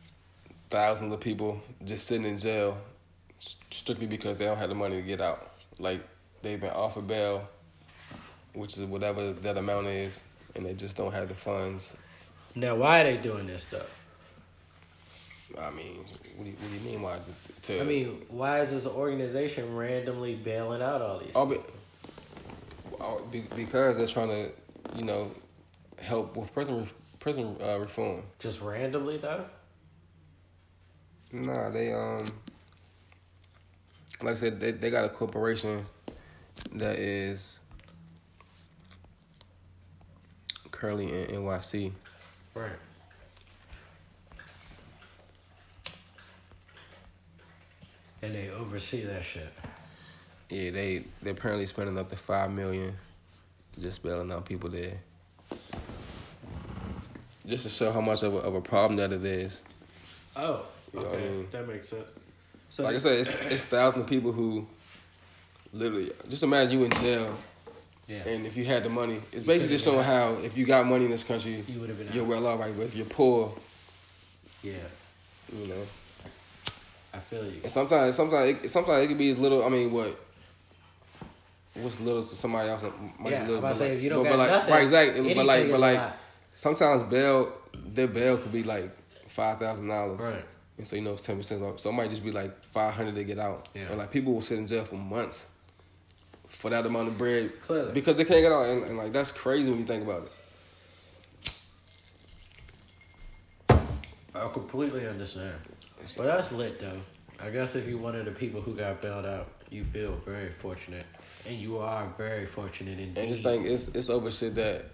thousands 0.70 1.14
of 1.14 1.20
people 1.20 1.62
just 1.86 2.08
sitting 2.08 2.26
in 2.26 2.38
jail 2.38 2.78
strictly 3.70 4.08
because 4.08 4.38
they 4.38 4.46
don't 4.46 4.58
have 4.58 4.70
the 4.70 4.76
money 4.76 4.96
to 4.98 5.02
get 5.02 5.22
out. 5.22 5.52
Like 5.80 6.02
they've 6.42 6.60
been 6.60 6.72
offered 6.72 7.08
bail, 7.08 7.48
which 8.54 8.78
is 8.78 8.84
whatever 8.86 9.34
that 9.34 9.58
amount 9.58 9.88
is, 9.88 10.24
and 10.56 10.66
they 10.66 10.74
just 10.74 10.98
don't 10.98 11.14
have 11.14 11.30
the 11.30 11.36
funds. 11.36 11.96
Now, 12.56 12.76
why 12.76 13.02
are 13.02 13.04
they 13.04 13.18
doing 13.18 13.46
this 13.46 13.64
stuff? 13.64 13.94
I 15.60 15.70
mean, 15.72 15.98
what 16.36 16.44
do 16.44 16.50
you, 16.50 16.56
what 16.60 16.70
do 16.70 16.76
you 16.76 16.92
mean? 16.92 17.02
Why? 17.02 17.18
To, 17.18 17.62
to 17.74 17.82
I 17.82 17.84
mean, 17.84 18.26
why 18.30 18.62
is 18.62 18.72
this 18.72 18.86
organization 18.86 19.76
randomly 19.76 20.36
bailing 20.36 20.82
out 20.82 21.02
all 21.02 21.20
these? 21.20 21.36
all 21.36 21.46
be, 21.46 21.58
all 21.58 21.62
be, 21.62 21.70
because 23.56 23.98
they're 23.98 24.08
trying 24.08 24.30
to, 24.30 24.52
you 24.96 25.04
know, 25.04 25.32
help 26.00 26.38
with 26.38 26.54
prison 26.54 26.88
prison 27.20 27.56
uh, 27.62 27.80
reform. 27.80 28.24
Just 28.40 28.62
randomly 28.62 29.18
though? 29.18 29.46
Nah, 31.32 31.70
they 31.70 31.94
um, 31.94 32.24
like 34.22 34.36
I 34.36 34.38
said, 34.38 34.60
they 34.60 34.72
they 34.72 34.90
got 34.90 35.06
a 35.06 35.10
corporation 35.10 35.86
that 36.74 36.98
is 36.98 37.60
currently 40.72 41.06
in 41.06 41.42
NYC. 41.42 41.92
Right. 42.54 42.72
And 48.22 48.34
they 48.34 48.50
oversee 48.50 49.04
that 49.04 49.24
shit. 49.24 49.54
Yeah, 50.50 50.72
they 50.72 51.04
they're 51.22 51.34
apparently 51.34 51.66
spending 51.66 51.98
up 51.98 52.10
to 52.10 52.16
five 52.16 52.52
million 52.52 52.96
just 53.82 54.02
bailing 54.04 54.32
out 54.32 54.46
people 54.46 54.70
there. 54.70 54.98
Just 57.46 57.64
to 57.64 57.70
show 57.70 57.92
how 57.92 58.02
much 58.02 58.24
of 58.24 58.34
a, 58.34 58.38
of 58.38 58.56
a 58.56 58.62
problem 58.62 58.98
that 58.98 59.12
it 59.14 59.24
is. 59.24 59.64
Oh, 60.36 60.66
You 60.94 61.00
know 61.00 61.06
okay, 61.08 61.18
I 61.26 61.30
mean? 61.30 61.48
that 61.52 61.68
makes 61.68 61.90
sense. 61.90 62.08
So, 62.70 62.84
Like 62.84 62.96
I 62.96 62.98
said, 62.98 63.20
it's, 63.20 63.30
it's 63.50 63.64
thousands 63.64 64.04
of 64.04 64.10
people 64.10 64.32
who 64.34 64.68
literally 65.72 66.12
just 66.28 66.44
imagine 66.44 66.80
you 66.80 66.86
in 66.86 66.92
jail 66.92 67.38
yeah, 68.08 68.28
and 68.28 68.46
if 68.46 68.56
you 68.56 68.64
had 68.66 68.84
the 68.84 68.90
money, 68.90 69.20
it's 69.34 69.44
You 69.44 69.48
basically 69.48 69.76
just 69.76 69.84
showing 69.86 70.04
how 70.04 70.34
if 70.44 70.58
you 70.58 70.66
got 70.66 70.86
money 70.86 71.06
in 71.06 71.12
this 71.12 71.26
country, 71.26 71.64
you 71.68 71.80
would 71.82 71.90
have 71.90 71.98
been 71.98 72.10
you're 72.14 72.24
out. 72.24 72.30
well 72.30 72.48
off. 72.48 72.60
Right, 72.62 72.74
but 72.76 72.84
if 72.86 72.96
you're 72.96 73.06
poor, 73.06 73.54
Yeah, 74.64 74.74
you 75.54 75.68
know. 75.68 75.84
I 77.14 77.20
feel 77.20 77.44
you. 77.46 77.60
And 77.64 77.72
sometimes, 77.72 78.16
sometimes, 78.16 78.64
it, 78.64 78.70
sometimes 78.70 79.04
it 79.04 79.08
could 79.10 79.18
be 79.18 79.30
as 79.30 79.38
little. 79.38 79.66
I 79.66 79.70
mean, 79.70 79.92
what? 79.92 80.18
What's 81.82 82.00
little 82.00 82.24
to 82.24 82.36
somebody 82.36 82.70
else? 82.70 82.84
Might 82.84 82.92
Yeah, 82.92 83.30
be 83.30 83.36
I'm 83.36 83.42
little, 83.48 83.58
about 83.60 83.68
to 83.70 83.74
but 83.74 83.78
say 83.78 83.90
like- 83.90 83.98
if 83.98 84.04
you 84.04 84.10
don't 84.10 84.24
but, 84.24 84.30
got 84.30 84.32
but 84.32 84.40
like, 84.40 84.50
nothing, 84.52 84.74
right, 84.74 84.84
exactly. 84.84 85.20
anything 85.20 85.38
But 85.38 85.46
like, 85.46 85.66
is 85.66 85.72
but 85.72 85.80
like, 85.80 86.14
sometimes 86.54 87.04
bail, 87.04 87.54
their 87.94 88.08
bail 88.08 88.38
could 88.38 88.52
be 88.52 88.64
like 88.64 88.90
five 89.28 89.60
thousand 89.60 89.88
dollars. 89.88 90.20
Right. 90.20 90.46
And 90.78 90.88
so 90.88 90.96
you 90.96 91.02
know 91.02 91.12
it's 91.14 91.22
ten 91.24 91.38
percent 91.38 91.64
off. 91.64 91.80
So 91.80 91.90
it 91.90 91.94
might 91.94 92.10
just 92.10 92.24
be 92.24 92.32
like 92.32 92.64
five 92.66 92.94
hundred 92.94 93.16
to 93.16 93.24
get 93.24 93.40
out. 93.40 93.68
Yeah. 93.74 93.84
And 93.90 93.98
like 93.98 94.12
people 94.12 94.34
will 94.34 94.42
sit 94.42 94.58
in 94.60 94.68
jail 94.68 94.84
for 94.86 94.96
months 94.96 95.48
for 96.48 96.70
that 96.70 96.86
amount 96.86 97.08
of 97.10 97.18
bread 97.18 97.52
Clearly. 97.62 97.92
because 97.92 98.16
they 98.16 98.24
can't 98.26 98.42
get 98.42 98.52
out. 98.52 98.66
And, 98.68 98.84
and 98.84 98.98
like 98.98 99.12
that's 99.12 99.32
crazy 99.32 99.70
when 99.70 99.80
you 99.80 99.86
think 99.86 100.04
about 100.04 100.24
it. 100.24 100.32
I 104.36 104.48
completely 104.54 105.08
understand. 105.08 105.56
But 106.16 106.26
that's 106.26 106.52
lit 106.52 106.80
though. 106.80 107.00
I 107.40 107.50
guess 107.50 107.76
if 107.76 107.88
you're 107.88 108.00
one 108.00 108.16
of 108.16 108.26
the 108.26 108.32
people 108.32 108.62
who 108.62 108.76
got 108.76 109.02
bailed 109.02 109.26
out, 109.26 109.48
you 109.70 109.84
feel 109.86 110.20
very 110.26 110.52
fortunate, 110.60 111.06
and 111.46 111.56
you 111.56 111.78
are 111.78 112.12
very 112.18 112.46
fortunate 112.48 113.00
indeed. 113.00 113.18
And 113.22 113.32
this 113.32 113.42
thing 113.42 113.66
it's 113.66 113.90
it's 113.90 114.10
over 114.10 114.32
shit 114.32 114.56
that 114.56 114.86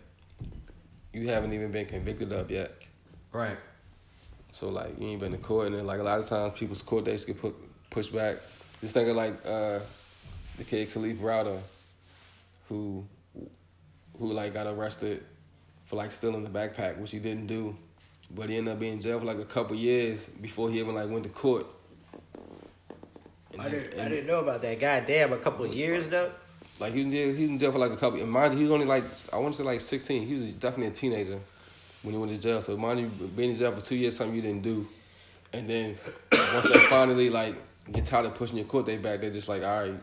you 1.13 1.29
haven't 1.29 1.53
even 1.53 1.71
been 1.71 1.85
convicted 1.85 2.31
of 2.33 2.49
yet. 2.51 2.71
right? 3.31 3.57
So 4.51 4.69
like 4.69 4.99
you 4.99 5.07
ain't 5.07 5.19
been 5.19 5.31
to 5.31 5.37
court, 5.37 5.67
and 5.67 5.75
then 5.75 5.85
like 5.85 5.99
a 5.99 6.03
lot 6.03 6.19
of 6.19 6.27
times 6.27 6.57
people's 6.57 6.81
court 6.81 7.05
dates 7.05 7.23
get 7.25 7.39
put 7.39 7.55
pushed 7.89 8.13
back. 8.13 8.37
Just 8.81 8.93
think 8.93 9.07
of 9.07 9.15
like 9.15 9.35
uh, 9.45 9.79
the 10.57 10.63
kid 10.63 10.91
Kalief 10.91 11.17
Browder, 11.19 11.59
who 12.67 13.05
who 14.19 14.33
like 14.33 14.53
got 14.53 14.67
arrested 14.67 15.23
for 15.85 15.95
like 15.95 16.11
stealing 16.11 16.43
the 16.43 16.49
backpack, 16.49 16.97
which 16.97 17.11
he 17.11 17.19
didn't 17.19 17.47
do, 17.47 17.75
but 18.31 18.49
he 18.49 18.57
ended 18.57 18.73
up 18.73 18.79
being 18.79 18.93
in 18.93 18.99
jail 18.99 19.19
for 19.19 19.25
like 19.25 19.39
a 19.39 19.45
couple 19.45 19.75
years 19.75 20.27
before 20.41 20.69
he 20.69 20.79
even 20.79 20.93
like 20.93 21.09
went 21.09 21.23
to 21.23 21.29
court. 21.29 21.65
I 23.63 23.69
didn't. 23.69 23.99
I 23.99 24.09
didn't 24.09 24.27
know 24.27 24.39
about 24.39 24.61
that. 24.61 24.79
God 24.79 25.05
damn, 25.05 25.33
a 25.33 25.37
couple 25.37 25.65
of 25.65 25.73
years 25.75 26.07
though. 26.07 26.31
Like 26.79 26.93
he 26.93 26.99
was 26.99 27.07
in 27.07 27.11
jail, 27.11 27.33
he 27.33 27.41
was 27.43 27.49
in 27.51 27.59
jail 27.59 27.71
for 27.71 27.77
like 27.79 27.91
a 27.91 27.97
couple. 27.97 28.19
And 28.19 28.31
mind 28.31 28.53
you, 28.53 28.59
he 28.59 28.63
was 28.63 28.71
only 28.71 28.85
like 28.85 29.03
I 29.31 29.37
want 29.37 29.53
to 29.53 29.57
say 29.59 29.63
like 29.63 29.81
sixteen. 29.81 30.25
He 30.27 30.33
was 30.33 30.43
definitely 30.53 30.87
a 30.87 30.91
teenager 30.91 31.39
when 32.01 32.13
he 32.13 32.19
went 32.19 32.33
to 32.33 32.39
jail. 32.41 32.61
So 32.61 32.75
mind 32.77 32.99
you, 32.99 33.07
being 33.07 33.51
in 33.51 33.55
jail 33.55 33.71
for 33.71 33.81
two 33.81 33.95
years, 33.95 34.15
something 34.15 34.35
you 34.35 34.41
didn't 34.41 34.63
do, 34.63 34.87
and 35.53 35.67
then 35.67 35.97
once 36.31 36.67
they 36.67 36.79
finally 36.89 37.29
like 37.29 37.55
get 37.91 38.05
tired 38.05 38.25
of 38.25 38.35
pushing 38.35 38.57
your 38.57 38.65
court 38.65 38.85
date 38.85 39.01
back, 39.01 39.21
they're 39.21 39.29
just 39.29 39.49
like, 39.49 39.63
all 39.63 39.81
right, 39.81 39.93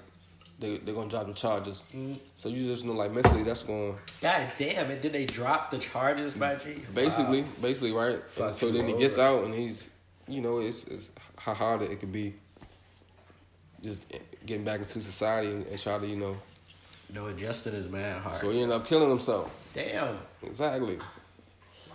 they 0.61 0.79
they're 0.79 0.95
gonna 0.95 1.11
drop 1.11 1.27
the 1.27 1.33
charges. 1.33 1.85
Mm-hmm. 1.95 2.15
So 2.37 2.49
you 2.49 2.67
just 2.73 2.85
know 2.85 2.93
like 2.93 3.11
mentally 3.11 3.43
that's 3.43 3.63
going 3.65 3.97
God 4.21 4.53
damn, 4.57 4.91
and 4.91 5.01
did 5.01 5.13
they 5.13 5.27
drop 5.27 5.71
the 5.71 5.79
charges, 5.79 6.37
my 6.37 6.55
G? 6.55 6.83
basically 6.95 7.43
Wow. 7.43 7.49
basically 7.63 7.93
right. 7.93 8.21
So 8.55 8.71
then 8.71 8.87
he 8.87 8.97
gets 8.97 9.19
out 9.19 9.45
and 9.45 9.55
he's 9.55 9.91
you 10.29 10.41
know 10.41 10.61
it's, 10.61 10.85
it's 10.85 11.11
how 11.37 11.55
hard 11.55 11.83
it 11.83 11.99
could 11.99 12.13
be. 12.13 12.35
Just 13.83 14.07
getting 14.47 14.65
back 14.65 14.81
into 14.81 15.01
society 15.01 15.49
and, 15.49 15.67
and 15.67 15.79
try 15.81 15.99
to 15.99 16.07
you 16.07 16.17
know. 16.17 16.37
No, 17.13 17.27
adjusting 17.27 17.73
is 17.75 17.89
mad 17.89 18.21
hard. 18.23 18.37
So 18.37 18.51
he 18.51 18.61
ended 18.63 18.77
up 18.77 18.87
killing 18.87 19.09
himself. 19.09 19.51
damn, 19.75 20.19
Exactly. 20.43 20.99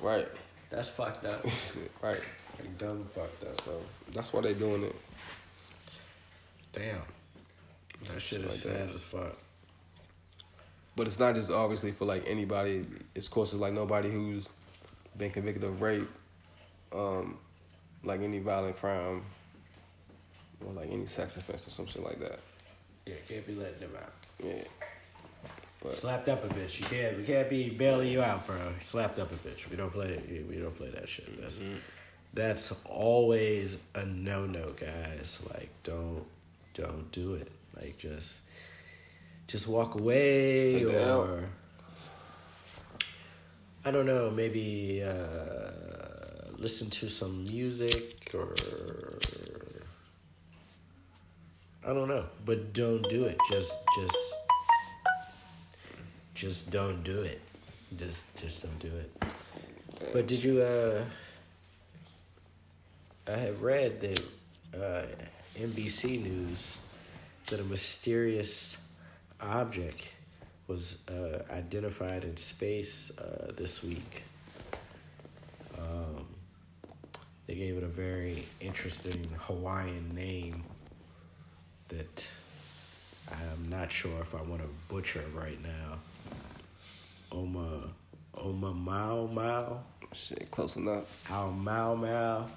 Right. 0.02 0.28
that's 0.70 0.90
fucked 0.90 1.26
up. 1.26 1.44
right. 2.02 2.20
Like, 2.60 2.78
dumb 2.78 3.06
fucked 3.16 3.44
up. 3.44 3.62
So 3.62 3.80
that's 4.12 4.34
why 4.34 4.42
they 4.42 4.54
doing 4.54 4.84
it. 4.84 4.96
Damn, 6.74 7.00
that 8.08 8.22
shit 8.22 8.42
Like 8.42 8.52
is 8.52 8.64
that. 8.64 8.70
sad 8.74 8.90
as 8.94 9.04
fuck. 9.04 9.38
But 10.98 11.08
it's 11.08 11.20
not 11.20 11.36
just 11.36 11.50
obviously 11.52 11.92
for 11.92 12.06
like 12.06 12.24
anybody. 12.28 12.86
It's 13.16 13.28
course 13.30 13.54
it's 13.54 13.62
like 13.62 13.74
nobody 13.74 14.10
who's 14.12 14.48
been 15.18 15.32
convicted 15.32 15.64
of 15.64 15.82
rape, 15.82 16.10
um, 16.94 17.38
like 18.04 18.22
any 18.22 18.40
violent 18.40 18.78
crime, 18.78 19.24
or 20.64 20.74
like 20.74 20.92
any 20.92 21.06
sex 21.06 21.38
offense 21.38 21.68
or 21.68 21.72
some 21.72 21.88
shit 21.88 22.04
like 22.04 22.20
that. 22.20 22.40
Yeah, 23.06 23.16
can't 23.28 23.46
be 23.46 23.56
letting 23.56 23.80
them 23.80 23.92
out. 23.96 24.14
Yeah. 24.44 24.64
But 25.82 25.96
Slapped 25.96 26.30
up 26.30 26.44
a 26.44 26.48
bitch. 26.48 26.80
You 26.80 26.86
can't. 26.86 27.18
We 27.18 27.24
can't 27.24 27.50
be 27.50 27.70
bailing 27.70 28.10
you 28.10 28.22
out, 28.22 28.48
bro. 28.48 28.58
Slapped 28.84 29.20
up 29.20 29.32
a 29.32 29.36
bitch. 29.36 29.70
We 29.70 29.76
don't 29.76 29.92
play. 29.92 30.20
We 30.50 30.58
don't 30.58 30.76
play 30.76 30.90
that 30.90 31.08
shit. 31.08 31.40
That's 31.40 31.60
that's 32.34 32.74
always 32.86 33.78
a 33.94 34.06
no 34.06 34.46
no, 34.46 34.70
guys. 34.70 35.40
Like, 35.54 35.70
don't 35.84 36.26
don't 36.74 37.12
do 37.12 37.36
it. 37.36 37.52
Like, 37.76 37.98
just 37.98 38.40
just 39.48 39.68
walk 39.68 39.96
away 39.96 40.84
Take 40.84 40.94
or. 40.94 41.44
I 43.88 43.92
don't 43.92 44.08
know, 44.08 44.32
maybe 44.32 45.04
uh, 45.06 46.50
listen 46.58 46.90
to 46.90 47.08
some 47.08 47.44
music 47.44 48.32
or 48.34 48.56
I 51.86 51.94
don't 51.94 52.08
know, 52.08 52.26
but 52.46 52.74
don't 52.74 53.08
do 53.10 53.26
it. 53.26 53.38
Just 53.52 53.74
just 53.96 54.18
just 56.34 56.72
don't 56.72 57.04
do 57.04 57.22
it. 57.22 57.40
Just 57.98 58.22
just 58.42 58.64
don't 58.64 58.80
do 58.80 58.92
it. 58.98 59.24
But 60.12 60.26
did 60.26 60.44
you 60.44 60.62
uh 60.62 61.04
I 63.28 63.38
have 63.38 63.64
read 63.64 64.02
that 64.02 64.20
uh, 64.76 65.06
NBC 65.58 66.24
News 66.24 66.78
that 67.48 67.60
a 67.60 67.64
mysterious 67.64 68.78
object 69.42 70.08
was 70.68 71.00
uh, 71.10 71.42
identified 71.52 72.24
in 72.24 72.38
space 72.38 73.12
uh, 73.18 73.52
this 73.58 73.84
week. 73.84 74.24
Um, 75.76 76.28
they 77.48 77.56
gave 77.56 77.78
it 77.78 77.84
a 77.84 77.88
very 77.88 78.44
interesting 78.62 79.28
Hawaiian 79.40 80.14
name 80.14 80.64
that 81.90 82.28
I'm 83.32 83.70
not 83.70 83.92
sure 83.92 84.20
if 84.22 84.36
I 84.36 84.42
want 84.42 84.62
to 84.62 84.70
butcher 84.88 85.24
right 85.34 85.62
now. 85.62 86.00
Oma 87.32 87.90
Oma 88.36 88.74
Mao 88.74 89.28
Mao. 89.28 89.84
Shit, 90.14 90.50
close 90.52 90.76
enough. 90.76 91.32
Our 91.32 91.52
Mao 91.52 91.96
Mao. 91.96 92.48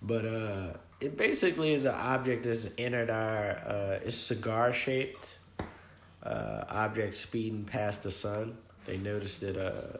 But 0.00 0.24
uh, 0.24 0.72
it 1.00 1.16
basically 1.16 1.74
is 1.74 1.84
an 1.84 1.94
object 1.94 2.44
that's 2.44 2.68
entered 2.78 3.10
our. 3.10 3.50
Uh, 3.66 3.98
it's 4.04 4.16
cigar 4.16 4.72
shaped. 4.72 5.26
Uh, 6.22 6.64
object 6.68 7.14
speeding 7.14 7.64
past 7.64 8.04
the 8.04 8.10
sun. 8.10 8.56
They 8.86 8.96
noticed 8.96 9.42
it, 9.42 9.56
uh, 9.56 9.98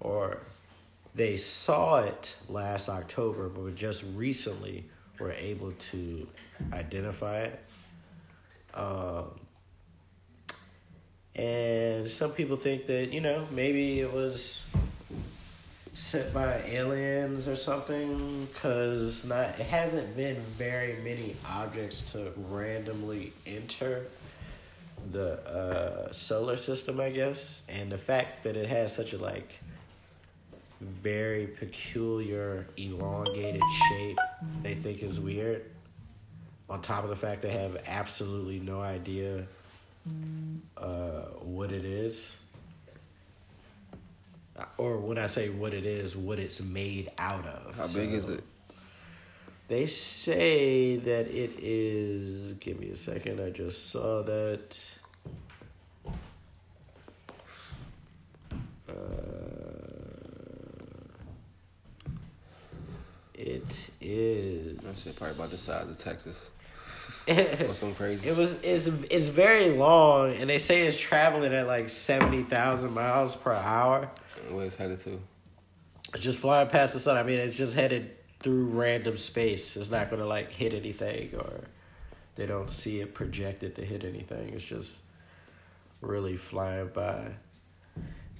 or 0.00 0.38
they 1.14 1.36
saw 1.36 1.98
it 1.98 2.34
last 2.48 2.88
October, 2.88 3.50
but 3.50 3.74
just 3.74 4.04
recently 4.14 4.84
were 5.18 5.32
able 5.32 5.72
to 5.90 6.26
identify 6.72 7.42
it. 7.42 7.60
Um, 8.74 9.40
and 11.34 12.08
some 12.08 12.32
people 12.32 12.56
think 12.56 12.86
that 12.86 13.12
you 13.12 13.20
know 13.20 13.46
maybe 13.50 14.00
it 14.00 14.12
was 14.12 14.64
sent 15.94 16.32
by 16.32 16.60
aliens 16.66 17.48
or 17.48 17.56
something 17.56 18.48
because 18.52 19.24
not 19.24 19.48
it 19.58 19.66
hasn't 19.66 20.16
been 20.16 20.36
very 20.56 20.96
many 21.02 21.36
objects 21.46 22.12
to 22.12 22.32
randomly 22.50 23.32
enter 23.46 24.06
the 25.10 25.32
uh, 25.46 26.12
solar 26.12 26.56
system 26.56 27.00
i 27.00 27.10
guess 27.10 27.62
and 27.68 27.90
the 27.92 27.98
fact 27.98 28.42
that 28.44 28.56
it 28.56 28.68
has 28.68 28.94
such 28.94 29.12
a 29.12 29.18
like 29.18 29.52
very 31.02 31.46
peculiar 31.46 32.66
elongated 32.76 33.62
shape 33.88 34.18
they 34.62 34.74
think 34.74 35.02
is 35.02 35.20
weird 35.20 35.64
on 36.68 36.80
top 36.82 37.04
of 37.04 37.10
the 37.10 37.16
fact 37.16 37.42
they 37.42 37.50
have 37.50 37.76
absolutely 37.86 38.58
no 38.58 38.80
idea 38.80 39.44
uh, 40.76 41.22
what 41.40 41.70
it 41.70 41.84
is 41.84 42.32
or 44.76 44.98
when 44.98 45.18
I 45.18 45.26
say 45.26 45.48
what 45.48 45.72
it 45.74 45.86
is, 45.86 46.16
what 46.16 46.38
it's 46.38 46.60
made 46.60 47.10
out 47.18 47.46
of. 47.46 47.76
How 47.76 47.86
big 47.88 48.12
is 48.12 48.28
it? 48.28 48.44
They 49.68 49.86
say 49.86 50.96
that 50.96 51.28
it 51.28 51.52
is. 51.58 52.52
Give 52.54 52.78
me 52.78 52.90
a 52.90 52.96
second. 52.96 53.40
I 53.40 53.50
just 53.50 53.90
saw 53.90 54.22
that. 54.22 54.80
Uh, 58.88 58.92
it 63.34 63.90
is. 64.12 64.78
That 64.78 64.96
shit 64.96 65.16
probably 65.16 65.36
about 65.36 65.50
the 65.50 65.58
size 65.58 65.90
of 65.90 65.98
Texas. 65.98 66.50
or 67.28 67.72
some 67.72 67.94
crazy. 67.94 68.28
It 68.28 68.36
was 68.36 68.60
it's 68.62 68.86
it's 68.86 69.28
very 69.28 69.76
long, 69.76 70.34
and 70.34 70.50
they 70.50 70.58
say 70.58 70.86
it's 70.86 70.98
traveling 70.98 71.52
at 71.54 71.66
like 71.66 71.88
seventy 71.88 72.42
thousand 72.42 72.92
miles 72.92 73.36
per 73.36 73.52
hour. 73.52 74.10
Where 74.50 74.66
it's 74.66 74.76
headed 74.76 75.00
to? 75.00 75.20
It's 76.14 76.22
just 76.22 76.38
flying 76.38 76.68
past 76.68 76.94
the 76.94 77.00
sun. 77.00 77.16
I 77.16 77.22
mean, 77.22 77.38
it's 77.38 77.56
just 77.56 77.74
headed 77.74 78.10
through 78.40 78.66
random 78.66 79.16
space. 79.16 79.76
It's 79.76 79.90
not 79.90 80.10
gonna 80.10 80.26
like 80.26 80.50
hit 80.50 80.74
anything, 80.74 81.34
or 81.36 81.60
they 82.34 82.46
don't 82.46 82.72
see 82.72 83.00
it 83.00 83.14
projected 83.14 83.76
to 83.76 83.84
hit 83.84 84.04
anything. 84.04 84.52
It's 84.54 84.64
just 84.64 84.98
really 86.00 86.36
flying 86.36 86.88
by, 86.88 87.28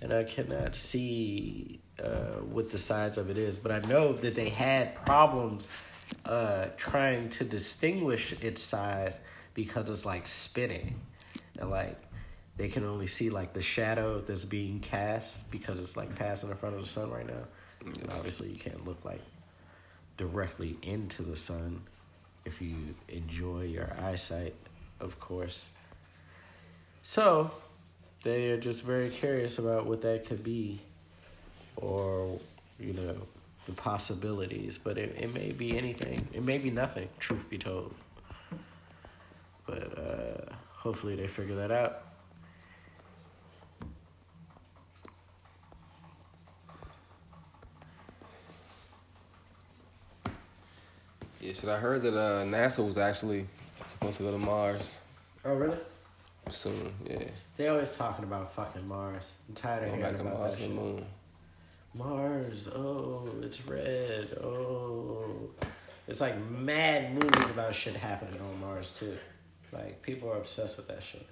and 0.01 0.12
I 0.12 0.25
cannot 0.25 0.75
see 0.75 1.81
uh, 2.03 2.41
what 2.51 2.71
the 2.71 2.79
size 2.79 3.17
of 3.17 3.31
it 3.31 3.39
is. 3.39 3.59
But 3.59 3.73
I 3.73 3.81
know 3.87 4.13
that 4.13 4.35
they 4.35 4.49
had 4.49 4.95
problems 5.05 5.69
uh, 6.27 6.67
trying 6.77 7.31
to 7.31 7.45
distinguish 7.45 8.33
its 8.41 8.63
size 8.63 9.17
because 9.55 9.89
it's 9.91 10.05
like 10.05 10.27
spinning, 10.27 11.01
and 11.59 11.71
like 11.71 12.01
they 12.57 12.69
can 12.69 12.85
only 12.85 13.07
see 13.07 13.31
like 13.31 13.53
the 13.53 13.63
shadow 13.63 14.21
that's 14.21 14.45
being 14.45 14.81
cast 14.81 15.51
because 15.51 15.79
it's 15.79 15.97
like 15.97 16.15
passing 16.15 16.51
in 16.51 16.57
front 16.57 16.77
of 16.77 16.83
the 16.83 16.89
sun 16.89 17.11
right 17.11 17.27
now. 17.27 17.45
And 17.85 18.11
obviously, 18.11 18.49
you 18.49 18.59
can't 18.59 18.85
look 18.87 19.05
like 19.05 19.21
directly 20.17 20.77
into 20.83 21.23
the 21.23 21.37
sun 21.37 21.83
if 22.45 22.61
you 22.61 22.77
enjoy 23.09 23.63
your 23.63 23.93
eyesight, 24.01 24.55
of 25.01 25.19
course. 25.19 25.67
So, 27.03 27.51
they 28.23 28.51
are 28.51 28.59
just 28.59 28.83
very 28.83 29.11
curious 29.11 29.59
about 29.59 29.87
what 29.87 30.03
that 30.03 30.27
could 30.27 30.45
be, 30.45 30.81
or, 31.77 32.39
you 32.79 32.93
know, 32.93 33.16
the 33.66 33.73
possibilities. 33.73 34.79
But 34.83 34.99
it, 34.99 35.14
it 35.18 35.33
may 35.35 35.53
be 35.53 35.77
anything, 35.77 36.27
it 36.33 36.43
may 36.43 36.59
be 36.59 36.70
nothing, 36.70 37.09
truth 37.18 37.49
be 37.51 37.59
told. 37.59 37.95
But 39.66 39.99
uh, 39.99 40.53
hopefully, 40.73 41.14
they 41.16 41.29
figure 41.29 41.55
that 41.57 41.70
out. 41.70 42.03
Yeah, 51.41 51.53
shit. 51.53 51.68
I 51.68 51.79
heard 51.79 52.03
that 52.03 52.16
uh, 52.16 52.45
NASA 52.45 52.85
was 52.87 52.99
actually 52.99 53.47
supposed 53.83 54.18
to 54.18 54.23
go 54.25 54.31
to 54.31 54.39
Mars 54.39 54.99
Oh, 55.45 55.55
really? 55.55 55.79
soon. 56.49 56.93
Yeah, 57.09 57.25
They 57.57 57.68
always 57.68 57.93
talking 57.95 58.25
about 58.25 58.55
fucking 58.55 58.87
Mars. 58.87 59.33
I'm 59.49 59.55
tired 59.55 59.83
of 59.85 59.89
going 59.89 60.01
hearing 60.01 60.12
back 60.14 60.23
to 60.23 60.29
about 60.29 60.39
Mars 60.41 60.57
that 60.57 60.64
and 60.64 60.79
the 60.79 60.83
shit. 60.83 60.95
moon. 60.95 61.07
Mars, 61.95 62.68
oh, 62.68 63.28
it's 63.43 63.66
red. 63.66 64.38
Oh, 64.43 65.51
it's 66.09 66.20
like 66.20 66.38
mad 66.51 67.12
movies 67.12 67.51
about 67.51 67.74
shit 67.74 67.95
happening 67.95 68.40
on 68.40 68.61
Mars 68.61 68.97
too. 68.99 69.16
Like 69.72 70.01
people 70.03 70.30
are 70.30 70.38
obsessed 70.38 70.78
with 70.78 70.88
that 70.88 71.03
shit. 71.03 71.26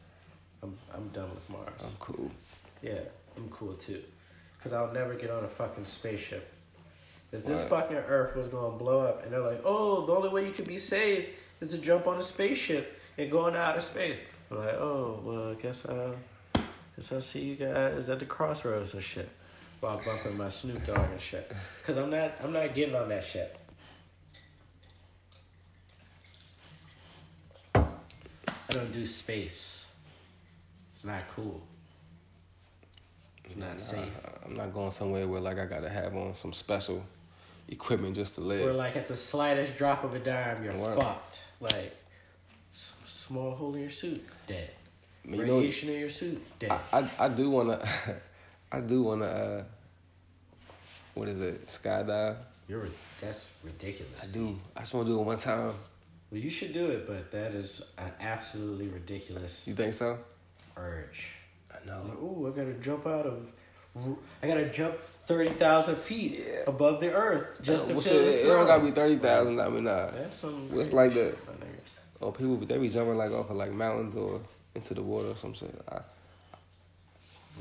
I'm 0.63 0.77
I'm 0.95 1.09
done 1.09 1.31
with 1.31 1.49
Mars. 1.49 1.81
I'm 1.83 1.97
cool. 1.99 2.31
Yeah, 2.83 3.01
I'm 3.37 3.49
cool 3.49 3.75
too. 3.75 4.03
Cause 4.63 4.75
I'll 4.75 4.93
never 4.93 5.15
get 5.15 5.31
on 5.31 5.45
a 5.45 5.49
fucking 5.49 5.87
spaceship. 5.87 6.53
If 7.33 7.45
this 7.45 7.67
fucking 7.67 7.97
Earth 7.97 8.37
was 8.37 8.49
gonna 8.49 8.77
blow 8.77 9.01
up, 9.01 9.23
and 9.23 9.33
they're 9.33 9.41
like, 9.41 9.63
"Oh, 9.65 10.05
the 10.05 10.13
only 10.13 10.29
way 10.29 10.45
you 10.45 10.53
can 10.53 10.65
be 10.67 10.79
saved 10.79 11.29
is 11.61 11.71
to 11.71 11.79
jump 11.79 12.07
on 12.07 12.19
a 12.19 12.23
spaceship 12.23 13.01
and 13.17 13.31
go 13.31 13.47
into 13.47 13.59
outer 13.59 13.81
space," 13.81 14.19
I'm 14.51 14.59
like, 14.59 14.75
"Oh, 14.75 15.21
well, 15.25 15.51
I 15.53 15.55
guess 15.55 15.85
uh, 15.87 16.13
I, 16.57 16.61
guess 16.97 17.13
I'll 17.13 17.23
see 17.23 17.41
you 17.41 17.57
guys 17.57 18.09
at 18.09 18.19
the 18.19 18.27
crossroads 18.27 18.93
and 18.93 19.03
shit." 19.03 19.31
Bumping 19.81 20.37
my 20.37 20.49
Snoop 20.51 20.85
Dogg 20.87 21.11
and 21.11 21.21
shit, 21.21 21.51
cause 21.85 21.97
I'm 21.97 22.11
not, 22.11 22.33
I'm 22.45 22.53
not 22.53 22.75
getting 22.75 22.95
on 22.95 23.09
that 23.09 23.25
shit. 23.25 23.57
I 27.75 27.83
don't 28.69 28.93
do 28.93 29.05
space. 29.07 29.87
It's 30.93 31.05
not 31.05 31.23
cool. 31.35 31.61
It's 33.45 33.57
not 33.59 33.73
Nah, 33.73 33.77
safe. 33.79 34.13
I'm 34.45 34.55
not 34.55 34.73
going 34.73 34.91
somewhere 34.91 35.27
where 35.27 35.41
like 35.41 35.59
I 35.59 35.65
gotta 35.65 35.89
have 35.89 36.15
on 36.15 36.35
some 36.35 36.53
special 36.53 37.03
equipment 37.69 38.15
just 38.17 38.35
to 38.37 38.43
live. 38.43 38.67
Or 38.69 38.73
like 38.73 38.97
at 38.97 39.09
the 39.09 39.17
slightest 39.17 39.77
drop 39.77 40.05
of 40.05 40.15
a 40.15 40.19
dime, 40.19 40.63
you're 40.63 40.75
Wow. 40.75 40.95
fucked. 40.95 41.41
Like 41.61 41.97
small 42.73 43.53
hole 43.53 43.75
in 43.75 43.81
your 43.83 43.91
suit, 43.91 44.25
dead. 44.47 44.71
You 45.25 45.37
know, 45.45 45.57
Radiation 45.57 45.89
in 45.91 46.01
your 46.01 46.11
suit, 46.11 46.43
dead. 46.59 46.71
I, 46.93 47.01
I 47.01 47.11
I 47.27 47.29
do 47.29 47.51
wanna 47.51 47.83
I 48.73 48.81
do 48.81 49.03
wanna 49.03 49.25
uh 49.27 49.65
what 51.15 51.29
is 51.29 51.41
it 51.41 51.67
skydive? 51.67 52.37
you're 52.69 52.87
that's 53.21 53.47
ridiculous. 53.65 54.23
I 54.23 54.27
do. 54.33 54.59
I 54.77 54.81
just 54.81 54.95
wanna 54.95 55.09
do 55.09 55.21
it 55.21 55.25
one 55.25 55.37
time. 55.37 55.73
Well, 56.31 56.41
you 56.41 56.49
should 56.49 56.73
do 56.73 56.87
it, 56.91 57.07
but 57.09 57.31
that 57.33 57.53
is 57.53 57.83
an 57.99 58.13
absolutely 58.21 58.87
ridiculous 58.89 59.67
You 59.67 59.75
think 59.75 59.93
so? 59.93 60.19
urge. 60.77 61.27
I 61.71 61.75
Like, 61.75 61.87
know. 61.87 62.13
ooh, 62.23 62.47
I 62.53 62.57
gotta 62.57 62.75
jump 62.75 63.07
out 63.07 63.27
of. 63.27 63.47
I 64.43 64.47
gotta 64.47 64.71
jump 64.71 64.97
thirty 65.27 65.51
thousand 65.51 65.97
feet 65.97 66.47
Yeah. 66.47 66.61
above 66.69 67.01
the 67.01 67.13
earth 67.13 67.61
just 67.61 67.89
to 67.89 67.95
well, 67.95 68.01
feel 68.03 68.15
it, 68.21 68.45
it 68.45 68.47
don't 68.47 68.67
gotta 68.67 68.85
be 68.85 68.93
thirty 68.93 69.17
thousand. 69.17 69.61
I 69.61 69.69
mean, 69.69 69.85
nah. 69.85 70.07
That's 70.13 70.39
some. 70.39 70.71
What's 70.73 70.93
like 70.93 71.13
the- 71.15 71.37
nigga. 72.21 72.37
People 72.39 72.57
they 72.59 72.79
be 72.79 72.89
jumping 72.89 73.17
like 73.17 73.33
off 73.33 73.51
of 73.51 73.57
like 73.57 73.73
mountains 73.73 74.15
or 74.15 74.41
into 74.77 74.95
the 74.95 75.03
water 75.03 75.29
or 75.31 75.37
some 75.37 75.53
shit. 75.55 75.75
I, 75.91 76.01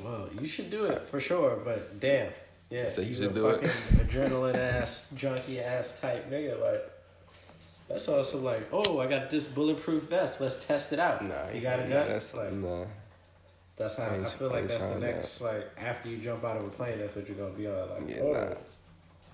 Well, 0.03 0.29
you 0.39 0.47
should 0.47 0.69
do 0.69 0.85
it 0.85 1.07
for 1.09 1.19
sure, 1.19 1.57
but 1.63 1.99
damn. 1.99 2.31
Yeah, 2.69 2.89
So 2.89 3.01
you 3.01 3.15
should 3.15 3.31
a 3.31 3.33
do 3.33 3.47
it. 3.49 3.61
adrenaline 3.95 4.55
ass, 4.55 5.07
junkie 5.15 5.59
ass 5.59 5.97
type 5.99 6.29
nigga. 6.29 6.61
Like, 6.61 6.83
that's 7.87 8.07
also 8.07 8.37
like, 8.37 8.67
oh, 8.71 8.99
I 8.99 9.07
got 9.07 9.29
this 9.31 9.45
bulletproof 9.47 10.03
vest. 10.03 10.39
Let's 10.39 10.63
test 10.63 10.93
it 10.93 10.99
out. 10.99 11.23
Nah, 11.27 11.49
you 11.53 11.61
got 11.61 11.79
it 11.79 11.89
done. 11.89 12.07
That's 12.07 12.35
like, 12.35 12.53
nah. 12.53 12.85
that's 13.75 13.95
how 13.95 14.03
I 14.03 14.19
I, 14.21 14.23
feel 14.25 14.49
like 14.49 14.67
that's 14.67 14.77
the 14.83 14.99
next 14.99 15.41
like 15.41 15.67
after 15.79 16.09
you 16.09 16.17
jump 16.17 16.43
out 16.43 16.57
of 16.57 16.65
a 16.65 16.69
plane. 16.69 16.99
That's 16.99 17.15
what 17.15 17.27
you're 17.27 17.37
gonna 17.37 17.49
be 17.57 17.65
on. 17.67 17.89
Like, 17.89 18.15
Yeah, 18.15 18.21
oh, 18.21 18.31
nah. 18.33 18.53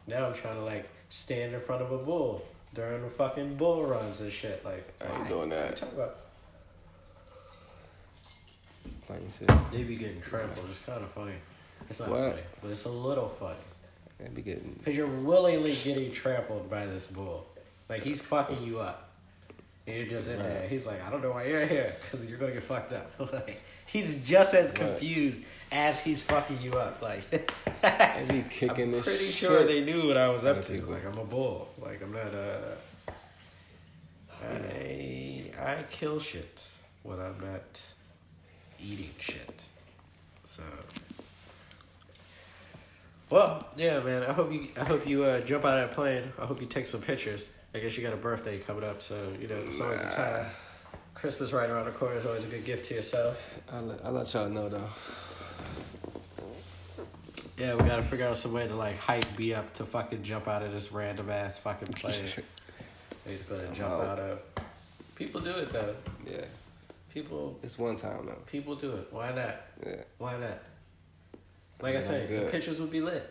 now 0.07 0.27
I'm 0.27 0.33
trying 0.33 0.55
to 0.55 0.63
like 0.63 0.87
stand 1.09 1.53
in 1.53 1.59
front 1.59 1.81
of 1.81 1.91
a 1.91 1.97
bull 1.97 2.45
during 2.73 3.01
the 3.03 3.09
fucking 3.09 3.55
bull 3.55 3.83
runs 3.85 4.21
and 4.21 4.31
shit. 4.31 4.63
Like, 4.63 4.93
I 5.01 5.11
ain't 5.13 5.23
why? 5.23 5.27
doing 5.27 5.39
What 5.49 5.57
you 5.57 5.61
that. 5.63 5.75
talking 5.75 5.95
about? 5.95 6.15
Plain 9.07 9.27
shit. 9.37 9.49
They 9.71 9.83
be 9.83 9.95
getting 9.95 10.21
trampled. 10.21 10.65
It's 10.69 10.79
kind 10.85 11.03
of 11.03 11.11
funny. 11.11 11.33
It's 11.89 11.99
not 11.99 12.09
What? 12.09 12.31
funny, 12.31 12.41
but 12.61 12.71
it's 12.71 12.85
a 12.85 12.89
little 12.89 13.29
funny. 13.29 13.57
I 14.23 14.29
be 14.29 14.41
getting. 14.41 14.73
Because 14.79 14.95
you're 14.95 15.07
willingly 15.07 15.73
getting 15.83 16.11
trampled 16.11 16.69
by 16.69 16.85
this 16.85 17.07
bull. 17.07 17.45
Like, 17.89 18.01
he's 18.01 18.19
fucking 18.21 18.63
you 18.63 18.79
up. 18.79 19.09
And 19.85 19.95
you're 19.95 20.07
just 20.07 20.29
in 20.29 20.39
there. 20.39 20.61
Right. 20.61 20.69
He's 20.69 20.87
like, 20.87 21.05
I 21.05 21.11
don't 21.11 21.21
know 21.21 21.31
why 21.31 21.45
you're 21.45 21.65
here. 21.67 21.93
Because 22.01 22.25
you're 22.25 22.39
going 22.39 22.51
to 22.53 22.59
get 22.59 22.63
fucked 22.67 22.93
up. 22.93 23.11
like, 23.33 23.61
he's 23.85 24.23
just 24.23 24.55
as 24.55 24.65
Right. 24.67 24.75
confused 24.75 25.41
as 25.71 25.99
he's 26.01 26.23
fucking 26.23 26.59
you 26.61 26.71
up. 26.73 27.01
Like, 27.03 27.29
They 27.81 28.25
be 28.27 28.43
kicking 28.49 28.85
I'm 28.85 28.91
this 28.93 29.05
pretty 29.05 29.25
shit. 29.25 29.33
sure 29.35 29.63
they 29.65 29.83
knew 29.83 30.07
what 30.07 30.17
I 30.17 30.29
was 30.29 30.43
up 30.45 30.63
to. 30.63 30.71
people. 30.73 30.93
Like, 30.93 31.05
I'm 31.05 31.17
a 31.19 31.25
bull. 31.25 31.69
Like, 31.79 32.01
I'm 32.01 32.11
not 32.13 32.33
a. 32.33 32.77
I, 34.43 35.51
I 35.59 35.83
kill 35.91 36.19
shit 36.19 36.65
when 37.03 37.19
I'm 37.19 37.39
not 37.39 37.79
eating 38.79 39.09
shit. 39.19 39.61
So. 40.47 40.63
Well, 43.29 43.67
yeah, 43.75 43.99
man. 43.99 44.23
I 44.23 44.33
hope 44.33 44.51
you. 44.51 44.69
I 44.79 44.83
hope 44.83 45.07
you 45.07 45.23
uh, 45.23 45.41
jump 45.41 45.65
out 45.65 45.81
of 45.81 45.89
that 45.89 45.95
plane. 45.95 46.31
I 46.39 46.45
hope 46.45 46.61
you 46.61 46.67
take 46.67 46.87
some 46.87 47.01
pictures. 47.01 47.47
I 47.73 47.79
guess 47.79 47.97
you 47.97 48.03
got 48.03 48.13
a 48.13 48.17
birthday 48.17 48.59
coming 48.59 48.83
up, 48.83 49.01
so 49.01 49.33
you 49.39 49.47
know 49.47 49.57
it's 49.67 49.81
always 49.81 49.99
a 49.99 50.15
time. 50.15 50.45
Christmas 51.13 51.51
right 51.51 51.69
around 51.69 51.85
the 51.85 51.91
corner 51.91 52.15
is 52.15 52.25
always 52.25 52.43
a 52.43 52.47
good 52.47 52.65
gift 52.65 52.87
to 52.89 52.93
yourself. 52.95 53.53
I'll 53.71 53.81
let, 53.81 54.05
I'll 54.05 54.11
let 54.11 54.33
y'all 54.33 54.47
know 54.47 54.69
though. 54.69 54.89
Yeah, 57.57 57.75
we 57.75 57.87
gotta 57.87 58.03
figure 58.03 58.27
out 58.27 58.37
some 58.37 58.53
way 58.53 58.67
to 58.67 58.75
like 58.75 58.97
hype 58.97 59.25
B 59.37 59.53
up 59.53 59.73
to 59.75 59.85
fucking 59.85 60.23
jump 60.23 60.47
out 60.47 60.61
of 60.61 60.71
this 60.71 60.91
random 60.91 61.29
ass 61.29 61.57
fucking 61.57 61.93
plane. 61.93 62.25
He's 63.27 63.43
gonna 63.43 63.63
I'm 63.63 63.73
jump 63.73 63.93
out. 63.93 64.07
out 64.07 64.19
of. 64.19 64.39
People 65.15 65.41
do 65.41 65.51
it 65.51 65.71
though. 65.71 65.95
Yeah, 66.29 66.45
People 67.15 67.57
it's 67.63 67.79
one 67.79 67.95
time 67.95 68.25
though. 68.25 68.43
people 68.45 68.75
do 68.75 68.91
it. 68.91 69.07
Why 69.09 69.29
not? 69.33 69.55
Yeah, 69.87 70.01
Why 70.17 70.37
not? 70.37 70.59
Like 71.81 71.95
I 71.95 71.99
Yeah, 71.99 72.05
said, 72.05 72.27
the 72.29 72.51
pictures 72.51 72.77
would 72.81 72.91
be 72.91 72.99
lit. 72.99 73.25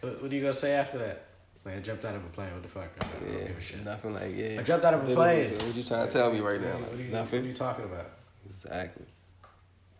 What, 0.00 0.22
what 0.22 0.32
are 0.32 0.34
you 0.34 0.40
gonna 0.40 0.52
say 0.52 0.72
after 0.72 0.98
that? 0.98 1.26
Like 1.64 1.76
I 1.76 1.78
jumped 1.78 2.04
out 2.04 2.16
of 2.16 2.24
a 2.24 2.28
plane. 2.30 2.52
What 2.52 2.64
the 2.64 2.68
fuck? 2.68 2.90
I 3.00 3.04
don't 3.06 3.32
yeah, 3.32 3.46
give 3.46 3.58
a 3.58 3.60
shit. 3.60 3.84
nothing 3.84 4.12
like 4.12 4.36
yeah. 4.36 4.56
I 4.58 4.62
jumped 4.64 4.84
out 4.84 4.94
of 4.94 5.08
a 5.08 5.14
plane. 5.14 5.52
What 5.52 5.62
are 5.62 5.70
you 5.70 5.82
trying 5.84 6.06
to 6.08 6.12
tell 6.12 6.32
me 6.32 6.40
right 6.40 6.60
now? 6.60 6.66
What 6.66 6.98
you, 6.98 7.04
nothing. 7.12 7.38
What 7.38 7.44
are 7.44 7.48
you 7.48 7.54
talking 7.54 7.84
about? 7.84 8.10
Exactly. 8.50 9.06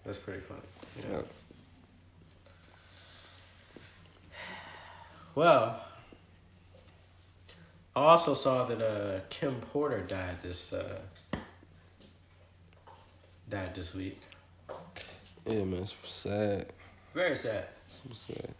That's 0.04 0.18
pretty 0.18 0.40
funny. 0.40 0.60
Yeah. 1.08 1.16
Yep. 1.18 1.26
Well, 5.36 5.80
I 7.94 8.00
also 8.00 8.34
saw 8.34 8.64
that 8.64 8.80
uh, 8.82 9.20
Kim 9.28 9.60
Porter 9.72 10.00
died 10.00 10.38
this 10.42 10.72
uh, 10.72 10.98
died 13.48 13.74
this 13.74 13.94
week. 13.94 14.20
Yeah, 15.46 15.64
man, 15.64 15.80
it's 15.80 15.96
sad. 16.02 16.72
Very 17.14 17.36
sad. 17.36 17.66
It's 18.10 18.26
sad. 18.26 18.54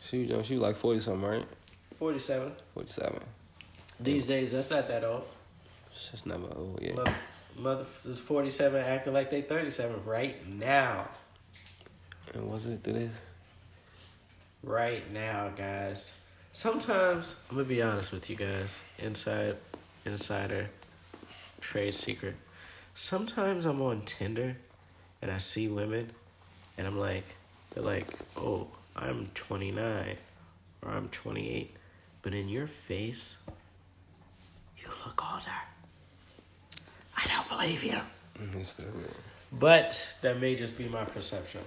She 0.00 0.20
was 0.20 0.30
young. 0.30 0.42
She 0.42 0.54
was 0.54 0.62
like 0.62 0.76
forty 0.76 1.00
something, 1.00 1.28
right? 1.28 1.46
Forty 1.98 2.18
seven. 2.18 2.52
Forty 2.74 2.90
seven. 2.90 3.20
These 3.98 4.26
days, 4.26 4.52
that's 4.52 4.70
not 4.70 4.88
that 4.88 5.04
old. 5.04 5.24
It's 5.90 6.10
just 6.10 6.26
never 6.26 6.46
old. 6.56 6.78
Yeah. 6.80 6.94
Mother, 6.94 7.14
mother 7.56 7.86
is 8.06 8.18
forty 8.18 8.50
seven, 8.50 8.82
acting 8.82 9.12
like 9.12 9.30
they 9.30 9.42
thirty 9.42 9.70
seven 9.70 10.02
right 10.04 10.46
now. 10.48 11.08
And 12.32 12.50
was 12.50 12.66
it? 12.66 12.86
It? 12.86 13.10
Right 14.62 15.10
now, 15.12 15.50
guys. 15.56 16.12
Sometimes 16.52 17.34
I'm 17.48 17.56
gonna 17.56 17.68
be 17.68 17.82
honest 17.82 18.12
with 18.12 18.30
you 18.30 18.36
guys. 18.36 18.70
Inside, 18.98 19.56
insider, 20.04 20.68
trade 21.60 21.94
secret. 21.94 22.36
Sometimes 23.02 23.64
I'm 23.64 23.80
on 23.80 24.02
Tinder, 24.02 24.58
and 25.22 25.30
I 25.30 25.38
see 25.38 25.68
women, 25.68 26.10
and 26.76 26.86
I'm 26.86 26.98
like, 26.98 27.24
they're 27.70 27.82
like, 27.82 28.06
oh, 28.36 28.68
I'm 28.94 29.30
29, 29.34 30.16
or 30.82 30.90
I'm 30.90 31.08
28, 31.08 31.74
but 32.20 32.34
in 32.34 32.50
your 32.50 32.66
face, 32.66 33.38
you 34.76 34.86
look 35.06 35.32
older. 35.32 35.46
I 37.16 37.26
don't 37.26 37.48
believe 37.48 37.82
you. 37.82 37.98
Mm. 38.38 39.10
But 39.50 39.98
that 40.20 40.38
may 40.38 40.54
just 40.54 40.76
be 40.76 40.86
my 40.86 41.04
perception. 41.04 41.62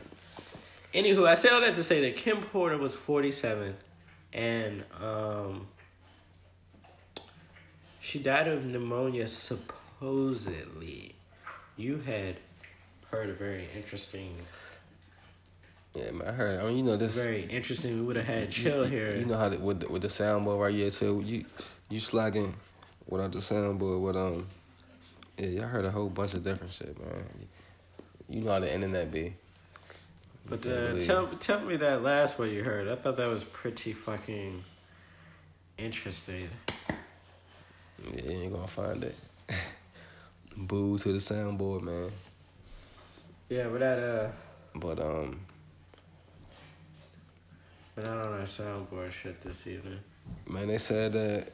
Anywho, 0.94 1.28
I 1.28 1.34
say 1.34 1.50
all 1.50 1.62
that 1.62 1.74
to 1.74 1.84
say 1.84 2.00
that 2.02 2.16
Kim 2.16 2.44
Porter 2.44 2.78
was 2.78 2.94
47 2.94 3.76
and 4.34 4.84
um, 5.02 5.66
she 8.02 8.20
died 8.20 8.48
of 8.48 8.64
pneumonia 8.64 9.28
supposedly. 9.28 11.16
You 11.78 11.98
had 12.00 12.36
heard 13.10 13.30
a 13.30 13.34
very 13.34 13.68
interesting, 13.76 14.36
Yeah, 15.96 16.12
man. 16.12 16.28
I 16.28 16.32
heard. 16.32 16.60
I 16.60 16.64
mean, 16.66 16.78
you 16.78 16.84
know 16.84 16.98
this. 16.98 17.16
very 17.16 17.46
interesting. 17.46 17.96
We 18.00 18.06
would 18.06 18.16
have 18.16 18.26
had 18.26 18.52
chill 18.52 18.84
you, 18.84 18.90
here. 18.92 19.16
You 19.16 19.26
know 19.26 19.38
how 19.38 19.50
the, 19.50 19.60
with 19.60 19.80
the, 19.82 19.90
with 19.92 20.02
the 20.04 20.08
soundboard 20.08 20.60
right 20.62 20.74
here 20.74 20.90
too. 20.92 21.22
You 21.26 21.46
you 21.90 22.00
slagging 22.00 22.54
without 23.08 23.32
the 23.32 23.40
soundboard. 23.40 24.02
With 24.02 24.16
um, 24.16 24.48
yeah, 25.38 25.48
y'all 25.48 25.68
heard 25.68 25.86
a 25.86 25.92
whole 25.92 26.10
bunch 26.10 26.34
of 26.36 26.44
different 26.44 26.74
shit, 26.74 27.00
man. 27.00 27.24
You 28.30 28.42
know 28.42 28.52
how 28.52 28.60
the 28.60 28.74
internet 28.74 29.12
be. 29.12 29.34
but 30.48 30.66
uh, 30.68 31.00
tell 31.00 31.28
tell 31.40 31.60
me 31.62 31.76
that 31.78 32.04
last 32.04 32.38
one 32.38 32.50
you 32.50 32.64
heard. 32.64 32.88
I 32.88 32.96
thought 32.96 33.18
that 33.18 33.28
was 33.28 33.44
pretty 33.44 33.94
fucking 33.94 34.64
interesting. 35.78 36.50
Yeah, 38.14 38.32
you 38.32 38.42
ain't 38.44 38.54
gonna 38.54 38.68
find 38.68 39.04
it. 39.04 39.16
Boo 40.56 40.98
to 41.00 41.12
the 41.14 41.20
soundboard, 41.20 41.82
man. 41.84 42.10
Yeah, 43.50 43.68
but 43.68 43.80
that 43.80 44.00
uh, 44.00 44.30
But 44.76 45.00
um, 45.00 45.40
but 47.96 48.06
not 48.06 48.26
on 48.26 48.34
our 48.34 48.46
soundboard 48.46 49.12
shit 49.12 49.42
this 49.42 49.68
evening. 49.68 50.00
man, 50.48 50.68
they 50.68 50.78
said 50.78 51.14
that 51.14 51.50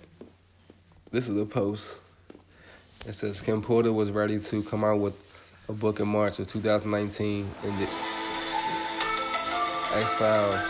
this 1.11 1.27
is 1.27 1.37
a 1.37 1.45
post. 1.45 2.01
It 3.05 3.13
says 3.13 3.41
Kim 3.41 3.61
Porter 3.61 3.93
was 3.93 4.11
ready 4.11 4.39
to 4.39 4.63
come 4.63 4.83
out 4.83 4.99
with 4.99 5.17
a 5.69 5.73
book 5.73 5.99
in 5.99 6.07
March 6.07 6.39
of 6.39 6.47
2019, 6.47 7.49
and 7.63 7.79
the 7.79 7.87
X 9.97 10.15
Files. 10.15 10.69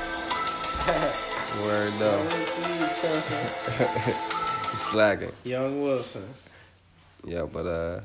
Word 1.65 1.91
though, 1.97 2.29
slacking. 4.77 5.31
Young 5.43 5.81
Wilson. 5.81 6.23
Yeah, 7.25 7.45
but 7.51 7.65
uh, 7.65 8.01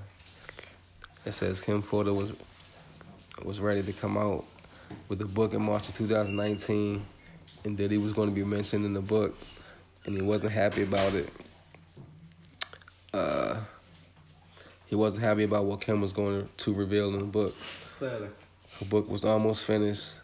it 1.25 1.33
says 1.33 1.61
Kim 1.61 1.83
Porter 1.83 2.13
was 2.13 2.33
was 3.45 3.61
ready 3.61 3.83
to 3.83 3.93
come 3.93 4.17
out 4.17 4.45
with 5.09 5.19
the 5.19 5.25
book 5.25 5.55
in 5.55 5.63
March 5.63 5.89
of 5.89 5.95
2019, 5.95 7.05
and 7.65 7.77
that 7.77 7.91
he 7.91 7.99
was 7.99 8.13
going 8.13 8.29
to 8.29 8.35
be 8.35 8.45
mentioned 8.45 8.85
in 8.85 8.95
the 8.95 9.01
book, 9.01 9.37
and 10.05 10.15
he 10.15 10.23
wasn't 10.23 10.53
happy 10.53 10.83
about 10.83 11.15
it. 11.15 11.29
Uh, 13.13 13.57
he 14.87 14.95
wasn't 14.95 15.25
happy 15.25 15.45
about 15.45 15.65
what 15.65 15.81
Kim 15.81 16.01
was 16.01 16.13
going 16.13 16.49
to 16.59 16.73
reveal 16.75 17.13
in 17.13 17.19
the 17.19 17.25
book. 17.25 17.55
Clearly. 17.99 18.29
Her 18.79 18.87
book 18.87 19.09
was 19.09 19.25
almost 19.25 19.65
finished. 19.65 20.21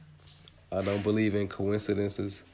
I 0.72 0.82
don't 0.82 1.02
believe 1.02 1.34
in 1.34 1.48
coincidences. 1.48 2.44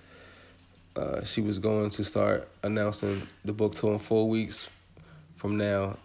Uh, 0.95 1.23
she 1.25 1.43
was 1.43 1.59
going 1.59 1.91
to 1.91 2.05
start 2.05 2.49
announcing 2.63 3.27
the 3.45 3.53
book 3.53 3.75
tour 3.75 3.93
in 3.93 3.99
four 3.99 4.29
weeks 4.29 4.69
from 5.37 5.59
now, 5.59 5.97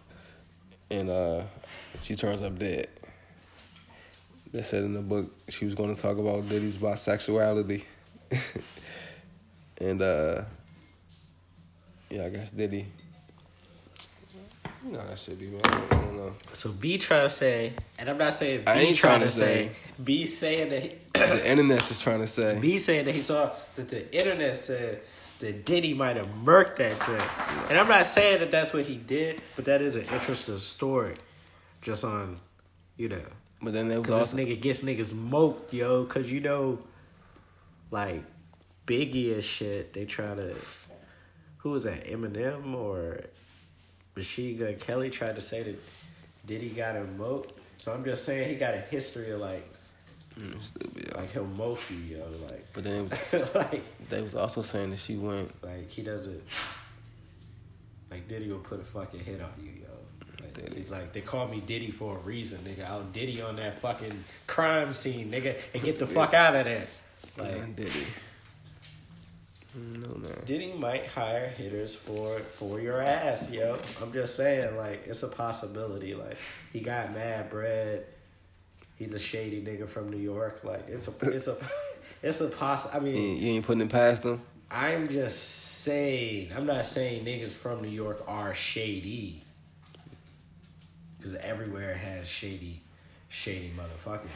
and 0.91 1.09
uh, 1.09 1.43
she 2.01 2.15
turns 2.15 2.41
up 2.41 2.59
dead. 2.59 2.87
They 4.51 4.61
said 4.61 4.83
in 4.83 4.93
the 4.93 5.01
book 5.01 5.33
she 5.47 5.65
was 5.65 5.73
going 5.75 5.95
to 5.95 5.99
talk 5.99 6.17
about 6.17 6.47
Diddy's 6.49 6.77
bisexuality, 6.77 7.83
and 9.79 10.01
uh, 10.01 10.41
yeah, 12.09 12.25
I 12.25 12.29
guess 12.29 12.51
Diddy. 12.51 12.85
You 14.85 14.93
know 14.93 15.07
that 15.07 15.17
should 15.17 15.39
be, 15.39 15.45
man. 15.45 15.61
I 15.63 15.69
don't, 15.89 16.17
know. 16.17 16.33
So 16.53 16.71
B 16.71 16.97
trying 16.97 17.29
to 17.29 17.29
say, 17.29 17.73
and 17.99 18.09
I'm 18.09 18.17
not 18.17 18.33
saying 18.33 18.61
B 18.61 18.63
I 18.67 18.73
ain't 18.79 18.97
trying 18.97 19.19
trying 19.19 19.29
to 19.29 19.29
say, 19.29 19.67
say. 19.67 19.75
B 20.03 20.25
saying 20.25 20.69
that 20.71 20.81
he, 20.81 20.95
the 21.13 21.49
internet's 21.49 21.87
just 21.87 22.01
trying 22.01 22.19
to 22.19 22.27
say. 22.27 22.57
B 22.59 22.79
saying 22.79 23.05
that 23.05 23.13
he 23.13 23.21
saw 23.21 23.51
that 23.75 23.89
the 23.89 24.13
internet 24.13 24.55
said 24.55 25.01
that 25.41 25.65
Diddy 25.65 25.93
might 25.93 26.15
have 26.15 26.29
murked 26.43 26.77
that 26.77 26.97
joint. 27.05 27.69
And 27.69 27.77
I'm 27.77 27.87
not 27.87 28.07
saying 28.07 28.39
that 28.39 28.51
that's 28.51 28.73
what 28.73 28.85
he 28.85 28.95
did, 28.95 29.41
but 29.55 29.65
that 29.65 29.81
is 29.81 29.95
an 29.95 30.03
interesting 30.13 30.57
story, 30.57 31.15
just 31.81 32.03
on, 32.03 32.37
you 32.97 33.09
know, 33.09 33.21
But 33.61 33.73
then 33.73 33.89
there 33.89 34.01
was 34.01 34.09
also 34.09 34.35
this 34.35 34.45
nigga 34.45 34.59
gets 34.59 34.81
niggas 34.81 35.13
moped, 35.13 35.73
yo. 35.73 36.05
Cause 36.05 36.25
you 36.25 36.39
know, 36.39 36.79
like 37.91 38.23
Biggie 38.87 39.33
and 39.33 39.43
shit, 39.43 39.93
they 39.93 40.05
try 40.05 40.33
to. 40.33 40.55
Who 41.57 41.71
was 41.71 41.83
that? 41.83 42.07
Eminem 42.07 42.73
or 42.73 43.21
Machine 44.15 44.57
Gun 44.57 44.75
Kelly 44.77 45.11
tried 45.11 45.35
to 45.35 45.41
say 45.41 45.61
that 45.63 45.79
Diddy 46.47 46.69
got 46.69 46.95
him 46.95 47.17
moped. 47.17 47.53
So 47.77 47.93
I'm 47.93 48.03
just 48.03 48.25
saying 48.25 48.49
he 48.49 48.55
got 48.55 48.73
a 48.73 48.79
history 48.79 49.31
of 49.31 49.41
like, 49.41 49.71
Mm, 50.41 50.63
stupid, 50.63 51.15
like 51.15 51.31
he'll 51.31 51.45
mope 51.45 51.79
you, 51.91 52.17
yo. 52.17 52.25
Like, 52.49 52.65
But 52.73 52.83
then 52.83 53.09
was, 53.31 53.55
like, 53.55 53.83
they 54.09 54.21
was 54.21 54.33
also 54.35 54.61
saying 54.61 54.89
that 54.91 54.99
she 54.99 55.15
went. 55.15 55.51
like 55.63 55.89
he 55.89 56.01
doesn't. 56.01 56.41
Like 58.09 58.27
Diddy 58.27 58.49
will 58.51 58.59
put 58.59 58.79
a 58.79 58.83
fucking 58.83 59.19
hit 59.21 59.39
on 59.41 59.51
you, 59.61 59.71
yo. 59.83 59.87
Like, 60.43 60.53
Diddy. 60.53 60.77
He's 60.77 60.91
like, 60.91 61.13
they 61.13 61.21
call 61.21 61.47
me 61.47 61.61
Diddy 61.65 61.91
for 61.91 62.17
a 62.17 62.19
reason, 62.19 62.59
nigga. 62.65 62.89
I'll 62.89 63.03
Diddy 63.03 63.41
on 63.41 63.55
that 63.57 63.79
fucking 63.79 64.23
crime 64.47 64.93
scene, 64.93 65.31
nigga, 65.31 65.55
and 65.73 65.83
get 65.83 65.99
the 65.99 66.07
fuck 66.07 66.33
out 66.33 66.55
of 66.55 66.65
there. 66.65 66.87
Like, 67.37 67.55
Man, 67.57 67.73
Diddy. 67.73 68.05
No 69.73 70.15
man. 70.15 70.37
Diddy 70.45 70.73
might 70.73 71.05
hire 71.05 71.47
hitters 71.47 71.95
for 71.95 72.39
for 72.39 72.81
your 72.81 73.01
ass, 73.01 73.49
yo. 73.49 73.77
I'm 74.01 74.11
just 74.11 74.35
saying, 74.35 74.75
like, 74.75 75.03
it's 75.07 75.23
a 75.23 75.29
possibility. 75.29 76.13
Like, 76.13 76.35
he 76.73 76.81
got 76.81 77.13
mad 77.13 77.49
bread. 77.49 78.05
He's 79.01 79.13
a 79.13 79.19
shady 79.19 79.63
nigga 79.63 79.89
from 79.89 80.09
New 80.11 80.19
York. 80.19 80.61
Like, 80.63 80.87
it's 80.87 81.07
a 81.07 81.13
it's 81.23 81.47
a 81.47 81.57
it's 82.21 82.39
a 82.39 82.47
poss. 82.49 82.85
I 82.93 82.97
You, 82.97 83.01
mean, 83.01 83.15
ain't- 83.15 83.39
you 83.39 83.51
ain't 83.53 83.65
putting 83.65 83.81
it 83.81 83.89
past 83.89 84.21
them. 84.21 84.41
I'm 84.69 85.07
just 85.07 85.39
saying. 85.81 86.51
I'm 86.55 86.67
not 86.67 86.85
saying 86.85 87.25
niggas 87.25 87.51
from 87.51 87.81
New 87.81 87.89
York 87.89 88.23
are 88.27 88.53
shady. 88.53 89.41
Because 91.17 91.35
everywhere 91.37 91.95
has 91.95 92.27
shady, 92.27 92.81
shady 93.29 93.71
motherfuckers. 93.75 94.29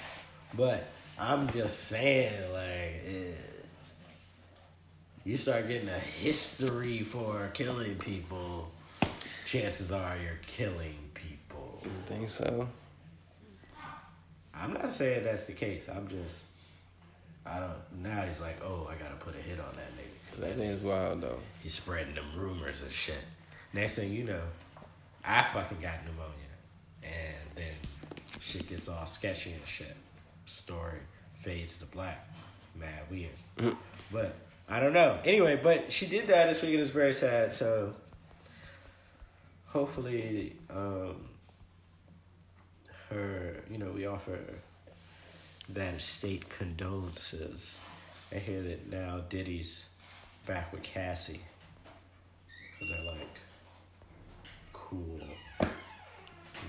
But 0.56 0.88
I'm 1.20 1.48
just 1.52 1.84
saying, 1.84 2.34
like, 2.52 3.04
eh, 3.08 3.32
you 5.24 5.38
start 5.38 5.68
getting 5.68 5.90
a 5.90 6.00
history 6.00 7.04
for 7.04 7.50
killing 7.54 7.96
people, 7.98 8.72
chances 9.48 9.92
are 9.92 10.16
you're 10.18 10.40
killing 10.46 10.96
people. 11.14 11.82
You 11.84 11.92
think 12.08 12.30
so? 12.30 12.68
I'm 14.60 14.74
not 14.74 14.92
saying 14.92 15.24
that's 15.24 15.44
the 15.46 15.54
case. 15.54 15.84
I'm 15.94 16.08
just, 16.08 16.36
I 17.46 17.60
don't. 17.60 18.04
Now 18.04 18.22
he's 18.22 18.40
like, 18.40 18.58
oh, 18.64 18.90
I 18.90 18.96
gotta 19.02 19.16
put 19.16 19.36
a 19.36 19.40
hit 19.42 19.60
on 19.60 19.74
that 19.76 19.92
nigga. 19.98 20.56
That 20.58 20.64
is 20.64 20.82
wild 20.84 21.22
though. 21.22 21.40
He's 21.62 21.74
spreading 21.74 22.16
them 22.16 22.26
rumors 22.36 22.82
and 22.82 22.92
shit. 22.92 23.20
Next 23.74 23.96
thing 23.96 24.12
you 24.14 24.24
know, 24.24 24.42
I 25.24 25.44
fucking 25.44 25.80
got 25.82 26.06
pneumonia. 26.06 26.32
And 27.04 27.56
then 27.56 27.74
shit 28.42 28.68
gets 28.70 28.88
all 28.88 29.06
sketchy 29.06 29.52
and 29.54 29.66
shit. 29.66 29.96
Story 30.46 31.00
fades 31.42 31.78
to 31.80 31.86
black. 31.86 32.28
Mad 32.80 33.02
weird. 33.10 33.32
Mhm. 33.58 33.76
But 34.12 34.36
I 34.68 34.80
don't 34.80 34.94
know. 34.94 35.20
Anyway, 35.26 35.60
but 35.62 35.92
she 35.92 36.08
did 36.08 36.28
die 36.28 36.48
this 36.48 36.62
week 36.62 36.72
and 36.74 36.82
it's 36.82 36.90
very 36.90 37.14
sad. 37.14 37.54
So 37.54 37.94
hopefully, 39.68 40.56
um, 40.70 41.28
her, 43.10 43.64
you 43.70 43.78
know, 43.78 43.92
we 43.92 44.06
offer 44.06 44.40
that 45.70 45.96
estate 45.96 46.50
condolences. 46.50 47.78
I 48.32 48.40
hear 48.40 48.62
that 48.64 48.92
now 48.92 49.22
Diddy's 49.30 49.86
back 50.46 50.72
with 50.72 50.84
Cassie. 50.84 51.42
Because 52.74 52.96
they're 52.96 53.14
like 53.14 53.38
cool. 54.74 55.20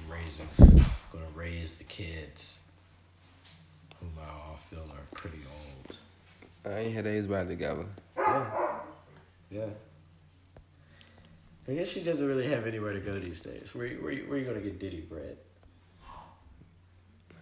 Raising, 0.09 0.49
gonna 0.59 1.25
raise 1.35 1.77
the 1.77 1.85
kids, 1.85 2.59
whom 4.01 4.13
I 4.21 4.31
all 4.31 4.59
feel 4.71 4.85
are 4.93 5.07
pretty 5.15 5.41
old. 5.49 5.97
I 6.65 6.81
ain't 6.81 6.95
had 6.95 7.07
back 7.27 7.49
together. 7.49 7.87
Yeah. 8.17 8.51
Yeah. 9.51 9.67
I 11.69 11.73
guess 11.75 11.89
she 11.89 12.01
doesn't 12.01 12.27
really 12.27 12.49
have 12.49 12.67
anywhere 12.67 12.93
to 12.93 13.01
go 13.01 13.13
these 13.13 13.41
days. 13.41 13.75
Where, 13.75 13.89
where, 13.97 14.17
where 14.17 14.39
you 14.39 14.45
gonna 14.45 14.61
get 14.61 14.79
Diddy 14.79 15.01
bread? 15.01 15.37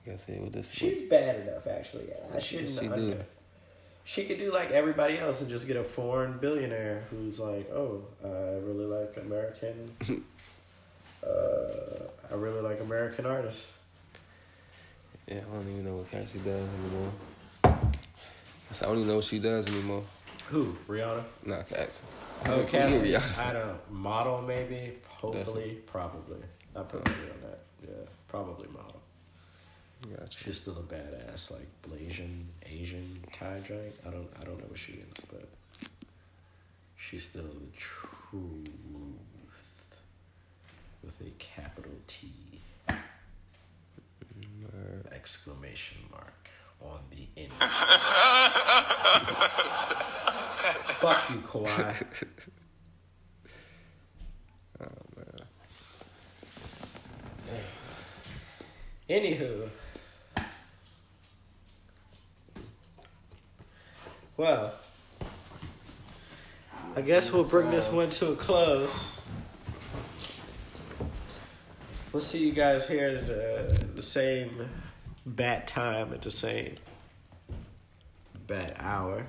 I 0.04 0.10
guess 0.10 0.28
it 0.28 0.40
with 0.40 0.52
this. 0.52 0.70
She's 0.70 1.02
bad 1.02 1.40
enough, 1.40 1.66
actually. 1.66 2.06
I 2.34 2.38
shouldn't. 2.38 2.70
She 2.70 2.88
under- 2.88 3.14
do. 3.14 3.24
She 4.06 4.26
could 4.26 4.38
do 4.38 4.52
like 4.52 4.70
everybody 4.70 5.18
else 5.18 5.40
and 5.40 5.48
just 5.48 5.66
get 5.66 5.76
a 5.76 5.84
foreign 5.84 6.36
billionaire 6.36 7.04
who's 7.10 7.40
like, 7.40 7.70
oh, 7.72 8.02
I 8.22 8.28
really 8.62 8.84
like 8.84 9.16
American. 9.16 9.90
uh, 11.26 11.30
I 12.30 12.34
really 12.34 12.60
like 12.60 12.80
American 12.80 13.24
artists. 13.24 13.64
Yeah, 15.26 15.36
I 15.36 15.54
don't 15.54 15.68
even 15.70 15.86
know 15.86 15.96
what 15.96 16.10
Cassie 16.10 16.38
does 16.40 16.68
anymore. 16.68 17.12
I 17.64 18.86
don't 18.86 18.96
even 18.96 19.08
know 19.08 19.16
what 19.16 19.24
she 19.24 19.38
does 19.38 19.66
anymore. 19.68 20.04
Who? 20.50 20.76
Rihanna. 20.86 21.24
Not 21.46 21.66
Cassie. 21.70 22.02
Oh, 22.44 22.62
Cassie. 22.68 23.12
Rihanna. 23.12 23.38
I 23.38 23.52
don't 23.54 23.68
know. 23.68 23.78
Model 23.90 24.42
maybe. 24.42 24.98
Hopefully, 25.08 25.78
probably. 25.86 26.40
I 26.76 26.82
put 26.82 27.06
money 27.06 27.16
on 27.22 27.50
that. 27.50 27.60
Yeah, 27.82 28.04
probably 28.28 28.68
model. 28.68 29.00
Gotcha. 30.10 30.38
She's 30.44 30.60
still 30.60 30.76
a 30.78 30.82
badass, 30.82 31.50
like 31.50 31.68
Blasian, 31.82 32.44
Asian 32.66 33.20
Thai 33.32 33.60
drink. 33.66 33.94
I 34.06 34.10
don't, 34.10 34.28
I 34.40 34.44
don't 34.44 34.58
know 34.58 34.66
what 34.68 34.78
she 34.78 34.92
is, 34.92 35.24
but 35.30 35.48
she's 36.96 37.24
still 37.24 37.44
the 37.44 37.70
truth 37.78 38.68
with 41.02 41.20
a 41.26 41.30
capital 41.38 41.92
T 42.06 42.32
Word. 44.62 45.06
exclamation 45.12 45.98
mark 46.10 46.48
on 46.82 46.98
the 47.10 47.26
end. 47.40 47.52
Fuck 51.00 51.30
you, 51.30 51.36
Kawhi. 51.46 52.04
Oh 54.80 54.86
man. 55.16 55.38
Anywho. 59.22 59.68
Well, 64.36 64.74
I 66.96 67.02
guess 67.02 67.32
we'll 67.32 67.44
bring 67.44 67.70
this 67.70 67.88
one 67.88 68.10
to 68.10 68.32
a 68.32 68.36
close. 68.36 69.20
We'll 72.12 72.20
see 72.20 72.44
you 72.44 72.52
guys 72.52 72.86
here 72.88 73.06
at 73.06 73.26
the, 73.28 73.86
the 73.94 74.02
same 74.02 74.68
bat 75.24 75.68
time 75.68 76.12
at 76.12 76.22
the 76.22 76.30
same 76.30 76.76
bat 78.48 78.76
hour. 78.80 79.24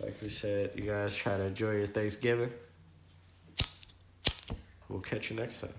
Like 0.00 0.16
we 0.20 0.28
said, 0.28 0.72
you 0.74 0.82
guys 0.82 1.14
try 1.14 1.36
to 1.36 1.44
enjoy 1.44 1.76
your 1.76 1.86
Thanksgiving. 1.86 2.50
We'll 4.88 5.00
catch 5.00 5.30
you 5.30 5.36
next 5.36 5.60
time. 5.62 5.70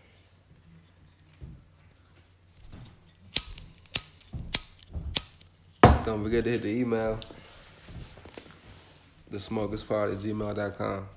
Don't 6.06 6.22
forget 6.22 6.44
to 6.44 6.50
hit 6.50 6.62
the 6.64 6.70
email. 6.70 7.18
The 9.32 9.38
smokersparty 9.38 10.14
at 10.14 10.20
gmail.com. 10.20 11.08